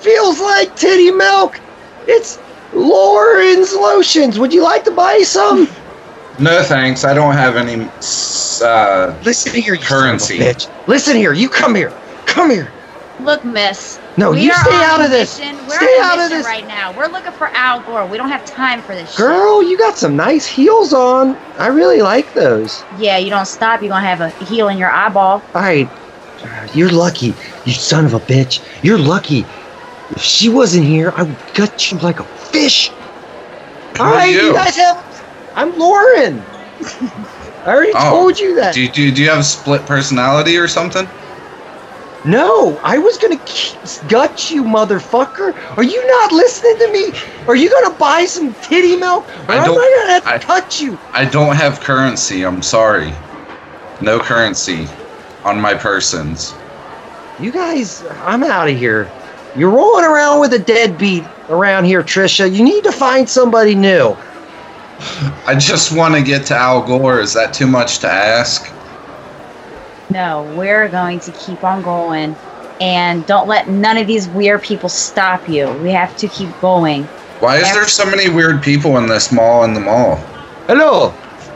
feels 0.00 0.40
like 0.40 0.74
titty 0.76 1.10
milk. 1.10 1.60
It's 2.06 2.38
Lauren's 2.72 3.72
lotions. 3.74 4.38
Would 4.38 4.52
you 4.52 4.62
like 4.62 4.84
to 4.84 4.90
buy 4.90 5.20
some? 5.22 5.68
No 6.38 6.62
thanks. 6.62 7.04
I 7.04 7.12
don't 7.14 7.34
have 7.34 7.56
any. 7.56 7.88
Uh, 8.64 9.14
Listen 9.24 9.60
here, 9.60 9.74
you 9.74 9.80
Currency. 9.80 10.38
son 10.38 10.48
of 10.48 10.56
a 10.56 10.58
bitch. 10.58 10.88
Listen 10.88 11.16
here, 11.16 11.32
you 11.32 11.48
come 11.48 11.74
here. 11.74 11.92
Come 12.26 12.50
here. 12.50 12.72
Look, 13.20 13.44
miss. 13.44 13.98
No, 14.16 14.30
we 14.32 14.42
you 14.42 14.52
stay 14.52 14.70
out 14.84 15.00
of 15.04 15.10
this. 15.10 15.38
mission. 15.38 15.66
We're 15.66 15.76
Stay 15.76 15.98
out 16.02 16.18
of 16.18 16.30
this. 16.30 16.44
right 16.44 16.66
now. 16.66 16.92
We're 16.92 17.06
looking 17.06 17.32
for 17.32 17.48
Al 17.54 17.80
Gore. 17.80 18.06
We 18.06 18.18
don't 18.18 18.28
have 18.28 18.44
time 18.44 18.82
for 18.82 18.94
this. 18.94 19.10
shit. 19.10 19.18
Girl, 19.18 19.62
you 19.62 19.78
got 19.78 19.96
some 19.96 20.16
nice 20.16 20.46
heels 20.46 20.92
on. 20.92 21.38
I 21.58 21.68
really 21.68 22.02
like 22.02 22.32
those. 22.34 22.84
Yeah, 22.90 23.16
you 23.18 23.30
don't 23.30 23.46
stop. 23.46 23.80
You're 23.82 23.88
gonna 23.90 24.06
have 24.06 24.20
a 24.20 24.30
heel 24.44 24.68
in 24.68 24.76
your 24.78 24.90
eyeball. 24.90 25.48
All 25.54 25.62
right. 25.62 25.88
Uh, 26.44 26.66
you're 26.72 26.90
lucky, 26.90 27.36
you 27.64 27.72
son 27.72 28.04
of 28.04 28.14
a 28.14 28.20
bitch. 28.20 28.60
You're 28.82 28.98
lucky. 28.98 29.46
If 30.10 30.22
she 30.22 30.48
wasn't 30.48 30.84
here, 30.84 31.12
I 31.16 31.22
would 31.22 31.36
gut 31.54 31.90
you 31.90 31.98
like 31.98 32.18
a 32.20 32.24
fish. 32.24 32.90
Who 33.96 34.02
All 34.02 34.10
are 34.10 34.14
right, 34.16 34.32
you? 34.32 34.48
you? 34.48 34.52
guys 34.54 34.74
have. 34.76 35.24
I'm 35.54 35.76
Lauren. 35.78 36.44
I 37.64 37.68
already 37.68 37.92
Oh, 37.94 38.10
told 38.10 38.38
you 38.40 38.56
that. 38.56 38.74
do 38.74 38.80
you, 38.82 38.88
do 38.90 39.02
you, 39.02 39.12
do 39.12 39.22
you 39.22 39.30
have 39.30 39.38
a 39.38 39.44
split 39.44 39.86
personality 39.86 40.56
or 40.58 40.66
something? 40.66 41.06
No, 42.24 42.78
I 42.84 42.98
was 42.98 43.18
gonna 43.18 43.40
gut 44.08 44.50
you, 44.50 44.62
motherfucker. 44.62 45.54
Are 45.76 45.82
you 45.82 46.06
not 46.06 46.32
listening 46.32 46.78
to 46.78 46.92
me? 46.92 47.12
Are 47.48 47.56
you 47.56 47.68
gonna 47.68 47.94
buy 47.96 48.24
some 48.26 48.54
titty 48.54 48.96
milk? 48.96 49.26
Or 49.48 49.54
I 49.54 49.64
don't- 49.64 49.78
I 49.78 50.20
gonna 50.20 50.36
I- 50.36 50.38
cut 50.38 50.80
you? 50.80 50.98
I 51.12 51.24
don't 51.24 51.56
have 51.56 51.80
currency. 51.80 52.44
I'm 52.44 52.62
sorry. 52.62 53.12
No 54.00 54.20
currency 54.20 54.88
on 55.44 55.60
my 55.60 55.74
persons. 55.74 56.54
You 57.40 57.50
guys, 57.50 58.04
I'm 58.24 58.44
out 58.44 58.68
of 58.68 58.76
here. 58.76 59.10
You're 59.56 59.70
rolling 59.70 60.04
around 60.04 60.40
with 60.40 60.52
a 60.54 60.58
deadbeat 60.58 61.24
around 61.50 61.84
here, 61.84 62.02
Trisha. 62.04 62.50
You 62.52 62.62
need 62.62 62.84
to 62.84 62.92
find 62.92 63.28
somebody 63.28 63.74
new. 63.74 64.16
I 65.46 65.56
just 65.56 65.90
want 65.90 66.14
to 66.14 66.22
get 66.22 66.46
to 66.46 66.56
Al 66.56 66.82
Gore. 66.82 67.20
Is 67.20 67.32
that 67.34 67.52
too 67.52 67.66
much 67.66 67.98
to 68.00 68.08
ask? 68.08 68.70
No, 70.12 70.42
we're 70.56 70.88
going 70.88 71.20
to 71.20 71.32
keep 71.32 71.64
on 71.64 71.82
going. 71.82 72.36
And 72.80 73.24
don't 73.26 73.48
let 73.48 73.68
none 73.68 73.96
of 73.96 74.06
these 74.06 74.28
weird 74.28 74.62
people 74.62 74.88
stop 74.88 75.48
you. 75.48 75.72
We 75.72 75.90
have 75.90 76.16
to 76.18 76.28
keep 76.28 76.58
going. 76.60 77.04
Why 77.38 77.56
is 77.56 77.72
there 77.72 77.86
so 77.86 78.04
many 78.04 78.28
weird 78.28 78.62
people 78.62 78.98
in 78.98 79.06
this 79.06 79.32
mall 79.32 79.64
in 79.64 79.72
the 79.72 79.80
mall? 79.80 80.16
Hello. 80.66 81.10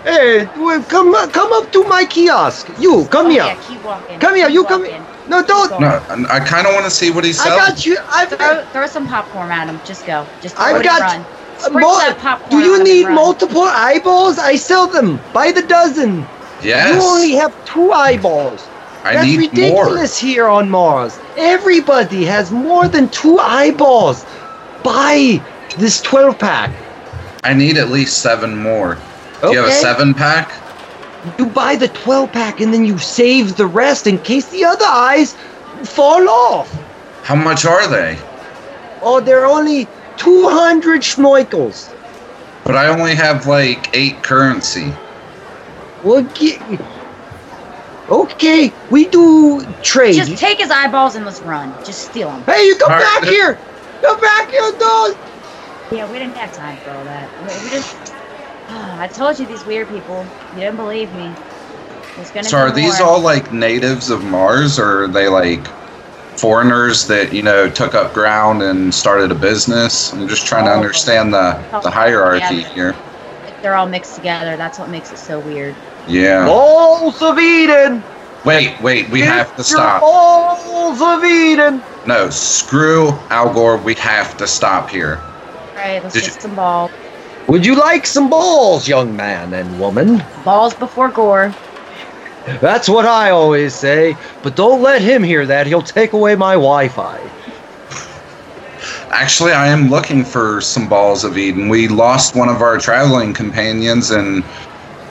Hey, 0.04 0.46
come 0.88 1.12
come 1.32 1.52
up 1.52 1.72
to 1.72 1.84
my 1.84 2.04
kiosk. 2.04 2.68
You 2.78 3.07
come 3.11 3.26
Oh, 3.26 3.30
here. 3.30 3.44
Yeah, 3.44 3.54
keep 3.57 3.82
walking. 3.82 4.20
Come 4.20 4.36
here, 4.36 4.46
Keep 4.46 4.54
you 4.54 4.64
come 4.64 4.82
walking. 4.82 5.07
No, 5.28 5.44
don't. 5.44 5.80
No. 5.80 6.00
I 6.30 6.40
kind 6.40 6.66
of 6.66 6.74
want 6.74 6.84
to 6.84 6.90
see 6.90 7.11
what 7.11 7.24
he's 7.24 7.40
I 7.40 7.48
got 7.48 7.84
you. 7.84 7.98
I've 8.09 8.30
Throw, 8.30 8.64
throw 8.72 8.86
some 8.86 9.07
popcorn 9.09 9.50
at 9.50 9.68
him. 9.68 9.80
Just 9.84 10.07
go. 10.07 10.26
Just 10.40 10.57
throw 10.57 10.64
I've 10.64 10.80
it 10.80 10.84
got 10.84 11.02
and 11.02 11.24
run. 11.24 11.32
Uh, 11.57 11.59
Sprinkle 11.59 11.94
that 11.96 12.18
popcorn 12.18 12.50
Do 12.62 12.66
you 12.66 12.84
need 12.84 13.09
multiple 13.09 13.62
eyeballs? 13.62 14.38
I 14.38 14.57
sell 14.57 14.86
them 14.86 15.20
by 15.32 15.50
the 15.52 15.62
dozen. 15.62 16.30
Yes. 16.62 16.94
You 16.94 17.02
only 17.02 17.32
have 17.32 17.52
two 17.66 17.92
eyeballs. 17.92 18.66
I 19.04 19.14
That's 19.14 19.26
need 19.26 19.36
more. 19.36 19.84
ridiculous 19.84 20.18
here 20.18 20.46
on 20.48 20.68
Mars. 20.68 21.18
Everybody 21.36 22.24
has 22.24 22.50
more 22.50 22.88
than 22.88 23.09
two 23.11 23.38
eyeballs. 23.38 24.24
Buy 24.82 25.40
this 25.78 26.00
12 26.00 26.38
pack. 26.38 26.70
I 27.44 27.54
need 27.54 27.76
at 27.76 27.90
least 27.90 28.18
seven 28.20 28.57
more. 28.57 28.98
Do 29.42 29.52
you 29.52 29.59
have 29.59 29.68
a 29.68 29.72
seven 29.72 30.12
pack? 30.12 30.52
You 31.38 31.46
buy 31.46 31.76
the 31.76 31.88
12 31.88 32.32
pack 32.32 32.61
and 32.61 32.72
then 32.72 32.84
you 32.84 32.98
save 32.98 33.57
the 33.57 33.66
rest 33.66 34.07
in 34.07 34.18
case 34.18 34.48
the 34.48 34.64
other 34.64 34.84
eyes 34.84 35.34
fall 35.84 36.28
off. 36.28 36.72
How 37.22 37.36
much 37.36 37.64
are 37.64 37.86
they? 37.88 38.18
Oh, 39.02 39.20
they're 39.20 39.46
only 39.46 39.86
200 40.16 41.02
schmoikels. 41.02 41.92
But 42.64 42.74
I 42.74 42.88
only 42.88 43.14
have 43.14 43.46
like 43.46 43.94
eight 43.94 44.22
currency. 44.22 44.92
Well, 46.01 46.22
get, 46.24 46.80
okay, 48.09 48.78
we 48.88 49.09
do 49.11 49.74
trade. 49.82 50.16
Just 50.16 50.38
take 50.38 50.59
his 50.59 50.70
eyeballs 50.70 51.16
and 51.16 51.24
let's 51.24 51.42
run. 51.42 51.78
Just 51.82 52.03
steal 52.03 52.32
them. 52.32 52.44
hey, 52.47 52.66
you 52.66 52.76
come 52.76 52.90
All 52.92 52.97
right. 52.99 53.05
back 53.05 53.24
here! 53.24 53.62
Come 54.05 54.20
back 54.20 54.51
here, 54.51 54.72
dog! 54.78 55.12
Yeah, 55.90 56.07
we 56.07 56.18
didn't 56.18 56.36
have 56.36 56.53
time 56.53 56.78
for 56.78 56.92
all 56.92 57.05
that. 57.05 57.32
We, 57.38 57.47
we 57.59 57.70
just. 57.70 58.16
I 58.68 59.09
told 59.09 59.38
you 59.38 59.47
these 59.47 59.64
weird 59.66 59.88
people. 59.88 60.34
You 60.53 60.62
didn't 60.64 60.76
believe 60.76 61.12
me. 61.12 61.40
There's 62.16 62.32
gonna 62.32 62.51
So 62.51 62.59
be 62.59 62.62
are 62.64 62.72
these 62.72 63.01
all 63.01 63.20
like 63.22 63.53
natives 63.53 64.11
of 64.11 64.24
Mars 64.24 64.78
or 64.78 65.05
are 65.05 65.09
they 65.09 65.28
like 65.28 65.68
foreigners 66.38 67.07
that, 67.09 67.32
you 67.32 67.42
know, 67.42 67.70
took 67.70 67.94
up 67.94 68.14
ground 68.14 68.62
and 68.62 68.94
started 68.94 69.32
a 69.32 69.36
business? 69.36 70.12
I'm 70.12 70.28
just 70.28 70.47
trying 70.47 70.66
to 70.66 70.70
All 70.70 70.78
of 70.80 70.84
understand 70.86 71.32
the, 71.34 71.66
the 71.82 71.90
hierarchy 71.90 72.62
Yeah. 72.62 72.70
here. 72.74 73.01
They're 73.66 73.74
all 73.74 73.88
mixed 73.88 74.14
together. 74.14 74.56
That's 74.56 74.78
what 74.78 74.90
makes 74.90 75.10
it 75.10 75.18
so 75.18 75.40
weird. 75.40 75.74
Yeah. 76.06 76.46
Balls 76.46 77.20
of 77.20 77.36
Eden! 77.36 78.00
Wait, 78.44 78.80
wait, 78.80 79.10
we 79.10 79.22
have 79.22 79.56
to 79.56 79.64
stop. 79.64 80.02
Balls 80.02 81.02
of 81.02 81.24
Eden! 81.24 81.82
No, 82.06 82.30
screw 82.30 83.08
Al 83.30 83.52
Gore. 83.52 83.78
We 83.78 83.94
have 83.94 84.36
to 84.36 84.46
stop 84.46 84.88
here. 84.88 85.18
All 85.18 85.82
right, 85.82 86.00
let's 86.00 86.14
Did 86.14 86.20
get 86.20 86.34
you- 86.36 86.40
some 86.40 86.54
balls. 86.54 86.92
Would 87.48 87.66
you 87.66 87.74
like 87.74 88.06
some 88.06 88.30
balls, 88.30 88.86
young 88.86 89.16
man 89.16 89.52
and 89.52 89.80
woman? 89.80 90.22
Balls 90.44 90.74
before 90.74 91.08
gore. 91.08 91.52
That's 92.60 92.88
what 92.88 93.04
I 93.04 93.30
always 93.30 93.74
say, 93.74 94.14
but 94.42 94.54
don't 94.54 94.80
let 94.80 95.02
him 95.02 95.24
hear 95.24 95.44
that. 95.44 95.66
He'll 95.66 95.82
take 95.82 96.12
away 96.12 96.36
my 96.36 96.52
Wi 96.54 96.86
Fi. 96.86 97.18
Actually, 99.11 99.52
I 99.52 99.68
am 99.68 99.88
looking 99.88 100.24
for 100.24 100.61
some 100.61 100.88
balls 100.88 101.24
of 101.24 101.38
Eden. 101.38 101.68
We 101.68 101.88
lost 101.88 102.34
one 102.34 102.48
of 102.48 102.61
our 102.61 102.78
traveling 102.78 103.32
companions, 103.32 104.11
and 104.11 104.42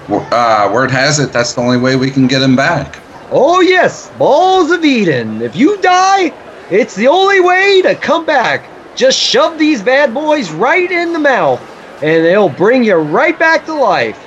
uh, 0.10 0.70
word 0.74 0.91
has 0.91 1.20
it 1.20 1.32
that's 1.32 1.54
the 1.54 1.62
only 1.62 1.78
way 1.78 1.96
we 1.96 2.12
can 2.12 2.28
get 2.28 2.41
him 2.41 2.56
back. 2.56 3.00
Oh, 3.32 3.62
yes, 3.62 4.12
balls 4.20 4.70
of 4.72 4.84
Eden. 4.84 5.41
If 5.41 5.56
you 5.56 5.78
die, 5.82 6.32
it's 6.70 6.96
the 6.96 7.08
only 7.08 7.39
way 7.39 7.82
to 7.84 7.96
come 7.96 8.26
back. 8.26 8.70
Just 8.96 9.18
shove 9.20 9.58
these 9.58 9.82
bad 9.82 10.14
boys 10.14 10.52
right 10.52 10.89
in 10.91 11.14
the 11.14 11.20
mouth, 11.20 11.62
and 12.04 12.24
they'll 12.24 12.50
bring 12.50 12.84
you 12.84 12.96
right 12.96 13.38
back 13.38 13.66
to 13.66 13.74
life. 13.74 14.22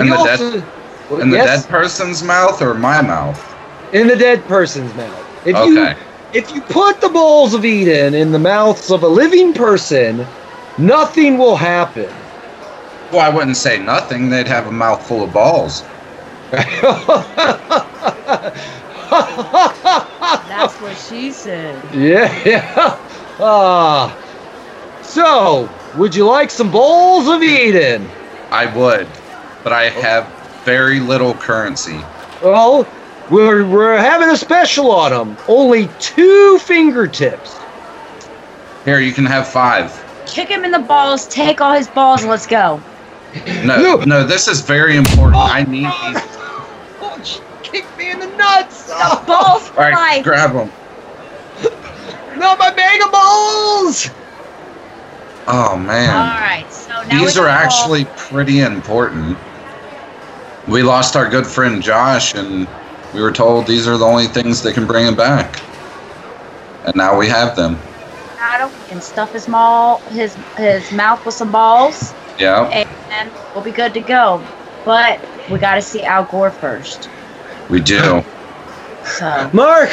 In 0.00 0.08
the 0.08 0.16
dead- 0.24 1.20
In 1.20 1.30
the 1.30 1.36
yes, 1.36 1.64
dead 1.64 1.70
person's 1.70 2.22
mouth 2.22 2.62
or 2.62 2.74
my 2.74 3.02
mouth? 3.02 3.38
in 3.92 4.06
the 4.08 4.16
dead 4.16 4.42
person's 4.46 4.94
mouth. 4.94 5.46
If 5.46 5.54
you 5.68 5.78
Okay. 5.78 5.96
If 6.32 6.54
you 6.54 6.60
put 6.62 7.00
the 7.00 7.08
balls 7.08 7.54
of 7.54 7.64
Eden 7.64 8.14
in 8.14 8.32
the 8.32 8.38
mouths 8.38 8.90
of 8.90 9.02
a 9.02 9.08
living 9.08 9.52
person, 9.52 10.26
nothing 10.78 11.38
will 11.38 11.56
happen. 11.56 12.10
Well, 13.10 13.20
I 13.20 13.28
wouldn't 13.28 13.58
say 13.58 13.78
nothing. 13.78 14.30
They'd 14.30 14.46
have 14.46 14.66
a 14.66 14.72
mouthful 14.72 15.22
of 15.22 15.32
balls. 15.32 15.84
That's 16.50 16.72
what 20.80 20.96
she 21.08 21.30
said. 21.30 21.82
yeah, 21.94 22.42
yeah. 22.44 22.98
Ah. 23.44 24.14
so, 25.02 25.68
would 25.96 26.14
you 26.14 26.26
like 26.26 26.50
some 26.50 26.70
balls 26.70 27.26
of 27.26 27.42
Eden? 27.42 28.08
I 28.50 28.66
would, 28.66 29.08
but 29.64 29.72
I 29.72 29.88
have 29.88 30.28
very 30.64 31.00
little 31.00 31.32
currency. 31.34 31.98
Well, 32.42 32.86
we're, 33.30 33.66
we're 33.66 33.96
having 33.98 34.28
a 34.30 34.36
special 34.36 34.90
on 34.90 35.12
them. 35.12 35.38
Only 35.48 35.88
two 35.98 36.58
fingertips. 36.58 37.58
Here, 38.84 39.00
you 39.00 39.12
can 39.12 39.24
have 39.26 39.48
five. 39.48 39.92
Kick 40.26 40.48
him 40.48 40.64
in 40.64 40.70
the 40.70 40.78
balls. 40.80 41.26
Take 41.28 41.60
all 41.60 41.72
his 41.72 41.88
balls. 41.88 42.22
and 42.22 42.30
Let's 42.30 42.46
go. 42.46 42.82
No, 43.64 43.76
No. 43.78 43.96
no, 44.04 44.26
this 44.26 44.48
is 44.48 44.60
very 44.60 44.96
important. 44.96 45.36
I 45.36 45.60
oh, 45.66 45.70
need 45.70 45.84
these. 45.86 46.22
Oh, 47.00 47.20
she 47.24 47.40
kicked 47.62 47.96
me 47.96 48.10
in 48.10 48.18
the 48.18 48.26
nuts. 48.36 48.86
The 48.86 48.94
Oh, 48.96 49.24
balls 49.26 49.70
All 49.70 49.76
right, 49.76 49.94
fly. 49.94 50.22
grab 50.22 50.52
them. 50.52 50.70
not 52.38 52.58
my 52.58 52.70
bag 52.74 53.00
of 53.02 53.10
balls. 53.12 54.10
Oh 55.46 55.76
man, 55.76 56.08
right. 56.40 56.66
So 56.72 56.92
now 57.04 57.18
these 57.20 57.36
are 57.38 57.46
got 57.46 57.58
all- 57.58 57.64
actually 57.64 58.04
pretty 58.16 58.60
important. 58.60 59.38
We 60.68 60.82
lost 60.82 61.16
our 61.16 61.28
good 61.28 61.46
friend 61.46 61.82
Josh, 61.82 62.34
and 62.34 62.68
we 63.12 63.20
were 63.20 63.32
told 63.32 63.66
these 63.66 63.86
are 63.86 63.96
the 63.98 64.04
only 64.04 64.26
things 64.26 64.62
that 64.62 64.74
can 64.74 64.86
bring 64.86 65.06
him 65.06 65.14
back. 65.16 65.60
And 66.84 66.94
now 66.96 67.16
we 67.16 67.28
have 67.28 67.56
them. 67.56 67.78
Adam 68.38 68.70
can 68.88 69.00
stuff 69.00 69.32
his 69.32 69.46
maul, 69.46 70.02
his 70.10 70.36
his 70.56 70.90
mouth 70.92 71.24
with 71.24 71.34
some 71.34 71.52
balls, 71.52 72.12
Yeah. 72.38 72.84
and 73.10 73.30
we'll 73.54 73.62
be 73.62 73.70
good 73.70 73.94
to 73.94 74.00
go. 74.00 74.42
But 74.84 75.20
we 75.48 75.58
got 75.58 75.76
to 75.76 75.82
see 75.82 76.02
Al 76.02 76.24
Gore 76.24 76.50
first. 76.50 77.08
We 77.68 77.80
do. 77.80 78.24
So 79.04 79.50
Mark, 79.52 79.90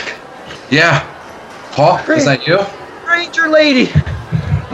Yeah. 0.70 1.06
Paul, 1.72 1.98
is 2.10 2.26
that 2.26 2.46
you? 2.48 2.60
Ranger 3.08 3.50
lady. 3.50 3.92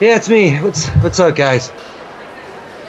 yeah, 0.00 0.16
it's 0.16 0.28
me. 0.28 0.56
What's 0.58 0.88
what's 1.02 1.20
up, 1.20 1.36
guys? 1.36 1.70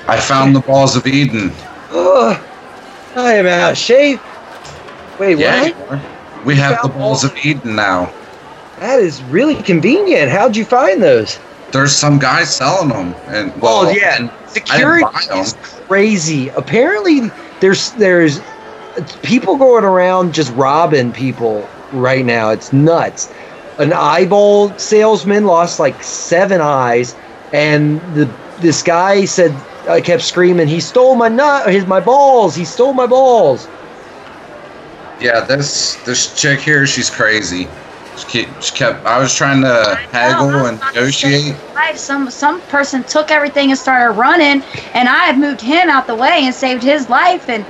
I 0.08 0.20
found 0.20 0.56
the 0.56 0.62
balls 0.62 0.96
of 0.96 1.06
Eden. 1.06 1.52
Oh, 1.92 2.44
I 3.16 3.34
am 3.34 3.46
out 3.46 3.72
of 3.74 3.78
shape. 3.78 4.20
Wait, 5.22 5.38
Yeah. 5.38 5.70
what? 5.88 6.00
We 6.46 6.56
have 6.56 6.82
the 6.82 6.90
balls 6.90 7.22
balls 7.22 7.24
of 7.26 7.46
Eden 7.46 7.76
now. 7.76 8.12
That 8.80 9.00
is 9.00 9.22
really 9.26 9.54
convenient. 9.54 10.32
How'd 10.32 10.56
you 10.56 10.66
find 10.66 11.00
those? 11.00 11.38
There's 11.72 11.96
some 11.96 12.18
guy 12.18 12.44
selling 12.44 12.90
them, 12.90 13.14
and 13.28 13.54
well, 13.62 13.86
oh 13.86 13.92
yeah, 13.92 14.28
security 14.48 15.06
is 15.36 15.54
crazy. 15.88 16.50
Apparently, 16.50 17.30
there's 17.60 17.92
there's 17.92 18.42
people 19.22 19.58
going 19.58 19.84
around 19.84 20.34
just 20.34 20.52
robbing 20.56 21.12
people 21.12 21.70
right 21.94 22.26
now. 22.26 22.50
It's 22.50 22.74
nuts. 22.74 23.30
An 23.78 23.94
eyeball 23.94 24.76
salesman 24.80 25.46
lost 25.46 25.80
like 25.80 26.02
seven 26.02 26.62
eyes, 26.62 27.16
and 27.54 28.02
the 28.16 28.28
this 28.60 28.82
guy 28.82 29.26
said 29.26 29.54
I 29.88 30.02
kept 30.02 30.24
screaming, 30.24 30.68
"He 30.68 30.80
stole 30.80 31.16
my 31.16 31.30
nut, 31.30 31.70
his 31.70 31.86
my 31.86 32.00
balls! 32.00 32.56
He 32.56 32.66
stole 32.66 32.94
my 32.94 33.06
balls!" 33.06 33.68
Yeah, 35.22 35.42
this 35.42 35.98
this 36.04 36.34
chick 36.34 36.60
here, 36.60 36.86
she's 36.86 37.10
crazy. 37.10 37.70
She 38.16 38.46
kept, 38.46 38.64
she 38.64 38.74
kept 38.76 39.06
I 39.06 39.20
was 39.20 39.34
trying 39.34 39.62
to 39.62 40.00
haggle 40.12 40.48
know, 40.50 40.66
and 40.66 40.68
I'm 40.68 40.76
about 40.76 40.94
to 40.94 41.06
say, 41.06 41.30
negotiate. 41.30 41.62
Some 41.96 42.30
some 42.32 42.62
person 42.64 43.04
took 43.04 43.32
everything 43.32 43.70
and 43.72 43.80
started 43.80 44.14
running, 44.14 44.64
and 44.94 45.10
I 45.10 45.36
moved 45.38 45.62
him 45.62 45.90
out 45.90 46.08
the 46.08 46.16
way 46.16 46.42
and 46.44 46.56
saved 46.56 46.84
his 46.84 47.10
life. 47.10 47.50
And 47.50 47.68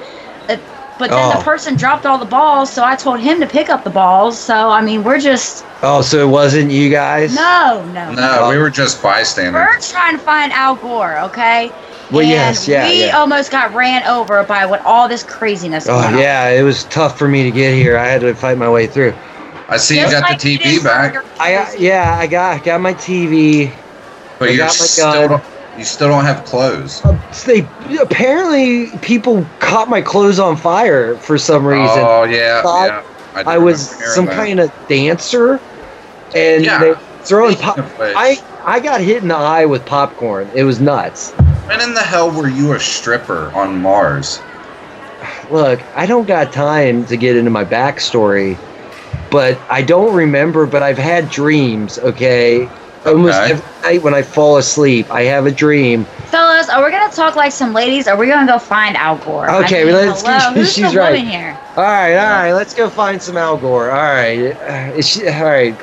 uh, 0.50 0.58
but 0.98 1.10
then 1.12 1.26
Oh. 1.26 1.38
the 1.38 1.44
person 1.44 1.76
dropped 1.76 2.06
all 2.06 2.18
the 2.20 2.26
balls, 2.26 2.72
so 2.74 2.84
I 2.84 2.96
told 2.96 3.20
him 3.20 3.40
to 3.42 3.48
pick 3.48 3.70
up 3.70 3.84
the 3.84 3.90
balls. 3.90 4.40
So 4.40 4.70
I 4.70 4.82
mean, 4.82 5.04
we're 5.04 5.20
just 5.20 5.66
Oh, 5.84 6.02
so 6.02 6.20
it 6.28 6.30
wasn't 6.30 6.72
you 6.72 6.90
guys? 6.90 7.36
no, 7.36 7.86
no. 7.86 8.12
No, 8.14 8.50
we 8.50 8.58
were 8.58 8.70
just 8.70 9.02
bystanders. 9.02 9.62
We're 9.62 9.80
trying 9.82 10.18
to 10.18 10.24
find 10.24 10.52
Al 10.54 10.76
Gore, 10.76 11.20
okay? 11.26 11.74
Well, 12.12 12.22
and 12.22 12.30
yes, 12.30 12.68
yeah, 12.68 12.90
We 12.90 13.06
yeah. 13.06 13.18
almost 13.18 13.52
got 13.52 13.74
ran 13.74 14.04
over 14.08 14.44
by 14.44 14.66
what 14.66 14.82
all 14.86 15.08
this 15.08 15.24
craziness. 15.24 15.88
Oh 15.88 16.02
going 16.02 16.14
on. 16.14 16.20
yeah, 16.20 16.50
it 16.50 16.64
was 16.64 16.84
tough 16.86 17.18
for 17.18 17.28
me 17.28 17.44
to 17.44 17.52
get 17.52 17.74
here. 17.74 17.98
I 17.98 18.08
had 18.08 18.22
to 18.22 18.34
fight 18.36 18.58
my 18.58 18.70
way 18.70 18.88
through. 18.88 19.14
I 19.70 19.78
see 19.78 19.98
you 20.00 20.04
got 20.10 20.24
like 20.24 20.40
the 20.40 20.58
TV 20.60 20.84
back, 20.84 21.16
I 21.40 21.74
yeah, 21.78 22.18
I 22.20 22.28
got 22.28 22.64
got 22.64 22.82
my 22.82 22.94
TV. 22.94 23.74
but 24.40 24.50
I 24.50 24.52
you're 24.52 24.58
got 24.58 24.68
my 24.80 24.86
still 24.86 25.28
don't, 25.30 25.44
you 25.78 25.86
still 25.86 26.10
don't 26.10 26.26
have 26.26 26.44
clothes. 26.44 27.02
Uh, 27.06 27.18
They 27.46 27.70
apparently 28.02 28.98
people 29.02 29.46
caught 29.60 29.88
my 29.90 30.02
clothes 30.02 30.40
on 30.40 30.58
fire 30.58 31.18
for 31.20 31.38
some 31.38 31.66
reason. 31.66 32.04
Oh 32.06 32.24
yeah, 32.24 32.62
yeah. 32.66 33.02
do 33.44 33.50
I 33.50 33.58
was 33.58 33.90
some 34.14 34.26
that. 34.26 34.36
kind 34.36 34.60
of 34.60 34.72
dancer, 34.88 35.62
and 36.36 36.64
Yeah. 36.66 36.80
they 36.80 36.94
throwing 37.28 37.56
pop. 37.56 37.78
I 38.00 38.38
I 38.66 38.80
got 38.82 39.02
hit 39.02 39.22
in 39.22 39.30
the 39.30 39.36
eye 39.36 39.66
with 39.66 39.86
popcorn. 39.86 40.52
It 40.54 40.64
was 40.64 40.82
nuts. 40.82 41.34
When 41.72 41.82
in 41.82 41.94
the 41.94 42.02
hell 42.02 42.30
were 42.30 42.50
you 42.50 42.74
a 42.74 42.80
stripper 42.80 43.52
on 43.56 43.82
Mars? 43.82 44.40
Look, 45.50 45.80
I 45.96 46.06
don't 46.06 46.26
got 46.28 46.52
time 46.52 47.06
to 47.06 47.16
get 47.18 47.36
into 47.38 47.52
my 47.52 47.64
backstory, 47.64 48.58
but 49.30 49.58
I 49.70 49.82
don't 49.82 50.14
remember. 50.14 50.66
But 50.66 50.84
I've 50.84 50.98
had 50.98 51.30
dreams. 51.30 51.98
Okay, 52.00 52.68
almost 53.06 53.40
Okay. 53.40 53.52
every 53.52 53.64
night 53.84 54.04
when 54.04 54.14
I 54.14 54.22
fall 54.24 54.58
asleep, 54.58 55.06
I 55.12 55.24
have 55.24 55.46
a 55.46 55.52
dream. 55.52 56.06
Fellas, 56.26 56.70
are 56.70 56.84
we 56.84 56.92
gonna 56.92 57.14
talk 57.14 57.36
like 57.36 57.52
some 57.52 57.74
ladies? 57.74 58.08
Or 58.08 58.12
are 58.12 58.18
we 58.18 58.28
gonna 58.28 58.52
go 58.52 58.58
find 58.60 58.98
Al 58.98 59.18
Gore? 59.18 59.50
Okay, 59.64 59.82
I 59.82 59.86
mean, 59.86 59.94
let's- 59.94 60.22
hello, 60.24 60.40
who's 60.56 60.74
she's 60.74 60.92
the 60.92 61.00
right. 61.00 61.12
woman 61.14 61.28
here? 61.28 61.58
All 61.78 61.84
right, 61.84 62.16
all 62.18 62.30
right, 62.30 62.54
let's 62.54 62.74
go 62.74 62.90
find 62.90 63.22
some 63.22 63.38
Al 63.38 63.58
Gore. 63.58 63.92
All 63.92 63.98
right, 64.02 64.40
is 64.98 65.08
she, 65.08 65.28
all 65.28 65.44
right. 65.46 65.76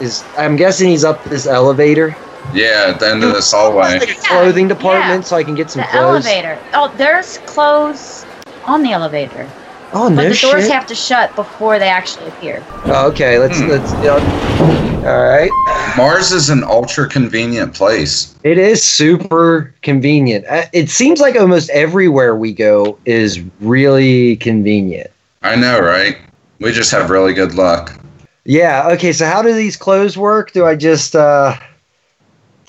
Is 0.00 0.24
I'm 0.38 0.56
guessing 0.56 0.88
he's 0.88 1.04
up 1.04 1.22
this 1.24 1.46
elevator. 1.46 2.16
Yeah, 2.54 2.86
at 2.88 3.00
the 3.00 3.08
end 3.08 3.24
of 3.24 3.32
this 3.32 3.50
hallway. 3.50 3.98
Like 3.98 4.10
a 4.10 4.14
clothing 4.14 4.68
department, 4.68 5.22
yeah. 5.24 5.28
so 5.28 5.36
I 5.36 5.44
can 5.44 5.54
get 5.54 5.70
some 5.70 5.82
The 5.82 5.88
clothes. 5.88 6.26
elevator. 6.26 6.58
Oh, 6.74 6.92
there's 6.96 7.38
clothes 7.38 8.24
on 8.64 8.82
the 8.82 8.92
elevator, 8.92 9.46
Oh 9.92 10.08
but 10.14 10.28
the 10.28 10.34
doors 10.36 10.64
shit. 10.64 10.70
have 10.70 10.86
to 10.86 10.94
shut 10.94 11.34
before 11.34 11.78
they 11.78 11.88
actually 11.88 12.28
appear. 12.28 12.62
Oh, 12.86 13.08
okay, 13.08 13.38
let's 13.38 13.58
Hmm. 13.58 13.68
let's. 13.68 13.92
You 13.92 14.08
know, 14.08 15.08
all 15.08 15.22
right. 15.24 15.50
Mars 15.96 16.32
is 16.32 16.48
an 16.50 16.62
ultra 16.64 17.08
convenient 17.08 17.74
place. 17.74 18.34
It 18.44 18.58
is 18.58 18.82
super 18.82 19.72
convenient. 19.82 20.44
Uh, 20.48 20.64
It 20.72 20.90
seems 20.90 21.20
like 21.20 21.36
almost 21.36 21.70
everywhere 21.70 22.36
we 22.36 22.52
go 22.52 22.98
is 23.04 23.40
really 23.60 24.36
convenient. 24.36 25.10
I 25.42 25.56
know, 25.56 25.80
right? 25.80 26.16
We 26.60 26.70
just 26.72 26.90
have 26.92 27.10
really 27.10 27.34
good 27.34 27.54
luck. 27.54 27.98
Yeah. 28.44 28.88
Okay. 28.92 29.12
So 29.12 29.26
how 29.26 29.42
do 29.42 29.52
these 29.52 29.76
clothes 29.76 30.16
work? 30.16 30.52
Do 30.52 30.64
I 30.66 30.76
just 30.76 31.14
uh, 31.16 31.56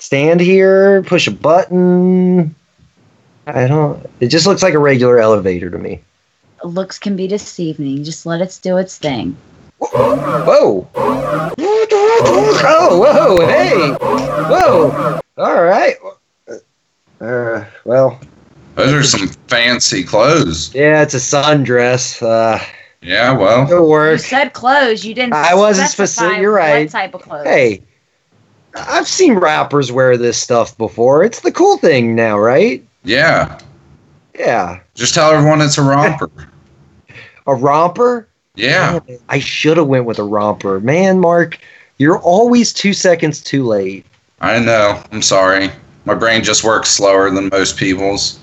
stand 0.04 0.40
here, 0.40 1.02
push 1.02 1.26
a 1.26 1.30
button? 1.30 2.54
I 3.46 3.66
don't. 3.66 4.04
It 4.20 4.28
just 4.28 4.46
looks 4.46 4.62
like 4.62 4.74
a 4.74 4.78
regular 4.78 5.18
elevator 5.18 5.70
to 5.70 5.78
me. 5.78 6.00
Looks 6.62 6.98
can 6.98 7.16
be 7.16 7.26
deceiving. 7.26 8.04
Just 8.04 8.24
let 8.26 8.40
it 8.40 8.58
do 8.62 8.76
its 8.78 8.96
thing. 8.98 9.36
Whoa! 9.78 10.88
Oh, 12.66 12.98
whoa! 13.00 13.46
Hey! 13.46 13.90
Whoa! 14.00 15.20
All 15.36 15.62
right. 15.62 15.96
Uh, 17.20 17.64
well, 17.84 18.20
Those 18.74 18.92
are 18.92 19.02
some 19.02 19.28
fancy 19.48 20.04
clothes. 20.04 20.74
yeah, 20.74 21.02
it's 21.02 21.14
a 21.14 21.18
sundress. 21.18 22.22
Uh, 22.22 22.62
Yeah, 23.02 23.32
well, 23.32 23.70
it'll 23.70 24.10
You 24.12 24.18
said 24.18 24.52
clothes. 24.54 25.04
You 25.04 25.14
didn't. 25.14 25.34
I 25.34 25.54
wasn't 25.54 25.88
specify 25.90 26.24
specific- 26.24 26.42
you're 26.42 26.52
right. 26.52 26.84
What 26.86 26.92
type 26.92 27.14
of 27.14 27.22
clothes? 27.22 27.44
Hey, 27.46 27.82
I've 28.74 29.06
seen 29.08 29.34
rappers 29.34 29.92
wear 29.92 30.16
this 30.16 30.36
stuff 30.36 30.76
before. 30.76 31.22
It's 31.24 31.40
the 31.40 31.52
cool 31.52 31.76
thing 31.78 32.14
now, 32.14 32.38
right? 32.38 32.82
yeah. 33.04 33.58
Yeah. 34.36 34.80
Just 34.94 35.14
tell 35.14 35.30
everyone 35.30 35.60
it's 35.60 35.78
a 35.78 35.82
romper. 35.82 36.30
A 37.46 37.54
romper? 37.54 38.26
Yeah. 38.56 39.00
Man, 39.06 39.18
I 39.28 39.38
should 39.38 39.76
have 39.76 39.86
went 39.86 40.06
with 40.06 40.18
a 40.18 40.22
romper. 40.24 40.80
Man, 40.80 41.20
Mark, 41.20 41.58
you're 41.98 42.18
always 42.18 42.72
two 42.72 42.94
seconds 42.94 43.42
too 43.42 43.64
late. 43.64 44.06
I 44.40 44.58
know. 44.58 45.02
I'm 45.12 45.20
sorry. 45.22 45.70
My 46.06 46.14
brain 46.14 46.42
just 46.42 46.64
works 46.64 46.88
slower 46.88 47.30
than 47.30 47.50
most 47.52 47.76
people's. 47.76 48.40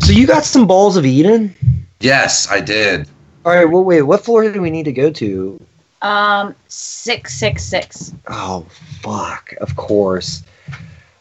So 0.00 0.12
you 0.12 0.26
got 0.26 0.44
some 0.44 0.66
balls 0.66 0.96
of 0.98 1.06
Eden? 1.06 1.54
Yes, 2.00 2.50
I 2.50 2.60
did. 2.60 3.08
All 3.46 3.56
right. 3.56 3.64
Well, 3.64 3.84
wait. 3.84 4.02
What 4.02 4.22
floor 4.24 4.50
do 4.50 4.60
we 4.60 4.70
need 4.70 4.84
to 4.84 4.92
go 4.92 5.10
to? 5.10 5.58
Um, 6.02 6.54
six 6.68 7.34
six 7.34 7.62
six. 7.64 8.12
Oh, 8.28 8.66
fuck. 9.00 9.54
Of 9.60 9.76
course. 9.76 10.42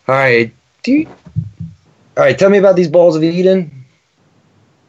All 0.07 0.15
right. 0.15 0.51
Do 0.83 0.91
you... 0.91 1.07
All 2.17 2.23
right. 2.23 2.37
Tell 2.37 2.49
me 2.49 2.57
about 2.57 2.75
these 2.75 2.87
balls 2.87 3.15
of 3.15 3.23
Eden. 3.23 3.71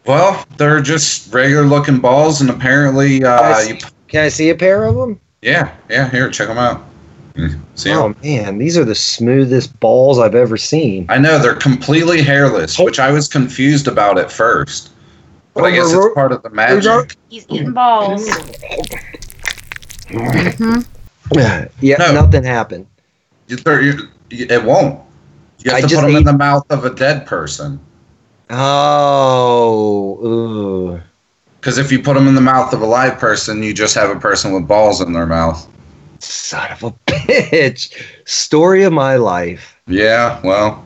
Well, 0.07 0.45
they're 0.57 0.81
just 0.81 1.33
regular 1.33 1.63
looking 1.65 2.01
balls, 2.01 2.41
and 2.41 2.51
apparently, 2.51 3.23
uh, 3.23 3.41
Nice. 3.41 3.69
you, 3.69 3.77
Can 4.09 4.25
I 4.25 4.29
see 4.31 4.51
a 4.51 4.55
pair 4.57 4.85
of 4.85 4.97
them? 4.97 5.21
yeah, 5.43 5.73
yeah. 5.89 6.11
Here, 6.11 6.29
check 6.31 6.49
them 6.49 6.59
out. 6.59 6.83
See 7.37 7.49
See 7.77 7.91
'em? 7.91 7.99
Oh 7.99 8.15
man, 8.23 8.59
these 8.59 8.77
are 8.77 8.85
the 8.85 8.95
smoothest 8.95 9.79
balls 9.81 10.19
I've 10.19 10.35
ever 10.35 10.57
seen. 10.57 11.07
I 11.09 11.19
know 11.19 11.39
they're 11.39 11.55
completely 11.55 12.21
hairless, 12.21 12.79
which 12.79 12.99
I 12.99 13.11
was 13.11 13.27
confused 13.29 13.87
about 13.89 14.19
at 14.19 14.31
first. 14.31 14.91
But 15.55 15.65
I 15.65 15.71
guess 15.71 15.93
it's 15.93 16.15
part 16.15 16.33
of 16.33 16.43
the 16.43 16.51
magic. 16.51 17.17
He's 17.29 17.47
eating 17.49 17.73
balls. 17.73 18.29
Hmm 20.13 20.81
Yeah, 21.81 21.97
No. 21.99 22.13
nothing 22.13 22.45
happened. 22.45 22.87
You- 23.49 23.57
they're- 23.57 23.81
you- 23.81 24.09
It 24.31 24.65
won't. 24.65 24.99
You 25.59 25.71
have 25.71 25.79
I 25.79 25.81
to 25.83 25.87
just 25.89 26.01
put 26.01 26.07
them 26.07 26.17
ate- 26.17 26.19
in 26.21 26.25
the 26.25 26.33
mouth 26.33 26.65
of 26.71 26.85
a 26.85 26.91
dead 26.91 27.27
person. 27.27 27.79
Oh, 28.51 30.19
ooh. 30.25 31.01
Because 31.61 31.79
if 31.79 31.93
you 31.93 32.03
put 32.03 32.15
them 32.15 32.27
in 32.27 32.35
the 32.35 32.41
mouth 32.41 32.73
of 32.73 32.81
a 32.83 32.87
live 32.87 33.19
person, 33.19 33.63
you 33.63 33.73
just 33.75 33.95
have 33.95 34.11
a 34.11 34.19
person 34.19 34.53
with 34.53 34.67
balls 34.67 35.01
in 35.01 35.13
their 35.13 35.27
mouth. 35.27 35.67
son 36.19 36.71
of 36.73 36.83
a 36.83 36.91
bitch. 37.13 37.93
Story 38.25 38.83
of 38.85 38.93
my 38.93 39.17
life. 39.17 39.77
Yeah, 39.87 40.41
well, 40.45 40.85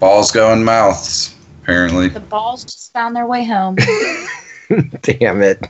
balls 0.00 0.30
go 0.30 0.52
in 0.52 0.64
mouths, 0.64 1.34
apparently. 1.62 2.08
The 2.08 2.20
balls 2.20 2.64
just 2.64 2.92
found 2.92 3.14
their 3.16 3.26
way 3.26 3.44
home. 3.44 3.76
Damn 5.02 5.42
it. 5.42 5.60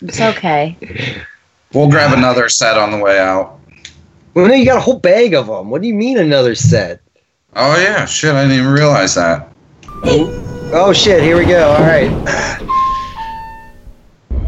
It's 0.00 0.20
okay. 0.20 0.76
We'll 1.74 1.90
grab 1.90 2.16
another 2.16 2.48
set 2.48 2.76
on 2.76 2.90
the 2.90 2.98
way 2.98 3.18
out. 3.18 3.58
Well, 4.34 4.48
no, 4.48 4.54
you 4.54 4.64
got 4.64 4.78
a 4.78 4.80
whole 4.80 4.98
bag 4.98 5.34
of 5.34 5.46
them. 5.46 5.70
What 5.70 5.82
do 5.82 5.88
you 5.88 5.94
mean 5.94 6.18
another 6.18 6.54
set? 6.54 7.00
Oh, 7.54 7.78
yeah, 7.78 8.04
shit, 8.04 8.34
I 8.34 8.42
didn't 8.42 8.58
even 8.58 8.72
realize 8.72 9.14
that. 9.14 9.52
Oh, 10.04 10.70
oh 10.72 10.92
shit, 10.92 11.22
here 11.22 11.36
we 11.36 11.44
go. 11.44 11.70
All 11.70 11.82
right. 11.82 12.68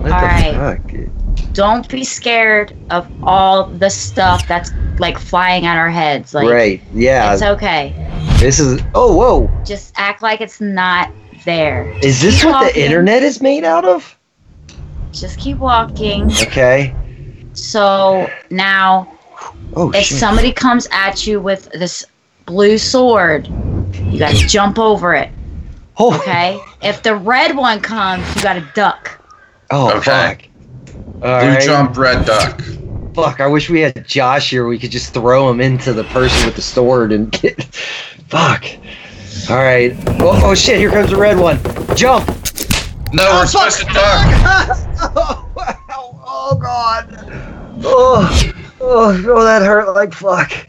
What 0.05 0.12
All 0.12 0.75
fuck? 0.75 1.53
Don't 1.55 1.89
be 1.89 2.05
scared 2.05 2.77
of 2.91 3.11
all 3.22 3.64
the 3.64 3.89
stuff 3.89 4.47
that's 4.47 4.70
like 4.99 5.18
flying 5.18 5.64
at 5.64 5.79
our 5.79 5.89
heads. 5.89 6.35
Like 6.35 6.47
right. 6.47 6.83
Yeah. 6.93 7.33
it's 7.33 7.43
okay. 7.43 7.95
This 8.39 8.61
is. 8.61 8.83
Oh, 8.95 9.16
whoa. 9.16 9.64
Just 9.64 9.95
act 9.97 10.20
like 10.20 10.43
it's 10.43 10.61
not 10.61 11.11
there. 11.47 11.89
Is 12.03 12.20
this 12.20 12.43
Keep 12.43 12.53
what 12.53 12.75
the 12.75 12.85
internet 12.85 13.22
is 13.22 13.41
made 13.41 13.64
out 13.64 13.87
of? 13.87 14.14
Just 15.12 15.39
keep 15.39 15.57
walking. 15.57 16.31
Okay. 16.43 16.95
So 17.55 18.29
now, 18.51 19.11
Oh 19.77 19.91
if 19.93 20.05
shit. 20.07 20.19
somebody 20.19 20.53
comes 20.53 20.87
at 20.93 21.27
you 21.27 21.41
with 21.41 21.71
this 21.73 22.05
blue 22.47 22.79
sword, 22.79 23.47
you 23.97 24.19
gotta 24.19 24.37
jump 24.47 24.79
over 24.79 25.15
it. 25.15 25.31
oh, 25.99 26.15
Okay. 26.19 26.61
if 26.83 27.03
the 27.03 27.15
red 27.17 27.57
one 27.57 27.81
comes, 27.81 28.27
you 28.37 28.43
gotta 28.43 28.67
duck. 28.75 29.21
oh 29.71 29.91
Okay. 29.99 30.01
fuck. 30.01 30.43
All 31.23 31.41
Blue 31.41 31.49
right. 31.49 31.63
jump, 31.63 31.97
red 31.97 32.25
duck. 32.27 32.61
Fuck, 33.15 33.41
I 33.41 33.47
wish 33.47 33.71
we 33.71 33.81
had 33.81 34.07
Josh 34.07 34.51
here. 34.51 34.67
We 34.67 34.79
could 34.79 34.91
just 34.91 35.15
throw 35.15 35.49
him 35.49 35.61
into 35.61 35.93
the 35.93 36.05
person 36.05 36.45
with 36.47 36.57
the 36.57 36.63
sword 36.63 37.13
and 37.13 37.31
get. 37.31 37.65
Fuck. 38.29 38.65
All 39.49 39.57
right. 39.57 39.95
Oh, 40.21 40.41
oh 40.51 40.55
shit! 40.55 40.79
Here 40.79 40.91
comes 40.91 41.11
the 41.11 41.17
red 41.17 41.39
one. 41.39 41.59
Jump. 41.97 42.27
No, 43.13 43.23
we're 43.25 43.43
oh, 43.43 43.45
supposed 43.47 43.79
to 43.81 43.87
duck. 43.87 45.79
oh, 46.51 46.57
god. 46.57 47.07
Oh, 47.84 48.53
oh, 48.80 49.24
oh, 49.26 49.45
that 49.45 49.62
hurt 49.62 49.92
like 49.95 50.12
fuck. 50.12 50.68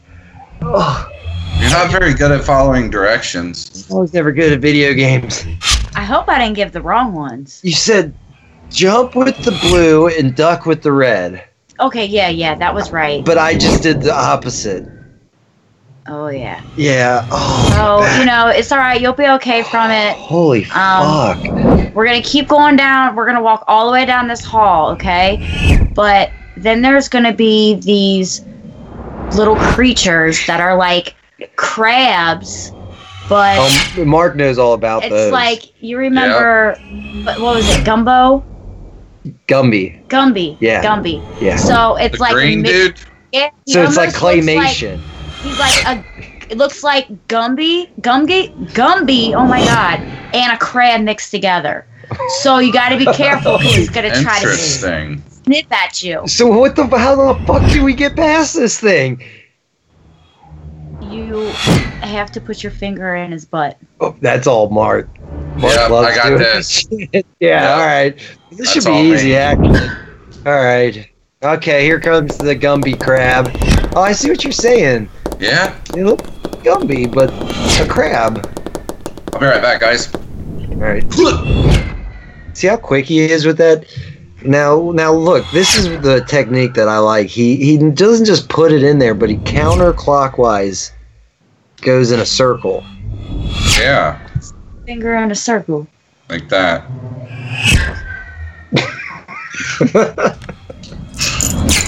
Oh, 0.61 1.09
You're 1.59 1.69
not 1.69 1.91
very 1.91 2.13
good 2.13 2.32
at 2.32 2.43
following 2.43 2.89
directions. 2.89 3.89
I 3.91 3.95
was 3.95 4.13
never 4.13 4.32
good 4.32 4.53
at 4.53 4.59
video 4.59 4.93
games. 4.93 5.45
I 5.95 6.03
hope 6.03 6.28
I 6.28 6.39
didn't 6.39 6.55
give 6.55 6.71
the 6.71 6.82
wrong 6.82 7.13
ones. 7.13 7.61
You 7.63 7.73
said 7.73 8.13
jump 8.69 9.15
with 9.15 9.38
the 9.45 9.51
blue 9.61 10.07
and 10.07 10.36
duck 10.36 10.65
with 10.65 10.82
the 10.82 10.91
red, 10.91 11.43
Okay, 11.80 12.05
yeah, 12.05 12.30
yeah, 12.30 12.55
that 12.55 12.73
was 12.73 12.91
right. 12.91 13.23
but 13.26 13.38
I 13.38 13.57
just 13.57 13.84
did 13.84 14.01
the 14.01 14.13
opposite. 14.13 14.88
Oh 16.07 16.28
yeah. 16.28 16.61
Yeah. 16.78 17.28
Oh. 17.32 17.69
So 18.05 18.19
you 18.19 18.26
know, 18.26 18.47
it's 18.47 18.71
all 18.71 18.78
right. 18.78 18.99
You'll 19.01 19.13
be 19.13 19.28
okay 19.28 19.63
from 19.63 19.89
it. 19.91 20.15
Holy 20.15 20.63
Um, 20.65 20.71
fuck. 20.71 21.74
We're 21.96 22.06
gonna 22.06 22.22
keep 22.22 22.48
going 22.50 22.76
down. 22.76 23.16
We're 23.16 23.26
gonna 23.26 23.41
walk 23.41 23.64
all 23.68 23.88
the 23.88 23.91
way 23.93 24.06
down 24.06 24.28
this 24.28 24.43
hall, 24.43 24.91
okay? 24.91 25.89
But 25.96 26.30
then 26.58 26.82
there's 26.82 27.08
gonna 27.10 27.34
be 27.34 27.76
these 27.76 28.43
little 29.36 29.56
creatures 29.56 30.46
that 30.46 30.60
are 30.62 30.76
like 30.78 31.16
crabs, 31.56 32.72
but 33.30 33.58
Um, 33.98 34.08
Mark 34.08 34.36
knows 34.36 34.58
all 34.58 34.74
about 34.74 35.04
it's 35.04 35.12
those. 35.12 35.32
like 35.32 35.82
you 35.82 35.98
remember, 35.98 36.76
what, 37.24 37.39
what 37.39 37.56
was 37.56 37.70
it, 37.70 37.84
Gumbo? 37.86 38.43
Gumby. 39.48 40.06
Gumby. 40.08 40.58
Yeah. 40.60 40.84
Gumby. 40.84 41.24
Yeah. 41.41 41.56
So 41.56 41.96
it's 41.96 42.18
The 42.18 42.22
like 42.22 42.32
a 42.32 42.36
green 42.36 42.62
mix- 42.62 42.74
dude. 42.74 43.00
Yeah, 43.32 43.50
So 43.68 43.82
it's 43.84 43.98
like 43.98 44.22
almost 44.22 44.46
looks 44.48 44.48
like- 44.48 44.76
claymation. 44.76 45.00
he's 45.43 45.60
like 45.60 45.86
a. 45.86 46.04
It 46.50 46.58
looks 46.58 46.84
like 46.84 47.08
Gumby, 47.28 47.89
Gumby, 48.02 48.54
Gumby. 48.74 49.34
Oh 49.34 49.46
my 49.46 49.64
god! 49.66 50.00
And 50.36 50.52
a 50.54 50.58
crab 50.58 51.02
mixed 51.02 51.32
together. 51.32 51.86
So 52.41 52.60
you 52.60 52.72
got 52.72 52.89
to 52.89 52.98
be 52.98 53.06
careful 53.06 53.58
because 53.58 53.76
he's 53.76 53.89
gonna 53.89 54.10
try 54.22 54.39
to 54.39 54.46
Interesting. 54.46 55.24
snip 55.30 55.72
at 55.72 56.02
you. 56.04 56.22
so 56.28 56.48
what 56.48 56.76
the 56.76 56.86
how 56.86 57.16
the 57.34 57.46
fuck 57.46 57.68
do 57.72 57.84
we 57.84 57.93
get 57.93 58.16
past 58.16 58.54
this 58.56 58.80
thing? 58.80 59.24
You 61.02 61.34
have 62.02 62.32
to 62.34 62.41
put 62.41 62.64
your 62.64 62.72
finger 62.72 63.16
in 63.16 63.32
his 63.32 63.46
butt. 63.46 63.78
Oh, 64.00 64.16
that's 64.22 64.48
all 64.48 64.70
Mark. 64.70 65.10
Mark 65.58 65.74
Yep, 65.76 65.89
loves 65.89 66.08
I 66.10 66.16
got 66.16 66.28
doing 66.28 66.39
this. 66.39 66.70
shit. 66.70 67.10
yeah, 67.39 67.62
Yep. 67.62 67.78
all 67.80 67.86
right. 67.86 68.18
This 68.50 68.58
That's 68.60 68.72
should 68.72 68.86
be 68.86 68.91
all 68.91 69.04
me. 69.04 69.14
easy, 69.14 69.36
actually. 69.36 69.89
All 70.46 70.54
right. 70.64 71.10
Okay, 71.43 71.84
here 71.84 72.00
comes 72.00 72.38
the 72.38 72.56
Gumby 72.56 73.00
crab. 73.00 73.50
Oh, 73.96 74.02
I 74.02 74.12
see 74.14 74.30
what 74.30 74.43
you're 74.43 74.52
saying. 74.54 75.10
Yeah. 75.40 75.76
They 75.94 76.04
look 76.04 76.22
Gumby, 76.64 77.14
but 77.14 77.30
a 77.82 77.88
crab. 77.90 78.46
I'll 79.34 79.40
be 79.40 79.46
right 79.46 79.62
back, 79.62 79.82
guys. 79.82 80.14
All 80.14 80.76
right. 80.76 81.04
See 82.54 82.68
how 82.68 82.78
quick 82.78 83.06
he 83.06 83.20
is 83.20 83.46
with 83.46 83.58
that. 83.58 83.86
Now, 84.44 84.92
now 84.92 85.12
look. 85.12 85.46
This 85.52 85.76
is 85.76 85.86
the 86.02 86.24
technique 86.28 86.74
that 86.76 86.88
I 86.88 87.00
like. 87.00 87.28
He 87.28 87.58
he 87.58 87.78
doesn't 87.92 88.26
just 88.26 88.48
put 88.50 88.72
it 88.72 88.84
in 88.84 89.00
there, 89.00 89.14
but 89.14 89.30
he 89.30 89.38
counterclockwise 89.38 90.92
goes 91.82 92.12
in 92.12 92.20
a 92.20 92.26
circle. 92.26 92.84
Yeah, 93.78 94.20
Finger 94.86 95.16
in 95.16 95.32
a 95.32 95.36
circle. 95.36 95.88
like 96.30 96.48
that. 96.50 96.86
So, 99.76 99.82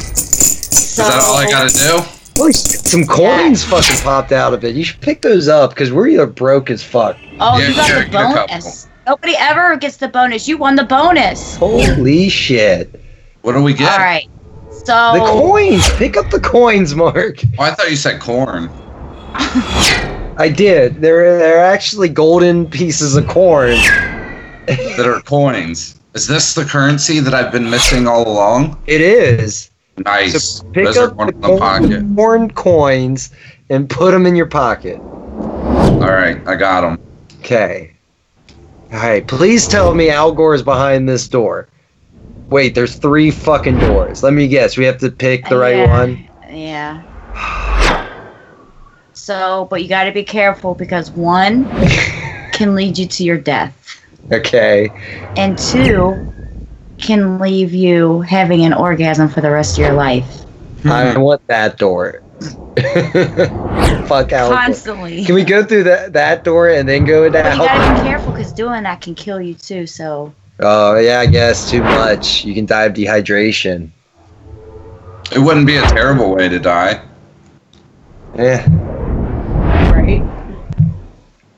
Is 0.08 0.96
that 0.98 1.22
all 1.24 1.38
I 1.38 1.46
gotta 1.50 1.74
do? 1.74 2.17
Well, 2.38 2.52
some 2.54 3.06
coins 3.06 3.64
fucking 3.66 3.98
popped 4.04 4.32
out 4.32 4.54
of 4.54 4.64
it. 4.64 4.76
You 4.76 4.84
should 4.84 5.02
pick 5.02 5.22
those 5.22 5.48
up 5.48 5.72
because 5.72 5.92
we're 5.92 6.08
either 6.08 6.28
broke 6.28 6.70
as 6.70 6.84
fuck. 6.84 7.18
Oh, 7.40 7.58
Yeah, 7.58 7.68
you 7.70 7.76
got 7.76 7.88
sure, 7.88 8.04
the 8.04 8.10
get 8.10 8.22
a 8.22 8.34
couple. 8.34 8.48
bonus. 8.48 8.88
Nobody 9.08 9.36
ever 9.40 9.76
gets 9.78 9.98
the 9.98 10.08
bonus. 10.08 10.48
You 10.48 10.58
won 10.58 10.76
the 10.76 10.84
bonus. 10.84 11.56
Holy 11.58 12.30
shit! 12.30 13.00
What 13.42 13.54
do 13.54 13.64
we 13.64 13.74
get? 13.74 13.92
All 13.92 14.00
right. 14.00 14.28
So 14.70 15.14
The 15.14 15.20
coins. 15.26 15.90
Pick 15.96 16.18
up 16.18 16.30
the 16.30 16.40
coins, 16.40 16.94
Mark. 16.94 17.40
Oh, 17.58 17.64
I 17.64 17.72
thought 17.72 17.90
you 17.90 17.96
said 17.96 18.20
corn. 18.22 18.70
I 20.40 20.54
did. 20.56 21.02
They're 21.02 21.38
they're 21.40 21.64
actually 21.64 22.10
golden 22.10 22.68
pieces 22.70 23.16
of 23.16 23.28
corn. 23.28 23.78
That 24.68 25.06
are 25.08 25.22
coins. 25.22 26.00
Is 26.14 26.28
this 26.28 26.54
the 26.54 26.66
currency 26.66 27.20
that 27.20 27.34
I've 27.34 27.52
been 27.52 27.70
missing 27.70 28.08
all 28.08 28.28
along? 28.28 28.78
It 28.88 29.02
is. 29.02 29.72
Nice. 30.06 30.44
So 30.60 30.64
pick 30.72 30.86
Those 30.86 30.98
are 30.98 31.08
up 31.10 31.18
the 31.18 31.24
in 31.24 31.42
the 31.42 31.58
pocket. 31.58 32.16
golden 32.16 32.52
coins 32.52 33.32
and 33.70 33.90
put 33.90 34.12
them 34.12 34.26
in 34.26 34.36
your 34.36 34.46
pocket. 34.46 35.00
All 35.00 36.00
right, 36.12 36.42
I 36.48 36.56
got 36.56 36.82
them. 36.82 37.00
Okay. 37.40 37.92
All 38.94 39.00
right. 39.00 39.28
Please 39.28 39.68
tell 39.68 39.94
me 39.96 40.10
Al 40.10 40.32
Gore 40.32 40.54
is 40.56 40.64
behind 40.64 41.10
this 41.10 41.28
door. 41.28 41.68
Wait, 42.50 42.76
there's 42.76 42.96
three 42.96 43.32
fucking 43.32 43.78
doors. 43.80 44.24
Let 44.24 44.34
me 44.34 44.48
guess. 44.48 44.78
We 44.78 44.86
have 44.86 44.98
to 45.00 45.12
pick 45.12 45.48
the 45.50 45.58
right 45.58 45.76
Yeah. 45.78 45.90
one. 45.98 46.30
Yeah. 46.50 47.02
So, 49.14 49.68
but 49.70 49.82
you 49.84 49.90
got 49.90 50.06
to 50.06 50.12
be 50.12 50.24
careful 50.24 50.74
because 50.76 51.12
one 51.12 51.66
can 52.54 52.76
lead 52.76 52.98
you 52.98 53.06
to 53.08 53.24
your 53.24 53.38
death, 53.38 54.02
Okay. 54.32 54.90
and 55.36 55.58
two 55.58 56.34
can 56.98 57.40
leave 57.40 57.74
you 57.74 58.22
having 58.22 58.66
an 58.66 58.74
orgasm 58.74 59.30
for 59.30 59.42
the 59.42 59.52
rest 59.52 59.78
of 59.78 59.86
your 59.86 59.94
life. 59.94 60.26
Hmm. 60.82 60.92
I 60.92 61.18
want 61.18 61.46
that 61.48 61.78
door. 61.78 62.22
Fuck 64.08 64.32
Al 64.32 64.50
Gore. 64.50 64.58
Constantly. 64.58 65.26
Can 65.26 65.36
we 65.36 65.44
go 65.44 65.64
through 65.64 65.84
that 65.84 66.14
that 66.14 66.44
door 66.44 66.70
and 66.70 66.88
then 66.88 67.06
go 67.06 67.30
down? 67.30 67.58
But 67.58 67.64
you 67.64 67.70
got 67.70 67.98
to 67.98 68.04
be 68.04 68.08
careful 68.08 68.32
because 68.32 68.52
doing 68.52 68.84
that 68.84 69.02
can 69.02 69.16
kill 69.16 69.42
you 69.42 69.56
too. 69.56 69.88
So, 69.88 70.34
Oh 70.60 70.98
yeah, 71.00 71.20
I 71.20 71.26
guess 71.26 71.70
too 71.70 71.82
much. 71.82 72.46
You 72.46 72.54
can 72.54 72.66
die 72.66 72.86
of 72.86 72.94
dehydration. 72.94 73.90
It 75.32 75.40
wouldn't 75.40 75.68
be 75.68 75.78
a 75.78 75.82
terrible 75.84 76.34
way 76.36 76.48
to 76.50 76.60
die. 76.60 77.02
Yeah. 78.36 78.64
right. 79.92 80.22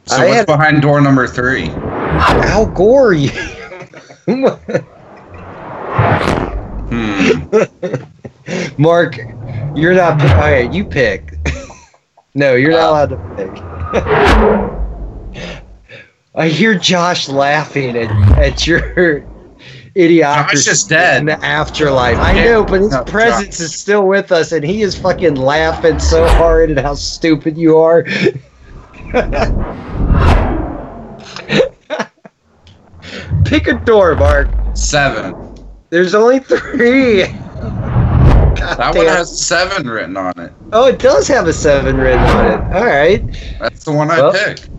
So 0.06 0.16
I 0.16 0.26
what's 0.26 0.36
had- 0.38 0.46
behind 0.48 0.82
door 0.82 1.02
number 1.02 1.28
three? 1.28 1.70
Al 1.70 2.66
Gore. 2.66 3.16
Hmm. 6.90 8.82
Mark, 8.82 9.18
you're 9.76 9.94
not. 9.94 10.20
All 10.22 10.28
right, 10.38 10.72
you 10.74 10.84
pick. 10.84 11.34
no, 12.36 12.56
you're 12.56 12.72
not 12.72 12.90
allowed 12.90 13.10
to 13.10 13.18
pick. 13.36 13.52
I 16.36 16.48
hear 16.48 16.76
Josh 16.76 17.28
laughing 17.28 17.98
at, 17.98 18.10
at 18.38 18.66
your 18.68 18.82
idiocracy 19.96 20.52
Josh 20.52 20.68
is 20.68 20.84
dead. 20.86 21.20
in 21.22 21.26
the 21.26 21.44
afterlife. 21.46 22.18
I 22.18 22.34
know, 22.44 22.64
but 22.64 22.82
his 22.82 22.92
No, 22.92 23.04
presence 23.04 23.58
Josh. 23.58 23.66
is 23.66 23.76
still 23.76 24.08
with 24.08 24.32
us, 24.32 24.52
and 24.52 24.64
he 24.64 24.82
is 24.82 24.98
fucking 24.98 25.36
laughing 25.36 26.00
so 26.00 26.26
hard 26.28 26.72
at 26.72 26.84
how 26.84 26.94
stupid 26.96 27.58
you 27.58 27.78
are. 27.78 28.04
Pick 33.46 33.68
a 33.68 33.74
door, 33.74 34.16
Mark. 34.16 34.48
Seven. 34.76 35.49
There's 35.90 36.14
only 36.14 36.40
three. 36.40 37.24
That 37.24 38.94
one 38.96 39.06
has 39.08 39.44
seven 39.46 39.88
written 39.90 40.16
on 40.18 40.34
it. 40.40 40.52
Oh, 40.72 40.86
it 40.88 41.00
does 41.00 41.28
have 41.28 41.48
a 41.48 41.54
seven 41.54 41.98
written 41.98 42.20
on 42.20 42.46
it. 42.46 42.76
All 42.76 42.86
right. 42.86 43.24
That's 43.60 43.84
the 43.84 43.92
one 43.92 44.12
I 44.12 44.22
Well- 44.22 44.34
picked. 44.34 44.70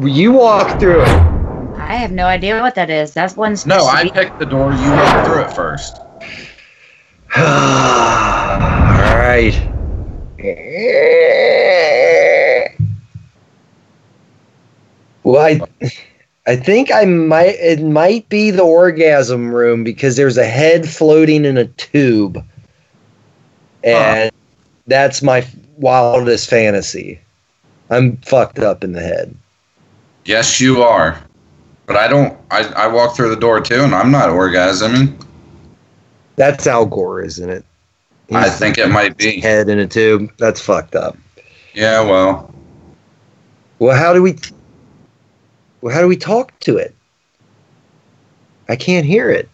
You 0.00 0.32
walk 0.32 0.78
through 0.78 1.02
it. 1.02 1.08
I 1.78 1.94
have 1.94 2.12
no 2.12 2.26
idea 2.26 2.60
what 2.60 2.74
that 2.74 2.90
is. 2.90 3.14
That's 3.14 3.36
one. 3.36 3.56
No, 3.66 3.84
I 3.86 4.04
be- 4.04 4.10
picked 4.10 4.38
the 4.38 4.46
door. 4.46 4.72
You 4.72 4.90
walk 4.92 5.24
through 5.26 5.40
it 5.42 5.52
first. 5.52 5.96
All 7.36 7.42
right. 9.16 9.54
Well, 15.24 15.36
I, 15.44 15.60
I 16.48 16.56
think 16.56 16.90
I 16.90 17.04
might. 17.04 17.56
It 17.56 17.82
might 17.82 18.26
be 18.30 18.50
the 18.50 18.62
orgasm 18.62 19.54
room 19.54 19.84
because 19.84 20.16
there's 20.16 20.38
a 20.38 20.46
head 20.46 20.88
floating 20.88 21.44
in 21.44 21.58
a 21.58 21.66
tube, 21.66 22.42
and 23.84 24.32
that's 24.86 25.22
my 25.22 25.46
wildest 25.76 26.48
fantasy. 26.48 27.20
I'm 27.90 28.16
fucked 28.18 28.60
up 28.60 28.82
in 28.82 28.92
the 28.92 29.02
head. 29.02 29.36
Yes, 30.24 30.58
you 30.58 30.82
are. 30.82 31.22
But 31.84 31.96
I 31.96 32.08
don't. 32.08 32.38
I, 32.50 32.64
I 32.68 32.86
walk 32.86 33.14
through 33.14 33.28
the 33.28 33.40
door 33.40 33.60
too, 33.60 33.82
and 33.82 33.94
I'm 33.94 34.10
not 34.10 34.30
orgasming. 34.30 35.22
That's 36.36 36.66
Al 36.66 36.86
Gore, 36.86 37.20
isn't 37.20 37.50
it? 37.50 37.64
I 38.32 38.48
think 38.48 38.78
it 38.78 38.88
might 38.88 39.18
be. 39.18 39.38
head 39.40 39.68
in 39.68 39.78
a 39.78 39.86
tube. 39.86 40.30
That's 40.38 40.62
fucked 40.62 40.94
up. 40.94 41.18
Yeah, 41.74 42.00
well, 42.02 42.54
Well, 43.80 43.94
how 43.94 44.14
do 44.14 44.22
we? 44.22 44.36
Well, 45.80 45.94
how 45.94 46.00
do 46.00 46.08
we 46.08 46.16
talk 46.16 46.58
to 46.60 46.76
it? 46.76 46.94
I 48.68 48.76
can't 48.76 49.06
hear 49.06 49.30
it. 49.30 49.48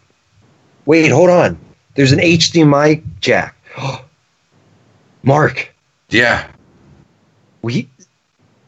Wait, 0.86 1.10
hold 1.10 1.30
on. 1.30 1.58
There's 1.94 2.12
an 2.12 2.18
HDMI 2.18 3.02
jack. 3.20 3.56
Mark, 5.22 5.74
yeah. 6.10 6.50
we, 7.62 7.88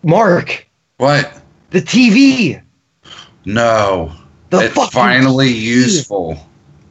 Mark, 0.03 0.67
What? 0.97 1.43
the 1.71 1.81
TV. 1.81 2.63
No. 3.45 4.13
The 4.51 4.61
it's 4.61 4.75
fucking 4.75 4.91
finally 4.91 5.53
TV. 5.53 5.61
useful. 5.61 6.39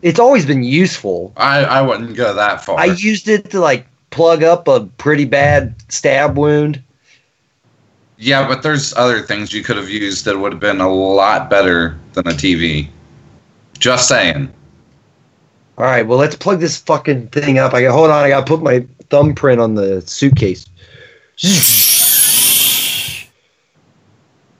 It's 0.04 0.20
always 0.20 0.46
been 0.46 0.64
useful. 0.64 1.34
I, 1.36 1.64
I 1.64 1.82
wouldn't 1.82 2.16
go 2.16 2.34
that 2.36 2.64
far. 2.64 2.78
I 2.80 2.86
used 2.86 3.28
it 3.28 3.50
to 3.52 3.60
like 3.60 3.88
plug 4.12 4.44
up 4.44 4.68
a 4.68 4.86
pretty 4.98 5.26
bad 5.26 5.74
stab 5.92 6.38
wound. 6.38 6.84
Yeah, 8.18 8.48
but 8.48 8.64
there's 8.64 8.94
other 8.96 9.22
things 9.22 9.52
you 9.52 9.64
could 9.64 9.78
have 9.78 9.90
used 9.90 10.26
that 10.26 10.38
would 10.38 10.54
have 10.54 10.62
been 10.62 10.82
a 10.82 10.90
lot 10.90 11.50
better 11.50 11.98
than 12.14 12.28
a 12.28 12.32
TV. 12.32 12.88
Just 13.78 14.08
saying. 14.08 14.52
All 15.78 15.84
right, 15.84 16.08
well, 16.08 16.18
let's 16.18 16.36
plug 16.36 16.62
this 16.62 16.78
fucking 16.78 17.28
thing 17.28 17.60
up. 17.60 17.74
I 17.74 17.82
got 17.82 17.92
hold 17.92 18.10
on. 18.10 18.24
I 18.24 18.30
got 18.30 18.48
to 18.48 18.56
put 18.56 18.64
my 18.64 18.86
thumbprint 19.10 19.60
on 19.60 19.76
the 19.76 20.02
suitcase. 20.02 20.66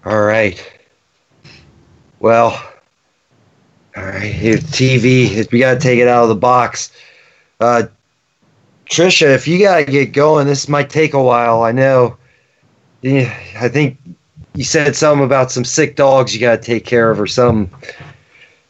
All 0.06 0.22
right. 0.22 0.62
Well, 2.20 2.62
all 3.96 4.04
right. 4.04 4.34
Here, 4.34 4.58
TV. 4.58 5.50
We 5.52 5.60
got 5.60 5.76
to 5.76 5.80
take 5.80 6.00
it 6.00 6.10
out 6.10 6.24
of 6.24 6.30
the 6.30 6.36
box. 6.36 6.92
Uh, 7.62 7.84
Trisha, 8.90 9.34
if 9.34 9.48
you 9.48 9.60
got 9.60 9.78
to 9.78 9.86
get 9.86 10.12
going, 10.12 10.48
this 10.48 10.68
might 10.68 10.90
take 10.90 11.14
a 11.14 11.24
while. 11.24 11.64
I 11.64 11.72
know. 11.72 12.18
Yeah, 13.06 13.32
I 13.60 13.70
think 13.70 14.00
you 14.56 14.64
said 14.64 14.96
something 14.96 15.26
about 15.26 15.52
some 15.52 15.64
sick 15.64 15.96
dogs 15.96 16.34
you 16.34 16.40
got 16.40 16.56
to 16.56 16.62
take 16.62 16.86
care 16.86 17.12
of 17.12 17.20
or 17.22 17.28
something. 17.28 17.72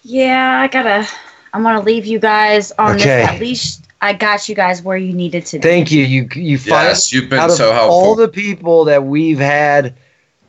Yeah, 0.03 0.59
I 0.61 0.67
gotta. 0.67 1.07
I'm 1.53 1.63
gonna 1.63 1.81
leave 1.81 2.05
you 2.05 2.19
guys 2.19 2.71
on 2.73 2.97
Okay. 2.97 3.23
this. 3.23 3.29
At 3.29 3.39
least 3.39 3.85
I 4.01 4.13
got 4.13 4.49
you 4.49 4.55
guys 4.55 4.81
where 4.81 4.97
you 4.97 5.13
needed 5.13 5.45
to 5.47 5.59
be. 5.59 5.61
Thank 5.63 5.91
you. 5.91 6.03
You 6.03 6.27
you 6.35 6.57
finally 6.57 6.89
Yes, 6.89 7.13
you've 7.13 7.29
been 7.29 7.39
out 7.39 7.49
of 7.49 7.55
so 7.57 7.71
helpful. 7.71 8.11
all 8.11 8.15
the 8.15 8.27
people 8.27 8.85
that 8.85 9.03
we've 9.05 9.39
had, 9.39 9.95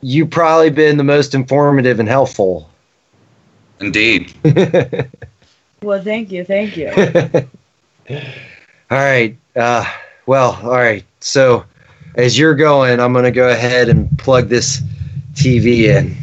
you've 0.01 0.29
probably 0.29 0.69
been 0.69 0.97
the 0.97 1.03
most 1.03 1.33
informative 1.33 1.99
and 1.99 2.09
helpful. 2.09 2.69
Indeed. 3.79 4.33
Well, 5.81 6.01
thank 6.03 6.31
you, 6.31 6.43
thank 6.43 6.75
you. 6.77 6.89
all 8.91 8.97
right. 8.97 9.37
Uh, 9.55 9.85
well, 10.25 10.59
all 10.63 10.71
right. 10.71 11.05
So, 11.19 11.65
as 12.17 12.37
you're 12.37 12.55
going, 12.55 12.99
I'm 12.99 13.13
going 13.13 13.25
to 13.25 13.31
go 13.31 13.49
ahead 13.49 13.87
and 13.89 14.15
plug 14.17 14.49
this 14.49 14.81
TV 15.33 15.83
in 15.83 16.17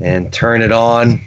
and 0.00 0.32
turn 0.32 0.62
it 0.62 0.72
on. 0.72 1.20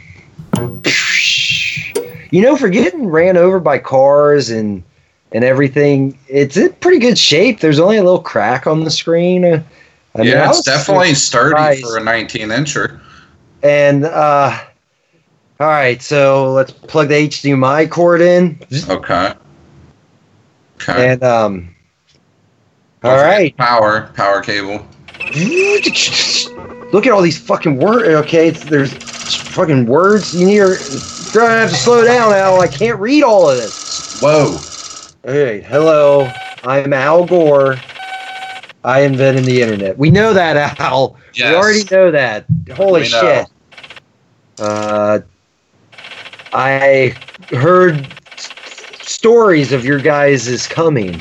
You 2.30 2.42
know, 2.42 2.56
for 2.56 2.68
getting 2.68 3.06
ran 3.06 3.36
over 3.36 3.60
by 3.60 3.78
cars 3.78 4.50
and 4.50 4.82
and 5.30 5.44
everything, 5.44 6.18
it's 6.26 6.56
in 6.56 6.72
pretty 6.74 6.98
good 6.98 7.18
shape. 7.18 7.60
There's 7.60 7.78
only 7.78 7.98
a 7.98 8.02
little 8.02 8.20
crack 8.20 8.66
on 8.66 8.84
the 8.84 8.90
screen. 8.90 9.44
I 9.44 9.62
mean, 10.16 10.26
yeah, 10.26 10.48
it's 10.48 10.62
definitely 10.62 11.14
sturdy 11.14 11.82
for 11.82 11.98
a 11.98 12.02
19 12.02 12.48
incher. 12.48 13.00
And 13.62 14.06
uh, 14.06 14.58
all 15.60 15.66
right, 15.66 16.00
so 16.00 16.52
let's 16.54 16.72
plug 16.72 17.08
the 17.08 17.28
HDMI 17.28 17.90
cord 17.90 18.22
in. 18.22 18.58
Okay. 18.88 19.34
Okay. 20.76 21.12
And 21.12 21.22
um, 21.22 21.74
all 23.04 23.16
right. 23.16 23.56
Power, 23.56 24.10
power 24.14 24.40
cable. 24.42 24.86
Look 26.92 27.06
at 27.06 27.12
all 27.12 27.20
these 27.22 27.38
fucking 27.38 27.78
words. 27.78 28.08
Okay, 28.08 28.48
it's, 28.48 28.64
there's 28.64 28.94
fucking 28.94 29.86
words. 29.86 30.34
You 30.34 30.46
need 30.46 30.58
to. 30.58 31.32
You're 31.32 31.42
gonna 31.44 31.60
have 31.60 31.70
to 31.70 31.76
slow 31.76 32.04
down, 32.04 32.32
Al. 32.32 32.60
I 32.60 32.66
can't 32.68 32.98
read 32.98 33.22
all 33.22 33.50
of 33.50 33.58
this. 33.58 34.20
Whoa. 34.22 34.58
Hey, 35.24 35.60
hello. 35.60 36.30
I'm 36.64 36.92
Al 36.92 37.26
Gore. 37.26 37.76
I 38.84 39.00
invented 39.00 39.44
the 39.44 39.60
internet. 39.60 39.98
We 39.98 40.10
know 40.10 40.32
that, 40.32 40.78
Al. 40.80 41.16
Yes. 41.34 41.50
We 41.50 41.56
already 41.56 41.84
know 41.90 42.10
that. 42.10 42.46
Holy 42.74 43.02
We 43.02 43.08
know. 43.10 43.20
shit. 43.20 43.46
Uh, 44.58 45.20
I 46.52 47.14
heard 47.50 48.06
stories 49.02 49.72
of 49.72 49.84
your 49.84 49.98
guys' 50.00 50.66
coming. 50.66 51.20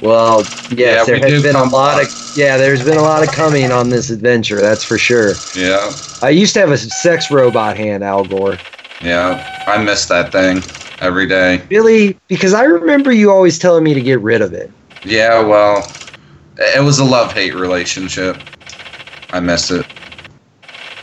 Well, 0.00 0.42
yes, 0.70 1.08
Yeah, 1.08 1.18
there 1.18 1.30
has 1.30 1.42
been 1.42 1.56
a 1.56 1.64
lot 1.64 2.02
of 2.02 2.08
yeah, 2.36 2.58
there's 2.58 2.84
been 2.84 2.98
a 2.98 3.02
lot 3.02 3.26
of 3.26 3.34
coming 3.34 3.72
on 3.72 3.88
this 3.88 4.10
adventure. 4.10 4.60
That's 4.60 4.84
for 4.84 4.98
sure. 4.98 5.32
Yeah. 5.54 5.92
I 6.22 6.30
used 6.30 6.52
to 6.54 6.60
have 6.60 6.70
a 6.70 6.76
sex 6.76 7.30
robot 7.30 7.76
hand, 7.76 8.04
Al 8.04 8.24
Gore. 8.24 8.60
Yeah. 9.00 9.64
I 9.66 9.82
miss 9.82 10.06
that 10.06 10.32
thing 10.32 10.62
every 11.00 11.26
day. 11.26 11.62
Really? 11.70 12.18
Because 12.28 12.52
I 12.54 12.64
remember 12.64 13.10
you 13.10 13.30
always 13.30 13.58
telling 13.58 13.84
me 13.84 13.94
to 13.94 14.02
get 14.02 14.20
rid 14.20 14.42
of 14.42 14.52
it. 14.52 14.70
Yeah, 15.04 15.42
well, 15.42 15.90
it 16.58 16.82
was 16.82 16.98
a 16.98 17.04
love 17.04 17.32
hate 17.32 17.54
relationship. 17.54 18.36
I 19.30 19.40
miss 19.40 19.70
it. 19.70 19.86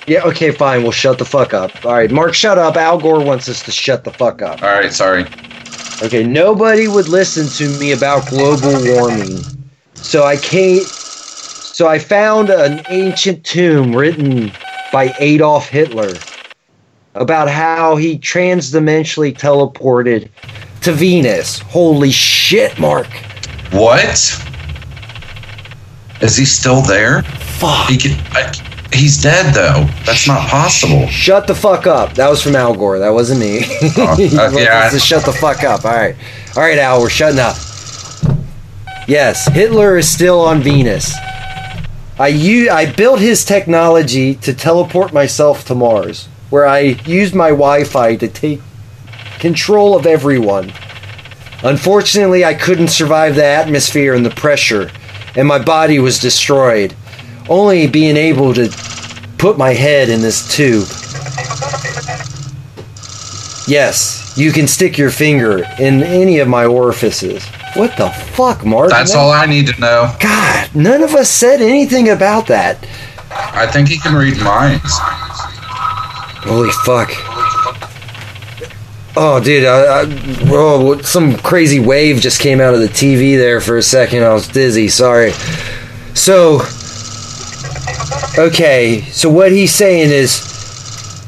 Yeah, 0.07 0.23
okay, 0.23 0.51
fine. 0.51 0.83
We'll 0.83 0.91
shut 0.91 1.17
the 1.17 1.25
fuck 1.25 1.53
up. 1.53 1.83
All 1.85 1.93
right, 1.93 2.11
Mark, 2.11 2.33
shut 2.33 2.57
up. 2.57 2.75
Al 2.75 2.99
Gore 2.99 3.21
wants 3.21 3.47
us 3.47 3.63
to 3.63 3.71
shut 3.71 4.03
the 4.03 4.11
fuck 4.11 4.41
up. 4.41 4.61
All 4.61 4.69
right, 4.69 4.91
sorry. 4.91 5.25
Okay, 6.01 6.23
nobody 6.23 6.87
would 6.87 7.07
listen 7.07 7.47
to 7.47 7.79
me 7.79 7.91
about 7.91 8.27
global 8.27 8.73
warming. 8.93 9.37
So 9.95 10.23
I 10.23 10.37
can't. 10.37 10.85
so 10.85 11.87
I 11.87 11.99
found 11.99 12.49
an 12.49 12.83
ancient 12.89 13.45
tomb 13.45 13.95
written 13.95 14.51
by 14.91 15.13
Adolf 15.19 15.69
Hitler 15.69 16.13
about 17.15 17.49
how 17.49 17.95
he 17.95 18.17
transdimensionally 18.17 19.37
teleported 19.37 20.29
to 20.81 20.91
Venus. 20.91 21.59
Holy 21.59 22.11
shit, 22.11 22.77
Mark. 22.79 23.07
What? 23.71 24.39
Is 26.21 26.37
he 26.37 26.45
still 26.45 26.81
there? 26.81 27.23
Fuck. 27.23 27.89
He 27.89 27.97
can, 27.97 28.11
I, 28.31 28.51
he's 28.93 29.21
dead 29.21 29.53
though. 29.53 29.85
That's 30.05 30.27
not 30.27 30.47
possible. 30.49 31.07
Shut 31.07 31.47
the 31.47 31.55
fuck 31.55 31.87
up. 31.87 32.13
That 32.15 32.29
was 32.29 32.41
from 32.41 32.55
Al 32.55 32.75
Gore. 32.75 32.99
That 32.99 33.09
wasn't 33.13 33.39
me. 33.39 33.61
Oh, 33.97 34.13
uh, 34.13 34.17
yeah. 34.57 34.85
us 34.85 34.93
to 34.93 34.99
shut 34.99 35.25
the 35.25 35.31
fuck 35.33 35.63
up. 35.63 35.85
All 35.85 35.91
right. 35.91 36.15
All 36.55 36.63
right, 36.63 36.77
Al, 36.77 36.99
we're 37.01 37.09
shutting 37.09 37.39
up. 37.39 37.55
Yes, 39.07 39.47
Hitler 39.53 39.97
is 39.97 40.09
still 40.09 40.39
on 40.39 40.61
Venus. 40.61 41.13
I 42.19 42.27
u- 42.27 42.69
I 42.69 42.85
built 42.91 43.19
his 43.19 43.43
technology 43.43 44.35
to 44.35 44.53
teleport 44.53 45.11
myself 45.13 45.65
to 45.65 45.75
Mars, 45.75 46.27
where 46.49 46.65
I 46.65 46.79
used 47.05 47.35
my 47.35 47.49
Wi-Fi 47.49 48.15
to 48.17 48.27
take 48.27 48.61
control 49.39 49.95
of 49.97 50.05
everyone. 50.05 50.71
Unfortunately, 51.63 52.45
I 52.45 52.53
couldn't 52.53 52.89
survive 52.89 53.35
the 53.35 53.45
atmosphere 53.45 54.13
and 54.13 54.25
the 54.25 54.29
pressure, 54.29 54.91
and 55.35 55.47
my 55.47 55.59
body 55.59 55.99
was 55.99 56.19
destroyed. 56.19 56.93
Only 57.49 57.87
being 57.87 58.17
able 58.17 58.53
to 58.53 58.69
put 59.37 59.57
my 59.57 59.73
head 59.73 60.09
in 60.09 60.21
this 60.21 60.55
tube. 60.55 60.87
Yes, 63.67 64.33
you 64.37 64.51
can 64.51 64.67
stick 64.67 64.97
your 64.97 65.09
finger 65.09 65.63
in 65.79 66.03
any 66.03 66.39
of 66.39 66.47
my 66.47 66.65
orifices. 66.65 67.45
What 67.75 67.97
the 67.97 68.09
fuck, 68.09 68.65
Mark? 68.65 68.89
That's 68.89 69.15
all 69.15 69.31
I 69.31 69.45
need 69.45 69.67
to 69.67 69.79
know. 69.79 70.15
God, 70.19 70.75
none 70.75 71.01
of 71.01 71.15
us 71.15 71.29
said 71.29 71.61
anything 71.61 72.09
about 72.09 72.47
that. 72.47 72.85
I 73.31 73.67
think 73.67 73.87
he 73.87 73.97
can 73.97 74.15
read 74.15 74.37
minds. 74.41 74.83
Holy 76.45 76.71
fuck. 76.85 77.09
Oh, 79.15 79.39
dude, 79.43 79.65
I, 79.65 80.01
I, 80.01 80.05
oh, 80.49 80.99
some 81.01 81.37
crazy 81.37 81.79
wave 81.79 82.19
just 82.19 82.41
came 82.41 82.59
out 82.59 82.73
of 82.73 82.79
the 82.79 82.87
TV 82.87 83.37
there 83.37 83.61
for 83.61 83.77
a 83.77 83.83
second. 83.83 84.23
I 84.23 84.33
was 84.33 84.47
dizzy. 84.47 84.87
Sorry. 84.87 85.31
So, 86.15 86.59
okay, 88.37 89.01
so 89.11 89.29
what 89.29 89.51
he's 89.51 89.73
saying 89.73 90.11
is 90.11 91.25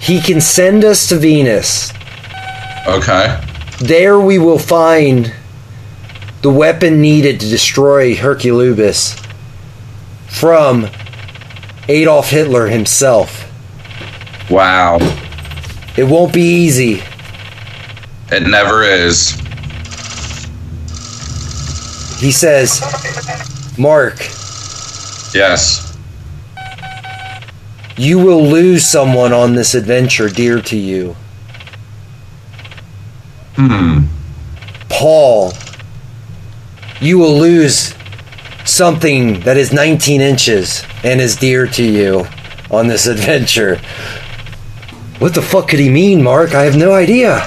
he 0.00 0.20
can 0.20 0.40
send 0.40 0.84
us 0.84 1.08
to 1.08 1.16
Venus. 1.16 1.92
Okay. 2.86 3.40
There 3.78 4.20
we 4.20 4.38
will 4.38 4.58
find 4.58 5.32
the 6.42 6.50
weapon 6.50 7.00
needed 7.00 7.40
to 7.40 7.48
destroy 7.48 8.14
Herculubis 8.14 9.18
from 10.28 10.88
Adolf 11.88 12.30
Hitler 12.30 12.66
himself. 12.66 13.50
Wow. 14.50 14.98
It 15.96 16.04
won't 16.04 16.34
be 16.34 16.42
easy. 16.42 17.02
It 18.30 18.46
never 18.46 18.82
is. 18.82 19.30
He 22.20 22.30
says, 22.30 22.80
Mark, 23.78 24.18
Yes. 25.34 25.83
You 27.96 28.18
will 28.18 28.42
lose 28.42 28.84
someone 28.84 29.32
on 29.32 29.54
this 29.54 29.74
adventure 29.74 30.28
dear 30.28 30.60
to 30.62 30.76
you. 30.76 31.16
Hmm. 33.56 34.06
Paul, 34.88 35.52
you 37.00 37.18
will 37.18 37.38
lose 37.38 37.94
something 38.64 39.40
that 39.40 39.56
is 39.56 39.72
19 39.72 40.20
inches 40.20 40.84
and 41.04 41.20
is 41.20 41.36
dear 41.36 41.66
to 41.68 41.84
you 41.84 42.26
on 42.70 42.88
this 42.88 43.06
adventure. 43.06 43.76
What 45.18 45.34
the 45.34 45.42
fuck 45.42 45.68
could 45.68 45.78
he 45.78 45.88
mean, 45.88 46.22
Mark? 46.22 46.54
I 46.54 46.62
have 46.62 46.76
no 46.76 46.92
idea. 46.92 47.46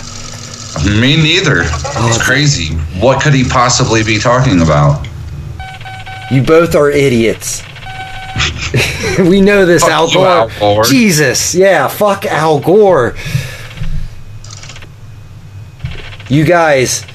Me 0.86 1.18
neither. 1.18 1.64
It's 1.64 2.24
crazy. 2.24 2.76
What 3.00 3.22
could 3.22 3.34
he 3.34 3.44
possibly 3.44 4.04
be 4.04 4.20
talking 4.20 4.62
about? 4.62 5.06
You 6.32 6.44
both 6.44 6.76
are 6.76 6.90
idiots. 6.90 7.64
we 9.20 9.42
know 9.42 9.66
this, 9.66 9.84
Fuck 9.84 9.92
Al 9.92 10.08
you, 10.08 10.14
Gore. 10.16 10.28
Al 10.28 10.60
Gore. 10.60 10.84
Jesus, 10.84 11.56
yeah, 11.56 11.88
fuck 11.88 12.26
Al 12.26 12.60
Gore. 12.60 13.16
You 16.30 16.44
guys 16.44 17.06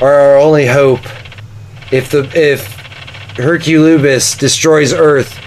are 0.00 0.12
our 0.12 0.36
only 0.38 0.66
hope. 0.66 1.00
If 1.90 2.10
the 2.10 2.30
if 2.34 2.76
Herculubis 3.36 4.38
destroys 4.38 4.92
Earth, 4.92 5.38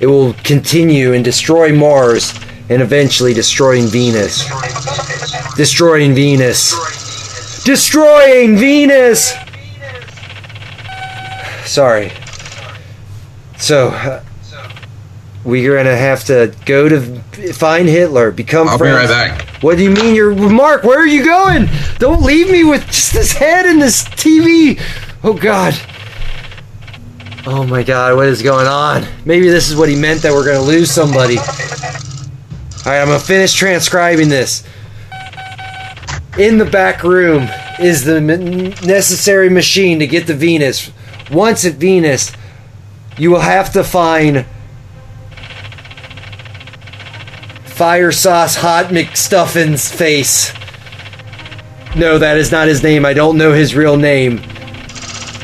it 0.00 0.06
will 0.06 0.32
continue 0.44 1.12
and 1.12 1.24
destroy 1.24 1.74
Mars 1.76 2.32
and 2.70 2.80
eventually 2.80 3.34
destroying 3.34 3.86
Venus. 3.86 4.48
Destroying 5.56 6.14
Venus. 6.14 7.64
Destroying 7.64 8.56
Venus. 8.56 9.34
Sorry. 11.66 12.12
So, 13.58 13.88
uh, 13.88 14.24
we're 15.44 15.76
gonna 15.76 15.96
have 15.96 16.24
to 16.24 16.54
go 16.66 16.88
to 16.88 17.00
find 17.54 17.88
Hitler, 17.88 18.30
become 18.30 18.68
I'll 18.68 18.76
be 18.76 18.84
friends. 18.84 19.10
right 19.10 19.30
back. 19.38 19.62
What 19.62 19.76
do 19.78 19.82
you 19.84 19.90
mean 19.90 20.14
you're 20.14 20.34
Mark? 20.34 20.84
Where 20.84 20.98
are 20.98 21.06
you 21.06 21.24
going? 21.24 21.68
Don't 21.98 22.22
leave 22.22 22.50
me 22.50 22.64
with 22.64 22.86
just 22.86 23.12
this 23.12 23.32
head 23.32 23.66
and 23.66 23.80
this 23.80 24.04
TV. 24.04 24.80
Oh 25.22 25.34
God. 25.34 25.74
Oh 27.46 27.64
my 27.66 27.82
God, 27.82 28.16
what 28.16 28.26
is 28.26 28.42
going 28.42 28.66
on? 28.66 29.06
Maybe 29.24 29.48
this 29.48 29.70
is 29.70 29.76
what 29.76 29.88
he 29.88 29.96
meant 29.96 30.20
that 30.22 30.32
we're 30.32 30.44
gonna 30.44 30.60
lose 30.62 30.90
somebody. 30.90 31.38
All 31.38 31.44
right, 32.86 33.00
I'm 33.00 33.08
gonna 33.08 33.18
finish 33.18 33.54
transcribing 33.54 34.28
this. 34.28 34.62
in 36.38 36.58
the 36.58 36.64
back 36.64 37.02
room 37.02 37.48
is 37.78 38.04
the 38.04 38.20
necessary 38.20 39.48
machine 39.50 39.98
to 39.98 40.06
get 40.06 40.26
to 40.26 40.34
Venus. 40.34 40.90
Once 41.30 41.64
at 41.64 41.74
Venus, 41.74 42.32
you 43.18 43.30
will 43.30 43.40
have 43.40 43.72
to 43.72 43.84
find 43.84 44.44
Fire 47.80 48.12
Sauce 48.12 48.56
Hot 48.56 48.88
McStuffin's 48.88 49.90
face. 49.90 50.52
No, 51.96 52.18
that 52.18 52.36
is 52.36 52.52
not 52.52 52.68
his 52.68 52.82
name. 52.82 53.06
I 53.06 53.14
don't 53.14 53.38
know 53.38 53.54
his 53.54 53.74
real 53.74 53.96
name. 53.96 54.36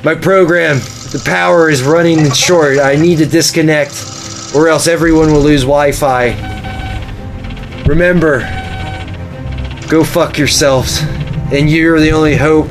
My 0.04 0.14
program, 0.14 0.76
the 0.76 1.22
power 1.24 1.70
is 1.70 1.82
running 1.82 2.30
short. 2.32 2.78
I 2.78 2.94
need 2.94 3.16
to 3.20 3.24
disconnect, 3.24 4.52
or 4.54 4.68
else 4.68 4.86
everyone 4.86 5.32
will 5.32 5.40
lose 5.40 5.62
Wi 5.62 5.92
Fi. 5.92 6.32
Remember, 7.86 8.40
go 9.88 10.04
fuck 10.04 10.36
yourselves, 10.36 11.00
and 11.50 11.70
you're 11.70 12.00
the 12.00 12.12
only 12.12 12.36
hope. 12.36 12.68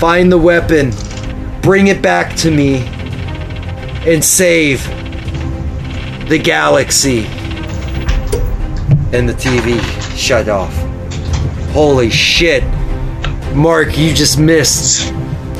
Find 0.00 0.32
the 0.32 0.38
weapon, 0.38 0.90
bring 1.60 1.86
it 1.86 2.02
back 2.02 2.34
to 2.38 2.50
me, 2.50 2.78
and 4.04 4.24
save 4.24 4.84
the 6.28 6.40
galaxy. 6.42 7.35
And 9.16 9.26
the 9.26 9.32
TV 9.32 9.80
shut 10.14 10.46
off. 10.50 10.74
Holy 11.72 12.10
shit. 12.10 12.62
Mark, 13.54 13.96
you 13.96 14.12
just 14.12 14.38
missed 14.38 15.08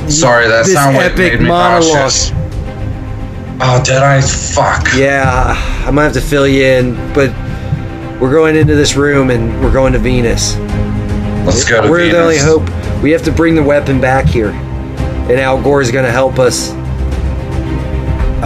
Sorry, 0.07 0.47
that 0.47 0.67
sound 0.67 0.95
epic 0.97 1.17
made 1.33 1.41
me 1.41 1.47
monologue. 1.47 1.93
nauseous. 1.95 2.31
Oh, 3.59 3.81
did 3.83 3.97
I? 3.97 4.21
Fuck. 4.21 4.89
Yeah, 4.95 5.55
I 5.87 5.89
might 5.89 6.03
have 6.03 6.13
to 6.13 6.21
fill 6.21 6.47
you 6.47 6.63
in, 6.65 7.13
but 7.15 7.31
we're 8.21 8.31
going 8.31 8.55
into 8.55 8.75
this 8.75 8.95
room 8.95 9.31
and 9.31 9.59
we're 9.63 9.73
going 9.73 9.91
to 9.93 9.99
Venus. 9.99 10.55
Let's 11.43 11.67
go 11.67 11.81
to 11.81 11.89
we're 11.89 12.11
Venus. 12.11 12.13
the 12.13 12.21
only 12.21 12.37
hope. 12.37 13.01
We 13.01 13.09
have 13.09 13.23
to 13.23 13.31
bring 13.31 13.55
the 13.55 13.63
weapon 13.63 13.99
back 13.99 14.27
here, 14.27 14.51
and 14.51 15.31
Al 15.31 15.59
Gore 15.59 15.81
is 15.81 15.91
gonna 15.91 16.11
help 16.11 16.37
us. 16.37 16.69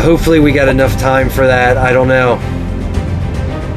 Hopefully, 0.01 0.39
we 0.39 0.53
got 0.53 0.70
enough 0.70 0.97
time 0.97 1.30
for 1.30 1.45
that. 1.45 1.76
I 1.76 1.91
don't 1.91 2.07
know. 2.07 2.39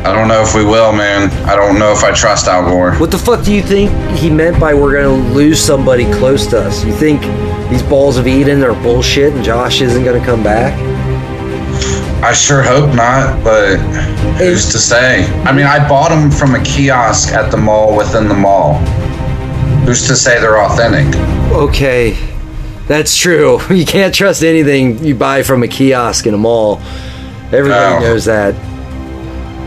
I 0.05 0.13
don't 0.13 0.29
know 0.29 0.43
if 0.43 0.55
we 0.55 0.65
will, 0.65 0.93
man. 0.93 1.31
I 1.49 1.57
don't 1.57 1.79
know 1.79 1.91
if 1.91 2.05
I 2.05 2.13
trust 2.13 2.47
Al 2.47 2.65
Gore. 2.69 2.95
What 2.97 3.11
the 3.11 3.19
fuck 3.19 3.43
do 3.45 3.53
you 3.55 3.63
think 3.63 3.91
he 4.19 4.29
meant 4.29 4.61
by 4.61 4.75
we're 4.75 4.93
gonna 5.03 5.33
lose 5.33 5.59
somebody 5.59 6.05
close 6.13 6.47
to 6.49 6.61
us? 6.61 6.85
You 6.85 6.93
think 6.93 7.23
these 7.71 7.83
balls 7.83 8.19
of 8.19 8.27
Eden 8.27 8.63
are 8.65 8.75
bullshit 8.83 9.33
and 9.33 9.43
Josh 9.43 9.81
isn't 9.81 10.05
gonna 10.05 10.25
come 10.25 10.43
back? 10.43 10.75
I 12.23 12.33
sure 12.35 12.63
hope 12.63 12.95
not, 12.95 13.43
but 13.43 13.77
who's 14.39 14.71
to 14.73 14.79
say? 14.79 15.25
I 15.45 15.53
mean, 15.53 15.67
I 15.67 15.87
bought 15.89 16.11
them 16.11 16.31
from 16.31 16.55
a 16.55 16.63
kiosk 16.63 17.33
at 17.33 17.51
the 17.51 17.57
mall 17.57 17.97
within 17.97 18.29
the 18.29 18.35
mall. 18.35 18.75
Who's 19.87 20.07
to 20.09 20.17
say 20.17 20.39
they're 20.41 20.59
authentic? 20.63 21.15
Okay, 21.53 22.17
that's 22.87 23.17
true. 23.17 23.59
You 23.71 23.87
can't 23.87 24.15
trust 24.15 24.43
anything 24.43 25.03
you 25.05 25.15
buy 25.15 25.43
from 25.43 25.63
a 25.63 25.69
kiosk 25.69 26.27
in 26.27 26.35
a 26.35 26.39
mall. 26.39 26.81
Everybody 27.53 27.95
No. 27.95 28.01
knows 28.01 28.25
that. 28.27 28.55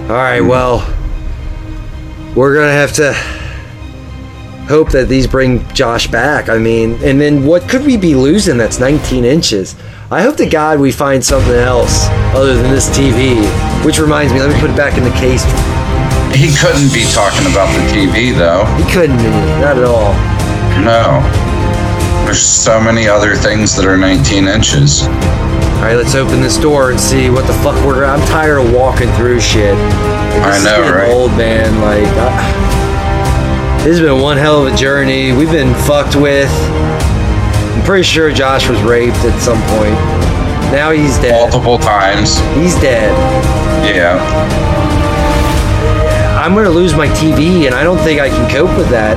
All 0.09 0.15
right, 0.15 0.39
well, 0.39 0.79
we're 2.33 2.55
gonna 2.55 2.71
have 2.71 2.93
to 2.93 3.13
hope 4.69 4.89
that 4.91 5.09
these 5.09 5.27
bring 5.27 5.67
Josh 5.73 6.07
back. 6.07 6.47
I 6.47 6.57
mean, 6.57 6.93
and 7.03 7.19
then 7.19 7.45
what 7.45 7.67
could 7.67 7.85
we 7.85 7.97
be 7.97 8.15
losing 8.15 8.55
that's 8.57 8.79
19 8.79 9.25
inches? 9.25 9.75
I 10.09 10.21
hope 10.21 10.37
to 10.37 10.45
God 10.45 10.79
we 10.79 10.93
find 10.93 11.23
something 11.23 11.51
else 11.51 12.07
other 12.33 12.55
than 12.55 12.71
this 12.71 12.89
TV. 12.97 13.35
Which 13.85 13.99
reminds 13.99 14.31
me, 14.31 14.39
let 14.39 14.49
me 14.53 14.57
put 14.61 14.69
it 14.69 14.77
back 14.77 14.97
in 14.97 15.03
the 15.03 15.11
case. 15.11 15.43
He 16.33 16.55
couldn't 16.55 16.93
be 16.93 17.03
talking 17.11 17.45
about 17.51 17.67
the 17.75 17.83
TV, 17.91 18.33
though. 18.33 18.63
He 18.81 18.89
couldn't 18.89 19.17
be, 19.17 19.29
not 19.59 19.77
at 19.77 19.83
all. 19.83 20.13
No. 20.85 21.19
There's 22.23 22.41
so 22.41 22.79
many 22.79 23.09
other 23.09 23.35
things 23.35 23.75
that 23.75 23.85
are 23.85 23.97
19 23.97 24.47
inches. 24.47 25.03
All 25.77 25.83
right, 25.83 25.95
let's 25.95 26.15
open 26.15 26.41
this 26.41 26.57
door 26.57 26.89
and 26.89 26.99
see 26.99 27.29
what 27.29 27.45
the 27.45 27.53
fuck 27.53 27.75
we're. 27.85 28.03
I'm 28.03 28.19
tired 28.27 28.57
of 28.57 28.73
walking 28.73 29.11
through 29.13 29.39
shit. 29.39 29.75
This 29.77 30.43
I 30.43 30.57
is 30.57 30.63
know, 30.65 30.77
getting 30.77 30.91
right? 30.91 31.11
Old 31.11 31.31
man, 31.31 31.79
like 31.81 32.07
I, 32.17 33.77
this 33.83 33.99
has 33.99 34.01
been 34.01 34.19
one 34.21 34.37
hell 34.37 34.65
of 34.65 34.73
a 34.73 34.75
journey. 34.75 35.31
We've 35.33 35.51
been 35.51 35.73
fucked 35.85 36.15
with. 36.15 36.49
I'm 36.51 37.83
pretty 37.85 38.03
sure 38.03 38.31
Josh 38.31 38.67
was 38.67 38.81
raped 38.81 39.17
at 39.17 39.39
some 39.39 39.61
point. 39.77 39.93
Now 40.73 40.91
he's 40.91 41.17
dead. 41.19 41.31
Multiple 41.31 41.77
times. 41.77 42.39
He's 42.55 42.73
dead. 42.81 43.13
Yeah. 43.85 44.17
I'm 46.43 46.55
gonna 46.55 46.69
lose 46.69 46.95
my 46.95 47.07
TV, 47.09 47.67
and 47.67 47.75
I 47.75 47.83
don't 47.83 47.99
think 47.99 48.19
I 48.19 48.29
can 48.29 48.49
cope 48.49 48.75
with 48.77 48.89
that. 48.89 49.15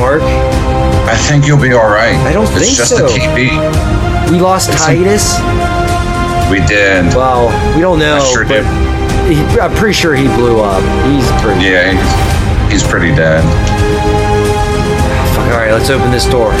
Mark, 0.00 0.22
I 1.08 1.16
think 1.28 1.46
you'll 1.46 1.60
be 1.60 1.74
alright. 1.74 2.16
I 2.26 2.32
don't 2.32 2.48
it's 2.56 2.58
think 2.64 2.76
just 2.76 2.92
a 2.92 3.04
TV. 3.04 3.50
We 4.30 4.40
lost 4.40 4.68
It's 4.70 4.82
a- 4.82 4.86
Titus. 4.86 5.38
We 6.50 6.60
did. 6.66 7.12
Well, 7.14 7.48
we 7.74 7.80
don't 7.80 7.98
know, 7.98 8.16
I 8.16 8.32
sure 8.32 8.44
did. 8.44 8.64
he, 9.26 9.42
I'm 9.58 9.74
pretty 9.74 9.94
sure 9.94 10.14
he 10.14 10.26
blew 10.36 10.60
up. 10.60 10.82
He's 11.10 11.26
pretty. 11.42 11.64
Yeah, 11.66 11.90
he's, 11.90 12.82
he's 12.82 12.88
pretty 12.88 13.14
dead. 13.14 13.42
All 15.50 15.58
right, 15.58 15.72
let's 15.72 15.90
open 15.90 16.10
this 16.12 16.26
door. 16.26 16.52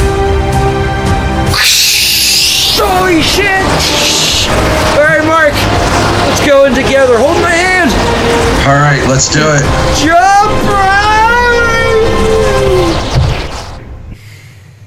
Holy 2.78 3.22
shit! 3.22 3.62
All 4.98 5.04
right, 5.04 5.24
Mark, 5.26 5.52
let's 6.28 6.44
go 6.46 6.64
in 6.66 6.74
together. 6.74 7.16
Hold 7.18 7.40
my 7.42 7.50
hand. 7.50 7.90
Alright, 8.66 9.08
let's 9.08 9.32
do 9.32 9.40
it. 9.40 9.62
Jump 10.02 10.50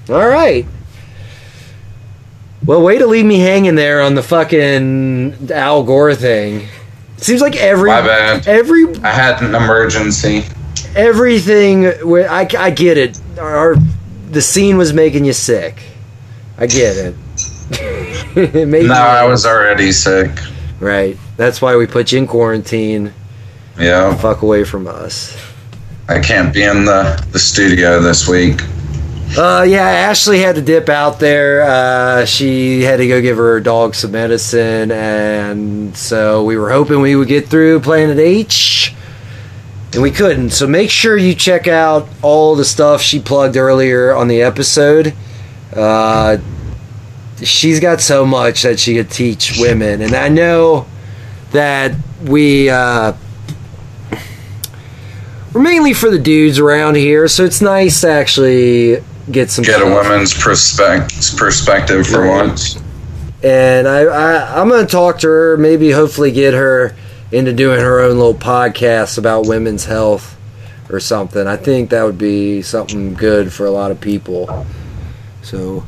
right. 0.09 0.19
All 0.21 0.27
right. 0.27 0.65
Well, 2.65 2.81
way 2.81 2.97
to 2.99 3.07
leave 3.07 3.25
me 3.25 3.39
hanging 3.39 3.75
there 3.75 4.01
on 4.01 4.15
the 4.15 4.23
fucking 4.23 5.49
Al 5.51 5.83
Gore 5.83 6.13
thing. 6.13 6.67
Seems 7.17 7.41
like 7.41 7.55
every 7.55 7.89
My 7.89 8.01
bad. 8.01 8.47
every 8.47 8.95
I 9.03 9.09
had 9.11 9.41
an 9.41 9.55
emergency. 9.55 10.43
everything 10.95 11.83
wi- 11.99 12.25
I, 12.27 12.47
I 12.57 12.69
get 12.71 12.97
it 12.97 13.19
our, 13.37 13.75
the 14.31 14.41
scene 14.41 14.77
was 14.77 14.91
making 14.93 15.23
you 15.25 15.33
sick 15.33 15.81
i 16.57 16.65
get 16.65 16.95
it 16.97 17.15
it 18.35 18.67
made 18.67 18.87
No, 18.87 18.93
you- 18.95 18.99
I 18.99 19.25
was 19.25 19.45
already 19.45 19.91
sick. 19.91 20.31
right 20.79 21.17
that's 21.37 21.61
why 21.61 21.75
we 21.75 21.85
put 21.85 22.11
you 22.11 22.19
in 22.19 22.27
quarantine 22.27 23.13
Yeah. 23.77 24.15
fuck 24.15 24.41
away 24.41 24.63
from 24.63 24.87
us 24.87 25.37
I 26.07 26.19
can't 26.19 26.51
be 26.53 26.63
in 26.63 26.85
the, 26.85 27.23
the 27.33 27.37
studio 27.39 28.01
this 28.01 28.27
week. 28.27 28.61
Uh 29.37 29.63
yeah 29.67 29.81
ashley 29.87 30.39
had 30.39 30.55
to 30.55 30.61
dip 30.61 30.89
out 30.89 31.19
there. 31.19 31.61
Uh 31.61 32.25
she 32.25 32.81
had 32.81 32.97
to 32.97 33.07
go 33.07 33.21
give 33.21 33.37
her 33.37 33.59
dog 33.59 33.95
some 33.95 34.11
medicine 34.11 34.91
and 34.91 35.95
so 35.95 36.43
we 36.43 36.57
were 36.57 36.71
hoping 36.71 37.01
we 37.01 37.15
would 37.15 37.27
get 37.27 37.47
through 37.47 37.79
planet 37.79 38.17
h 38.17 38.93
and 39.93 40.01
we 40.01 40.11
couldn't. 40.11 40.51
So 40.51 40.67
make 40.67 40.89
sure 40.89 41.17
you 41.17 41.33
check 41.33 41.67
out 41.67 42.07
all 42.21 42.55
the 42.55 42.65
stuff 42.65 43.01
she 43.01 43.19
plugged 43.19 43.57
earlier 43.57 44.15
on 44.15 44.27
the 44.27 44.41
episode. 44.41 45.13
Uh 45.75 46.37
she's 47.43 47.79
got 47.79 48.01
so 48.01 48.25
much 48.25 48.63
that 48.63 48.79
she 48.79 48.95
could 48.95 49.09
teach 49.09 49.57
women 49.59 50.01
and 50.01 50.13
i 50.13 50.27
know 50.27 50.85
that 51.51 51.95
we 52.23 52.69
uh 52.69 53.13
we're 55.53 55.61
mainly 55.61 55.93
for 55.93 56.09
the 56.09 56.19
dudes 56.19 56.59
around 56.59 56.95
here 56.95 57.27
so 57.27 57.45
it's 57.45 57.61
nice 57.61 58.01
to 58.01 58.09
actually 58.09 58.97
get 59.31 59.49
some 59.51 59.63
Get 59.63 59.81
a 59.81 59.85
woman's 59.85 60.33
perspec- 60.33 61.37
perspective 61.37 62.05
for 62.07 62.27
once. 62.27 62.77
and 63.43 63.87
I, 63.87 63.99
I 64.01 64.61
I'm 64.61 64.69
gonna 64.69 64.85
talk 64.87 65.19
to 65.19 65.27
her, 65.27 65.57
maybe 65.57 65.91
hopefully 65.91 66.31
get 66.31 66.53
her 66.53 66.95
into 67.31 67.53
doing 67.53 67.79
her 67.79 67.99
own 67.99 68.17
little 68.17 68.33
podcast 68.33 69.17
about 69.17 69.45
women's 69.45 69.85
health 69.85 70.35
or 70.89 70.99
something. 70.99 71.45
I 71.47 71.55
think 71.57 71.91
that 71.91 72.03
would 72.03 72.17
be 72.17 72.61
something 72.63 73.13
good 73.13 73.53
for 73.53 73.65
a 73.67 73.71
lot 73.71 73.91
of 73.91 74.01
people. 74.01 74.65
So 75.43 75.85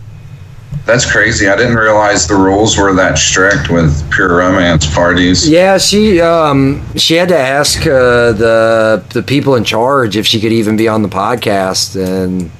That's 0.85 1.11
crazy. 1.11 1.47
I 1.49 1.55
didn't 1.55 1.75
realize 1.75 2.27
the 2.27 2.35
rules 2.35 2.77
were 2.77 2.93
that 2.93 3.17
strict 3.17 3.69
with 3.69 4.09
pure 4.11 4.37
romance 4.37 4.85
parties. 4.93 5.49
yeah, 5.49 5.77
she 5.79 6.21
um 6.21 6.83
she 6.95 7.15
had 7.15 7.29
to 7.29 7.37
ask 7.37 7.81
uh, 7.81 8.31
the 8.33 9.03
the 9.09 9.23
people 9.23 9.55
in 9.55 9.63
charge 9.63 10.15
if 10.15 10.25
she 10.27 10.39
could 10.39 10.51
even 10.53 10.77
be 10.77 10.87
on 10.87 11.01
the 11.01 11.09
podcast, 11.09 11.95
and 11.95 12.51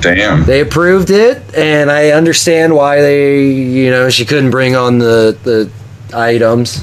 Damn. 0.00 0.44
they 0.44 0.60
approved 0.60 1.10
it. 1.10 1.42
And 1.56 1.90
I 1.90 2.10
understand 2.10 2.74
why 2.74 3.00
they 3.00 3.44
you 3.50 3.90
know 3.90 4.10
she 4.10 4.24
couldn't 4.24 4.50
bring 4.50 4.74
on 4.76 4.98
the 4.98 5.36
the 5.44 5.70
items. 6.16 6.82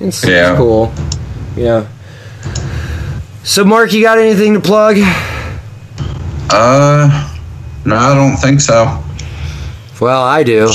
It's, 0.00 0.22
it's 0.22 0.26
Yeah. 0.28 0.56
cool. 0.56 0.92
Yeah. 1.56 1.86
So, 3.44 3.64
Mark, 3.64 3.92
you 3.92 4.02
got 4.02 4.18
anything 4.18 4.54
to 4.54 4.60
plug? 4.60 4.96
Uh, 6.50 7.30
no, 7.84 7.96
I 7.96 8.14
don't 8.14 8.36
think 8.36 8.60
so. 8.60 9.02
Well, 10.00 10.22
I 10.22 10.42
do. 10.42 10.68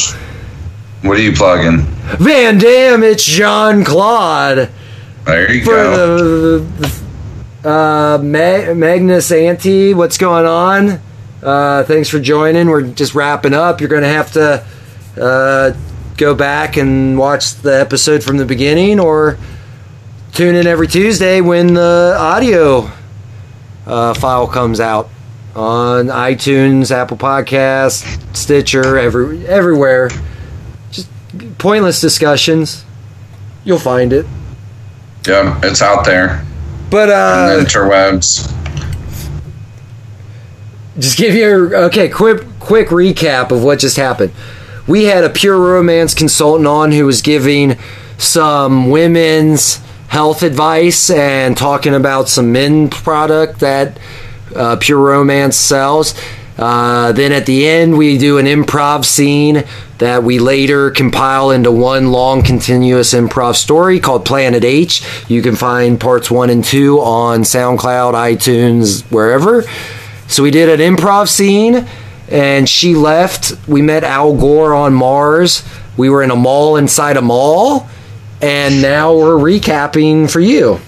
What 1.02 1.18
are 1.18 1.22
you 1.22 1.34
plugging? 1.34 1.80
Van 2.20 2.58
Damme, 2.58 3.04
it's 3.04 3.24
Jean 3.24 3.84
Claude 3.84 4.70
There 5.26 5.52
you 5.54 5.64
for 5.64 5.72
go. 5.72 6.60
the, 6.60 6.90
the 7.62 7.70
Uh, 7.70 8.18
Ma- 8.20 8.74
Magnus 8.74 9.32
Ante, 9.32 9.94
what's 9.94 10.18
going 10.18 10.46
on? 10.46 11.02
Uh, 11.42 11.84
thanks 11.84 12.10
for 12.10 12.20
joining. 12.20 12.68
We're 12.68 12.82
just 12.82 13.16
wrapping 13.16 13.54
up. 13.54 13.80
You're 13.80 13.90
going 13.90 14.04
to 14.04 14.10
have 14.10 14.32
to 14.34 14.66
uh, 15.20 15.74
go 16.18 16.36
back 16.36 16.78
and 16.78 17.18
watch 17.18 17.56
the 17.56 17.80
episode 17.80 18.24
from 18.24 18.38
the 18.38 18.46
beginning 18.46 19.00
or 19.00 19.38
tune 20.34 20.56
in 20.56 20.68
every 20.68 20.88
Tuesday 20.88 21.42
when 21.42 21.74
the 21.74 22.16
audio 22.18 22.92
uh, 23.86 24.14
file 24.14 24.48
comes 24.48 24.80
out 24.80 25.10
on 25.56 26.08
iTunes, 26.08 26.92
Apple 26.92 27.18
Podcasts, 27.18 28.36
Stitcher, 28.36 28.98
every 28.98 29.48
everywhere. 29.48 30.10
Just 30.92 31.10
pointless 31.58 32.00
discussions. 32.00 32.86
You'll 33.64 33.80
find 33.80 34.14
it. 34.14 34.26
Yeah, 35.28 35.60
it's 35.64 35.82
out 35.82 36.06
there. 36.06 36.46
But 36.90 37.10
uh, 37.10 37.58
interwebs. 37.60 38.59
Just 41.00 41.18
give 41.18 41.36
you 41.36 41.74
a 41.74 41.86
okay 41.86 42.10
quick 42.10 42.46
quick 42.60 42.90
recap 42.90 43.52
of 43.52 43.64
what 43.64 43.80
just 43.80 43.98
happened. 43.98 44.32
We 44.88 45.06
had 45.06 45.24
a 45.24 45.30
pure 45.30 45.58
romance 45.58 46.14
consultant 46.14 46.68
on 46.68 46.92
who 46.92 47.06
was 47.06 47.22
giving 47.22 47.78
some 48.18 48.90
women's 48.90 49.82
health 50.08 50.42
advice 50.42 51.10
and 51.10 51.56
talking 51.56 51.94
about 51.94 52.28
some 52.28 52.52
men 52.52 52.90
product 52.90 53.60
that 53.60 54.00
uh, 54.56 54.76
pure 54.78 55.00
romance 55.00 55.56
sells. 55.56 56.20
Uh, 56.58 57.14
then 57.14 57.32
at 57.32 57.46
the 57.46 57.66
end, 57.68 57.98
we 57.98 58.18
do 58.18 58.38
an 58.38 58.46
improv 58.46 59.06
scene 59.06 59.64
that 60.00 60.24
we 60.24 60.40
later 60.40 60.92
compile 60.92 61.52
into 61.52 61.72
one 61.72 62.12
long 62.12 62.42
continuous 62.42 63.14
improv 63.14 63.56
story 63.56 64.00
called 64.00 64.26
Planet 64.26 64.66
H. 64.66 65.02
You 65.30 65.42
can 65.42 65.56
find 65.56 66.00
parts 66.00 66.30
one 66.30 66.50
and 66.50 66.64
two 66.64 67.00
on 67.00 67.42
SoundCloud, 67.42 68.14
iTunes, 68.14 69.10
wherever. 69.12 69.64
So 70.30 70.44
we 70.44 70.52
did 70.52 70.80
an 70.80 70.96
improv 70.96 71.28
scene, 71.28 71.88
and 72.30 72.70
she 72.70 72.96
left. 72.96 73.54
We 73.68 73.82
met 73.82 74.04
Al 74.04 74.36
Gore 74.38 74.74
on 74.74 74.94
Mars. 74.94 75.64
We 75.98 76.10
were 76.10 76.24
in 76.24 76.32
a 76.32 76.36
mall 76.36 76.78
inside 76.78 77.18
a 77.18 77.22
mall, 77.22 77.90
and 78.42 78.82
now 78.82 79.14
we're 79.16 79.36
recapping 79.36 80.32
for 80.32 80.40
you. 80.40 80.80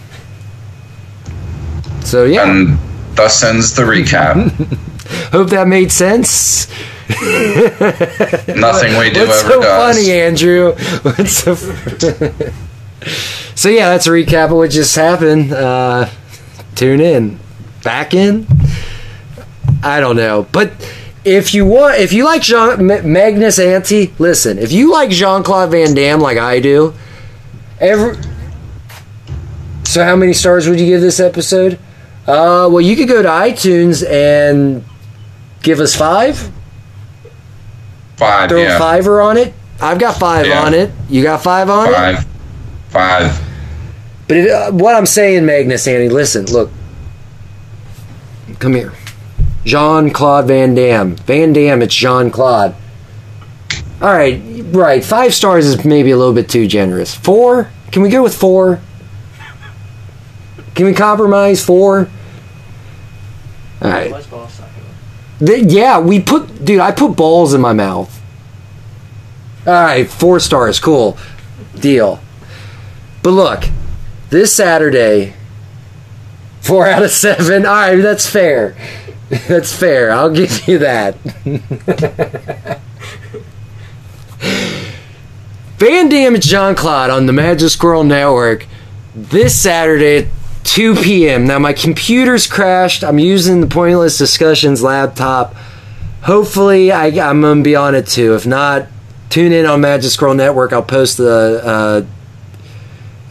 So 2.02 2.26
yeah, 2.26 2.50
And 2.50 2.78
thus 3.16 3.44
ends 3.44 3.76
the 3.76 3.82
recap. 3.82 4.52
hope 5.32 5.50
that 5.50 5.68
made 5.68 5.92
sense. 5.92 6.70
Nothing 7.10 8.98
we 8.98 9.10
do 9.10 9.28
What's 9.28 9.44
ever 9.44 9.54
so 9.54 9.62
does. 9.62 9.96
funny, 9.96 10.12
Andrew? 10.12 10.74
What's 11.02 11.34
so 11.34 11.56
So 13.56 13.70
yeah, 13.70 13.89
that's 13.89 14.08
a 14.08 14.12
recap 14.12 14.46
of 14.46 14.52
what 14.58 14.72
just 14.72 14.96
happened. 14.96 15.52
Uh, 15.52 16.10
tune 16.76 17.02
in, 17.02 17.39
back 17.84 18.14
in. 18.14 18.48
I 19.84 20.00
don't 20.00 20.16
know, 20.16 20.48
but 20.52 20.72
if 21.24 21.54
you 21.54 21.66
want, 21.66 21.98
if 22.00 22.14
you 22.14 22.26
like 22.26 22.42
Jean 22.42 22.86
Ma- 22.86 23.02
Magnus 23.02 23.60
Ante, 23.60 24.14
listen. 24.20 24.58
If 24.60 24.72
you 24.72 24.92
like 24.92 25.10
Jean 25.10 25.44
Claude 25.44 25.72
Van 25.72 25.94
Damme 25.94 26.20
like 26.20 26.38
I 26.38 26.60
do, 26.60 26.94
every. 27.80 28.18
So 29.84 30.04
how 30.04 30.16
many 30.16 30.34
stars 30.34 30.70
would 30.70 30.80
you 30.80 30.86
give 30.86 31.02
this 31.02 31.20
episode? 31.20 31.74
Uh, 32.28 32.70
well, 32.72 32.82
you 32.82 32.96
could 32.96 33.08
go 33.08 33.22
to 33.22 33.28
iTunes 33.28 34.08
and 34.08 34.84
give 35.64 35.80
us 35.80 35.96
five. 35.96 36.52
Five, 38.18 38.50
Throw 38.50 38.60
a 38.60 38.64
yeah. 38.64 38.78
fiver 38.80 39.20
on 39.22 39.38
it. 39.38 39.54
I've 39.82 40.00
got 40.00 40.18
five 40.18 40.46
Yeah. 40.46 40.64
on 40.64 40.74
it. 40.76 40.92
You 41.10 41.24
got 41.24 41.42
five 41.44 41.70
on 41.70 41.90
it. 41.90 41.94
Five. 41.94 42.26
Five. 42.90 43.48
But 44.28 44.38
it, 44.38 44.50
uh, 44.52 44.72
what 44.72 44.96
I'm 44.96 45.08
saying, 45.08 45.46
Magnus, 45.46 45.88
Annie, 45.88 46.08
listen, 46.10 46.46
look. 46.46 46.70
Come 48.60 48.76
here. 48.76 48.94
Jean 49.64 50.09
Claude 50.12 50.47
Van 50.47 50.74
Damme. 50.74 51.16
Van 51.16 51.53
Damme, 51.53 51.82
it's 51.84 51.95
Jean 51.95 52.32
Claude. 52.32 52.76
All 54.01 54.09
right, 54.12 54.41
right. 54.72 55.03
Five 55.03 55.34
stars 55.34 55.68
is 55.68 55.86
maybe 55.86 56.12
a 56.12 56.18
little 56.18 56.34
bit 56.34 56.49
too 56.49 56.68
generous. 56.68 57.14
Four? 57.14 57.70
Can 57.91 58.01
we 58.01 58.09
go 58.09 58.24
with 58.24 58.36
four? 58.36 58.80
Can 60.74 60.86
we 60.88 60.93
compromise 60.93 61.64
four? 61.64 62.09
All 63.82 63.89
right. 63.91 64.09
Th- 65.39 65.72
yeah, 65.72 65.99
we 65.99 66.20
put, 66.20 66.64
dude, 66.66 66.80
I 66.80 66.91
put 66.91 67.16
balls 67.16 67.53
in 67.53 67.62
my 67.62 67.74
mouth. 67.74 68.20
All 69.68 69.74
right, 69.74 70.09
four 70.09 70.39
stars, 70.39 70.80
cool, 70.80 71.18
deal. 71.80 72.20
But 73.22 73.32
look, 73.32 73.64
this 74.32 74.53
Saturday, 74.55 75.34
four 76.62 76.88
out 76.88 77.03
of 77.03 77.12
seven. 77.12 77.66
All 77.68 77.74
right, 77.74 78.01
that's 78.01 78.28
fair. 78.28 78.76
That's 79.48 79.74
fair. 79.74 80.12
I'll 80.12 80.30
give 80.30 80.68
you 80.68 80.80
that. 80.80 81.16
Van 85.78 86.10
Damme 86.10 86.36
and 86.36 86.44
John 86.44 86.76
Claude 86.76 87.10
on 87.10 87.28
the 87.28 87.34
Magic 87.34 87.70
Squirrel 87.70 88.04
Network 88.04 88.68
this 89.16 89.58
Saturday 89.58 90.18
at 90.18 90.28
2 90.66 90.96
p.m. 90.96 91.48
Now, 91.48 91.60
my 91.60 91.72
computer's 91.72 92.46
crashed. 92.46 93.06
I'm 93.06 93.20
using 93.20 93.62
the 93.62 93.68
Pointless 93.68 94.18
Discussions 94.18 94.84
laptop. 94.84 95.56
Hopefully, 96.24 96.92
I, 96.92 97.06
I'm 97.08 97.40
going 97.40 97.60
to 97.60 97.64
be 97.64 97.78
on 97.78 97.96
it 97.96 98.08
too. 98.08 98.36
If 98.36 98.46
not, 98.46 98.90
tune 99.30 99.54
in 99.54 99.66
on 99.66 99.80
Magic 99.80 100.12
Squirrel 100.12 100.36
Network. 100.36 100.74
I'll 100.74 100.84
post 100.84 101.16
the 101.16 101.62
uh, 101.64 102.06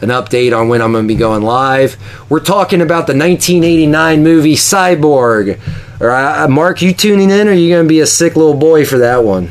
an 0.01 0.09
update 0.09 0.57
on 0.57 0.67
when 0.67 0.81
I'm 0.81 0.93
going 0.93 1.07
to 1.07 1.07
be 1.07 1.17
going 1.17 1.43
live. 1.43 1.95
We're 2.27 2.39
talking 2.39 2.81
about 2.81 3.05
the 3.05 3.13
1989 3.13 4.23
movie 4.23 4.55
Cyborg. 4.55 5.59
All 6.01 6.07
right, 6.07 6.47
Mark, 6.47 6.81
you 6.81 6.95
tuning 6.95 7.29
in, 7.29 7.47
or 7.47 7.51
are 7.51 7.53
you 7.53 7.69
going 7.69 7.85
to 7.85 7.87
be 7.87 7.99
a 7.99 8.07
sick 8.07 8.35
little 8.35 8.55
boy 8.55 8.85
for 8.85 8.97
that 8.97 9.23
one? 9.23 9.49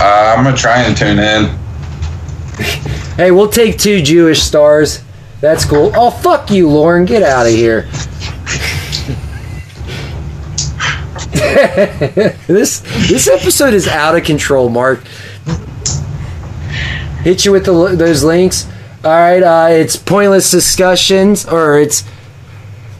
Uh, 0.00 0.34
I'm 0.36 0.42
gonna 0.42 0.56
try 0.56 0.82
and 0.82 0.96
tune 0.96 1.20
in. 1.20 1.56
Hey, 3.14 3.30
we'll 3.30 3.48
take 3.48 3.78
two 3.78 4.02
Jewish 4.02 4.42
stars. 4.42 5.00
That's 5.40 5.64
cool. 5.64 5.92
Oh, 5.94 6.10
fuck 6.10 6.50
you, 6.50 6.68
Lauren. 6.68 7.04
Get 7.04 7.22
out 7.22 7.46
of 7.46 7.52
here. 7.52 7.82
this 12.48 12.80
this 13.08 13.28
episode 13.28 13.72
is 13.72 13.86
out 13.86 14.16
of 14.16 14.24
control, 14.24 14.68
Mark. 14.68 15.04
Hit 17.22 17.44
you 17.44 17.52
with 17.52 17.66
the, 17.66 17.94
those 17.94 18.24
links. 18.24 18.66
All 19.04 19.12
right, 19.12 19.44
uh, 19.44 19.68
it's 19.70 19.94
pointless 19.94 20.50
discussions, 20.50 21.46
or 21.46 21.78
it's 21.78 22.02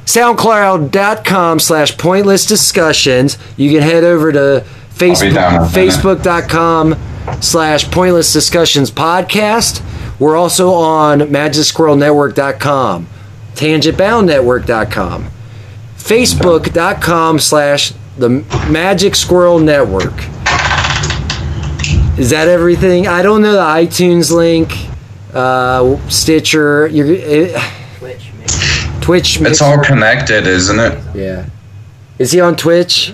soundcloud.com 0.06 1.58
slash 1.60 1.96
pointless 1.96 2.46
discussions. 2.46 3.38
You 3.56 3.70
can 3.70 3.82
head 3.82 4.04
over 4.04 4.32
to 4.32 4.64
Facebook, 4.90 5.34
down 5.34 5.62
with 5.62 5.72
that. 5.72 5.88
facebook.com 6.24 7.42
slash 7.42 7.90
pointless 7.90 8.32
discussions 8.32 8.90
podcast. 8.90 9.82
We're 10.20 10.36
also 10.36 10.72
on 10.72 11.20
magicsquirrelnetwork.com, 11.20 13.06
tangentboundnetwork.com, 13.54 15.30
facebook.com 15.96 17.38
slash 17.40 17.92
the 18.16 18.28
Magic 18.70 19.16
Squirrel 19.16 19.58
Network. 19.58 20.14
Is 22.16 22.30
that 22.30 22.46
everything? 22.46 23.08
I 23.08 23.22
don't 23.22 23.42
know 23.42 23.52
the 23.52 23.58
iTunes 23.58 24.30
link, 24.30 24.72
uh, 25.34 25.98
Stitcher, 26.08 26.86
you're, 26.86 27.10
it. 27.10 27.80
Twitch. 29.04 29.38
It's 29.42 29.60
all 29.60 29.84
connected, 29.84 30.46
isn't 30.46 30.80
it? 30.80 30.98
Yeah. 31.14 31.44
Is 32.18 32.32
he 32.32 32.40
on 32.40 32.56
Twitch? 32.56 33.12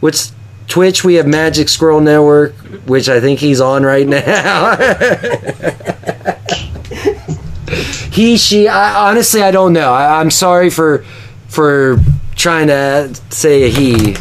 What's 0.00 0.34
Twitch? 0.66 1.02
We 1.02 1.14
have 1.14 1.26
Magic 1.26 1.70
Squirrel 1.70 2.02
Network, 2.02 2.52
which 2.84 3.08
I 3.08 3.20
think 3.20 3.40
he's 3.40 3.58
on 3.58 3.82
right 3.82 4.06
now. 4.06 4.76
he, 8.12 8.36
she. 8.36 8.68
I, 8.68 9.08
honestly, 9.08 9.40
I 9.40 9.50
don't 9.50 9.72
know. 9.72 9.94
I, 9.94 10.20
I'm 10.20 10.30
sorry 10.30 10.68
for 10.68 11.06
for 11.48 11.98
trying 12.36 12.66
to 12.66 13.18
say 13.30 13.62
a 13.62 13.70
he. 13.70 14.16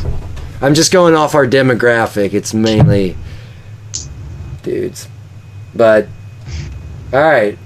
I'm 0.62 0.74
just 0.74 0.94
going 0.94 1.16
off 1.16 1.36
our 1.36 1.46
demographic. 1.46 2.34
It's 2.34 2.54
mainly 2.54 3.18
dudes, 4.64 5.10
but 5.76 6.08
all 7.12 7.22
right. 7.22 7.60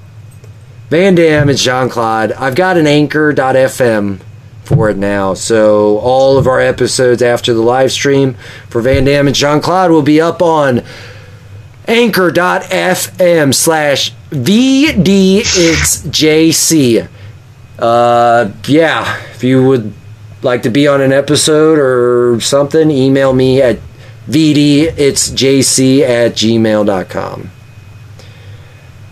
Van 0.93 1.15
Damme 1.15 1.49
and 1.49 1.57
Jean 1.57 1.89
Claude. 1.89 2.33
I've 2.33 2.53
got 2.53 2.77
an 2.77 2.85
Anchor.fm 2.85 4.19
for 4.63 4.91
it 4.91 4.97
now. 4.97 5.33
So 5.33 5.97
all 5.97 6.37
of 6.37 6.45
our 6.45 6.59
episodes 6.59 7.23
after 7.23 7.51
the 7.51 7.63
live 7.63 7.91
stream 7.91 8.35
for 8.69 8.79
Van 8.79 9.03
Damme 9.03 9.25
and 9.25 9.35
Jean 9.35 9.59
Claude 9.59 9.89
will 9.89 10.03
be 10.03 10.21
up 10.21 10.43
on 10.43 10.83
anchor.fm 11.87 13.55
slash 13.55 14.13
VDXJC. 14.29 15.47
Uh, 17.79 18.51
yeah, 18.67 19.19
if 19.31 19.43
you 19.43 19.65
would 19.65 19.91
like 20.43 20.61
to 20.61 20.69
be 20.69 20.87
on 20.87 21.01
an 21.01 21.11
episode 21.11 21.79
or 21.79 22.39
something, 22.39 22.91
email 22.91 23.33
me 23.33 23.63
at 23.63 23.79
VDXJC 24.27 26.01
at 26.01 26.33
gmail.com. 26.33 27.49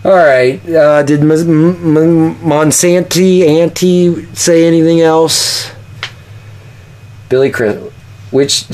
All 0.04 0.12
right. 0.12 0.60
Uh, 0.68 1.02
did 1.04 1.20
M- 1.20 1.30
M- 1.30 1.96
M- 1.96 2.34
Monsanti 2.36 3.46
Auntie 3.46 4.26
say 4.34 4.66
anything 4.66 5.00
else? 5.00 5.70
Billy 7.28 7.50
Chris, 7.50 7.76
which 8.30 8.64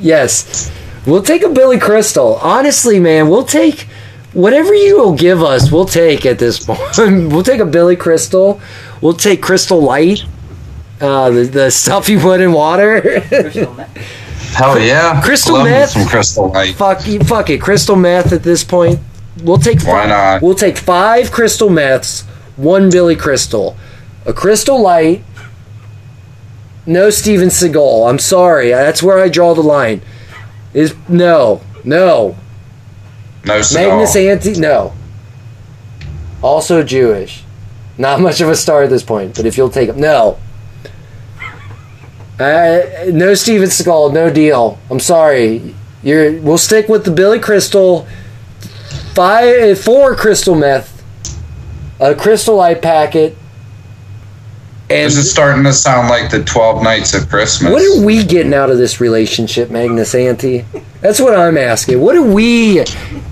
yes, 0.00 0.70
we'll 1.06 1.22
take 1.22 1.42
a 1.42 1.48
Billy 1.48 1.78
Crystal. 1.78 2.36
Honestly, 2.36 2.98
man, 2.98 3.28
we'll 3.28 3.44
take 3.44 3.86
whatever 4.32 4.74
you 4.74 4.98
will 4.98 5.14
give 5.14 5.42
us. 5.42 5.70
We'll 5.70 5.84
take 5.84 6.26
at 6.26 6.38
this 6.38 6.58
point. 6.66 6.80
we'll 7.32 7.42
take 7.44 7.60
a 7.60 7.66
Billy 7.66 7.96
Crystal. 7.96 8.60
We'll 9.00 9.12
take 9.14 9.42
Crystal 9.42 9.80
Light. 9.80 10.24
Uh, 11.00 11.30
the, 11.30 11.42
the 11.44 11.70
stuff 11.70 12.08
you 12.08 12.18
put 12.18 12.40
in 12.40 12.52
water. 12.52 13.22
Hell 14.52 14.78
yeah. 14.78 15.20
Crystal 15.22 15.54
Love 15.54 15.64
me 15.64 15.70
meth? 15.70 15.90
Some 15.90 16.06
crystal 16.06 16.48
light. 16.50 16.74
fuck 16.74 17.06
you, 17.06 17.20
fuck 17.20 17.50
it. 17.50 17.60
Crystal 17.60 17.96
meth 17.96 18.32
at 18.32 18.42
this 18.42 18.62
point. 18.62 19.00
We'll 19.42 19.58
take. 19.58 19.82
Why 19.82 20.06
not? 20.06 20.42
We'll 20.42 20.54
take 20.54 20.76
five 20.76 21.32
crystal 21.32 21.70
meths, 21.70 22.22
one 22.56 22.90
Billy 22.90 23.16
Crystal, 23.16 23.76
a 24.26 24.32
Crystal 24.32 24.80
Light. 24.80 25.24
No 26.84 27.10
Steven 27.10 27.48
Seagal. 27.48 28.10
I'm 28.10 28.18
sorry. 28.18 28.70
That's 28.70 29.02
where 29.02 29.18
I 29.18 29.28
draw 29.28 29.54
the 29.54 29.62
line. 29.62 30.02
Is 30.74 30.94
no, 31.08 31.60
no. 31.84 32.36
No 33.44 33.62
cigar. 33.62 33.88
Magnus 33.88 34.16
Anti, 34.16 34.60
no. 34.60 34.92
Also 36.42 36.82
Jewish. 36.82 37.44
Not 37.98 38.20
much 38.20 38.40
of 38.40 38.48
a 38.48 38.56
star 38.56 38.82
at 38.82 38.90
this 38.90 39.02
point, 39.02 39.36
but 39.36 39.46
if 39.46 39.56
you'll 39.56 39.70
take 39.70 39.88
him, 39.88 40.00
no. 40.00 40.38
Uh, 42.42 43.10
no 43.12 43.34
Steven 43.34 43.68
Seagal, 43.68 44.12
no 44.12 44.32
deal. 44.32 44.78
I'm 44.90 45.00
sorry. 45.00 45.74
You're. 46.02 46.40
We'll 46.40 46.58
stick 46.58 46.88
with 46.88 47.04
the 47.04 47.10
Billy 47.10 47.38
Crystal. 47.38 48.06
Five, 49.14 49.78
four 49.78 50.16
crystal 50.16 50.54
meth, 50.54 51.04
a 52.00 52.14
crystal 52.14 52.56
light 52.56 52.80
packet, 52.80 53.36
and 54.92 55.06
This 55.06 55.16
is 55.16 55.30
starting 55.30 55.64
to 55.64 55.72
sound 55.72 56.08
like 56.08 56.30
the 56.30 56.44
12 56.44 56.82
Nights 56.82 57.14
of 57.14 57.26
Christmas. 57.30 57.72
what 57.72 57.82
are 57.82 58.04
we 58.04 58.24
getting 58.24 58.52
out 58.52 58.68
of 58.68 58.76
this 58.76 59.00
relationship, 59.00 59.70
Magnus 59.70 60.14
Auntie? 60.14 60.66
That's 61.00 61.18
what 61.18 61.34
I'm 61.38 61.56
asking. 61.56 61.98
What 62.00 62.14
are 62.14 62.22
we 62.22 62.84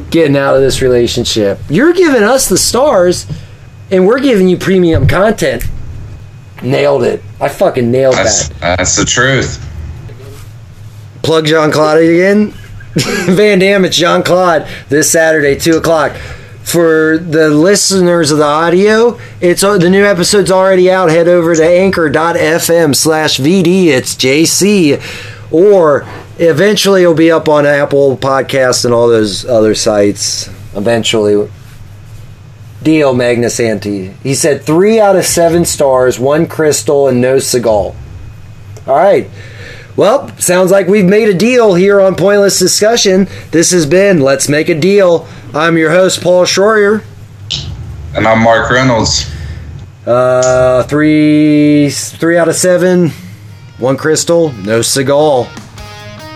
getting 0.08 0.38
out 0.38 0.54
of 0.54 0.62
this 0.62 0.80
relationship? 0.80 1.58
You're 1.68 1.92
giving 1.92 2.22
us 2.22 2.48
the 2.48 2.56
stars, 2.56 3.26
and 3.90 4.06
we're 4.06 4.20
giving 4.20 4.48
you 4.48 4.56
premium 4.56 5.06
content. 5.06 5.64
Nailed 6.62 7.04
it. 7.04 7.22
I 7.40 7.48
fucking 7.48 7.90
nailed 7.90 8.14
that's, 8.14 8.48
that. 8.48 8.78
that's 8.78 8.96
the 8.96 9.04
truth. 9.04 9.66
Plug 11.22 11.46
Jean 11.46 11.70
Claude 11.70 11.98
again. 11.98 12.50
Van 12.94 13.58
Damme, 13.58 13.84
it's 13.84 13.96
Jean 13.96 14.22
Claude 14.22 14.66
this 14.88 15.10
Saturday, 15.10 15.58
2 15.58 15.76
o'clock. 15.76 16.16
For 16.62 17.18
the 17.18 17.50
listeners 17.50 18.30
of 18.30 18.38
the 18.38 18.44
audio, 18.44 19.18
it's 19.40 19.64
uh, 19.64 19.78
the 19.78 19.90
new 19.90 20.04
episode's 20.04 20.50
already 20.50 20.90
out. 20.90 21.10
Head 21.10 21.26
over 21.26 21.54
to 21.54 21.64
anchor.fm 21.64 22.94
slash 22.94 23.38
VD. 23.38 23.86
It's 23.86 24.14
JC. 24.14 25.00
Or 25.52 26.06
eventually 26.38 27.02
it'll 27.02 27.14
be 27.14 27.30
up 27.30 27.48
on 27.48 27.66
Apple 27.66 28.16
Podcasts 28.16 28.84
and 28.84 28.94
all 28.94 29.08
those 29.08 29.44
other 29.44 29.74
sites. 29.74 30.48
Eventually. 30.76 31.50
Deal, 32.82 33.12
Magnus 33.12 33.60
Ante. 33.60 34.08
He 34.22 34.34
said 34.34 34.62
three 34.62 34.98
out 34.98 35.16
of 35.16 35.26
seven 35.26 35.64
stars, 35.64 36.18
one 36.18 36.46
crystal, 36.46 37.08
and 37.08 37.20
no 37.20 37.36
Seagal. 37.36 37.94
All 38.86 38.96
right. 38.96 39.28
Well, 39.96 40.34
sounds 40.38 40.70
like 40.70 40.86
we've 40.86 41.04
made 41.04 41.28
a 41.28 41.34
deal 41.34 41.74
here 41.74 42.00
on 42.00 42.14
Pointless 42.14 42.58
Discussion. 42.58 43.28
This 43.50 43.70
has 43.72 43.84
been 43.84 44.20
Let's 44.20 44.48
Make 44.48 44.70
a 44.70 44.74
Deal. 44.74 45.28
I'm 45.52 45.76
your 45.76 45.90
host, 45.90 46.22
Paul 46.22 46.44
Schroyer. 46.44 47.04
And 48.14 48.26
I'm 48.26 48.42
Mark 48.42 48.70
Reynolds. 48.70 49.30
Uh, 50.06 50.84
three, 50.84 51.90
three 51.90 52.38
out 52.38 52.48
of 52.48 52.56
seven, 52.56 53.10
one 53.76 53.98
crystal, 53.98 54.52
no 54.52 54.80
Seagal. 54.80 55.44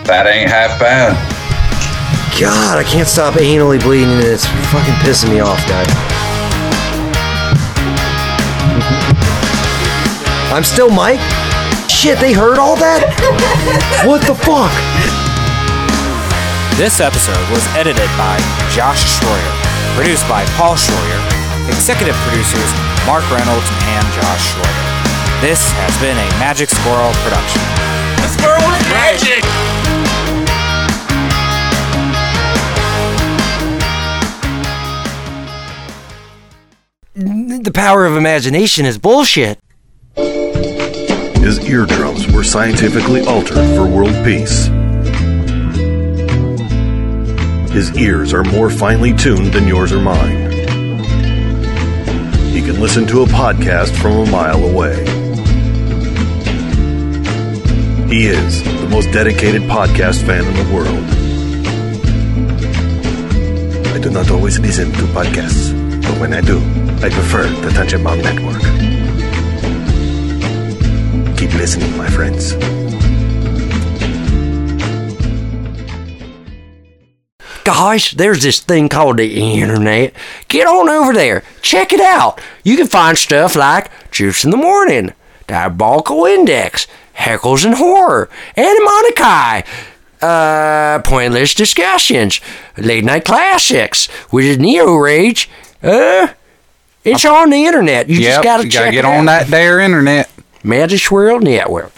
That 0.05 0.27
ain't 0.27 0.49
half 0.49 0.79
bad. 0.79 1.13
God, 2.39 2.77
I 2.77 2.83
can't 2.83 3.07
stop 3.07 3.33
anally 3.33 3.81
bleeding, 3.81 4.09
and 4.09 4.23
it's 4.23 4.45
fucking 4.45 4.93
pissing 4.95 5.29
me 5.29 5.39
off, 5.39 5.57
guys. 5.67 6.14
I'm 10.55 10.63
still 10.63 10.89
Mike. 10.89 11.19
Shit, 11.91 12.17
they 12.23 12.31
heard 12.31 12.63
all 12.63 12.79
that? 12.79 13.03
what 14.07 14.23
the 14.23 14.31
fuck? 14.31 14.71
This 16.79 17.03
episode 17.03 17.43
was 17.51 17.59
edited 17.75 18.07
by 18.15 18.39
Josh 18.71 19.03
Schroyer, 19.03 19.51
produced 19.99 20.23
by 20.31 20.47
Paul 20.55 20.79
Schroyer, 20.79 21.19
executive 21.67 22.15
producers 22.23 22.71
Mark 23.03 23.27
Reynolds 23.27 23.67
and 23.99 24.07
Josh 24.15 24.55
Schroyer. 24.55 24.87
This 25.43 25.59
has 25.75 25.91
been 25.99 26.15
a 26.15 26.27
Magic 26.39 26.71
Squirrel 26.71 27.11
production. 27.27 27.59
The 28.23 28.31
squirrel 28.31 28.63
was 28.63 28.79
magic. 28.95 29.43
The 37.59 37.75
power 37.75 38.05
of 38.05 38.15
imagination 38.15 38.85
is 38.85 38.97
bullshit. 38.97 39.59
His 41.45 41.59
eardrums 41.69 42.25
were 42.33 42.43
scientifically 42.43 43.21
altered 43.21 43.67
for 43.75 43.85
world 43.85 44.15
peace. 44.25 44.65
His 47.71 47.95
ears 47.99 48.33
are 48.33 48.43
more 48.45 48.71
finely 48.71 49.13
tuned 49.13 49.53
than 49.53 49.67
yours 49.67 49.93
or 49.93 50.01
mine. 50.01 50.49
He 52.49 52.61
can 52.63 52.81
listen 52.81 53.05
to 53.05 53.21
a 53.21 53.25
podcast 53.27 53.95
from 54.01 54.27
a 54.27 54.31
mile 54.31 54.63
away. 54.63 54.95
He 58.09 58.25
is 58.25 58.63
the 58.63 58.87
most 58.89 59.11
dedicated 59.11 59.61
podcast 59.69 60.25
fan 60.25 60.45
in 60.45 60.53
the 60.55 60.73
world. 60.73 61.05
I 63.93 63.99
do 63.99 64.09
not 64.09 64.31
always 64.31 64.57
listen 64.57 64.91
to 64.93 65.03
podcasts, 65.13 65.71
but 66.01 66.19
when 66.19 66.33
I 66.33 66.41
do, 66.41 66.57
I 67.05 67.09
prefer 67.11 67.43
the 67.43 67.69
Tangentbound 67.69 68.23
Network. 68.23 68.74
Keep 71.45 71.53
listening, 71.59 71.95
my 71.95 72.09
friends. 72.09 72.53
Gosh, 77.63 78.15
there's 78.15 78.41
this 78.41 78.61
thing 78.61 78.89
called 78.89 79.17
the 79.17 79.61
internet. 79.61 80.13
Get 80.47 80.65
on 80.65 80.89
over 80.89 81.13
there. 81.13 81.43
Check 81.61 81.93
it 81.93 81.99
out. 81.99 82.41
You 82.63 82.75
can 82.77 82.87
find 82.87 83.15
stuff 83.15 83.55
like 83.55 83.91
Juice 84.09 84.43
in 84.43 84.49
the 84.49 84.57
Morning, 84.57 85.13
Diabolical 85.45 86.25
Index, 86.25 86.87
Heckles 87.15 87.63
and 87.63 87.75
Horror, 87.75 88.27
Animonikai, 88.57 89.67
uh, 90.23 91.03
Pointless 91.03 91.53
Discussions, 91.53 92.41
Late 92.75 93.03
Night 93.03 93.23
Classics, 93.23 94.07
which 94.31 94.45
is 94.45 94.57
Neo 94.57 94.95
Rage. 94.95 95.47
Uh, 95.83 96.29
it's 97.03 97.23
on 97.23 97.51
the 97.51 97.65
internet. 97.65 98.09
You 98.09 98.19
just 98.19 98.43
gotta 98.43 98.63
you 98.63 98.71
check 98.71 98.85
gotta 98.85 98.91
get 98.93 99.05
it 99.05 99.07
on 99.07 99.29
out. 99.29 99.41
that 99.41 99.47
there 99.49 99.79
internet. 99.79 100.27
Magic 100.65 100.99
Squirrel 100.99 101.39
Network. 101.41 101.91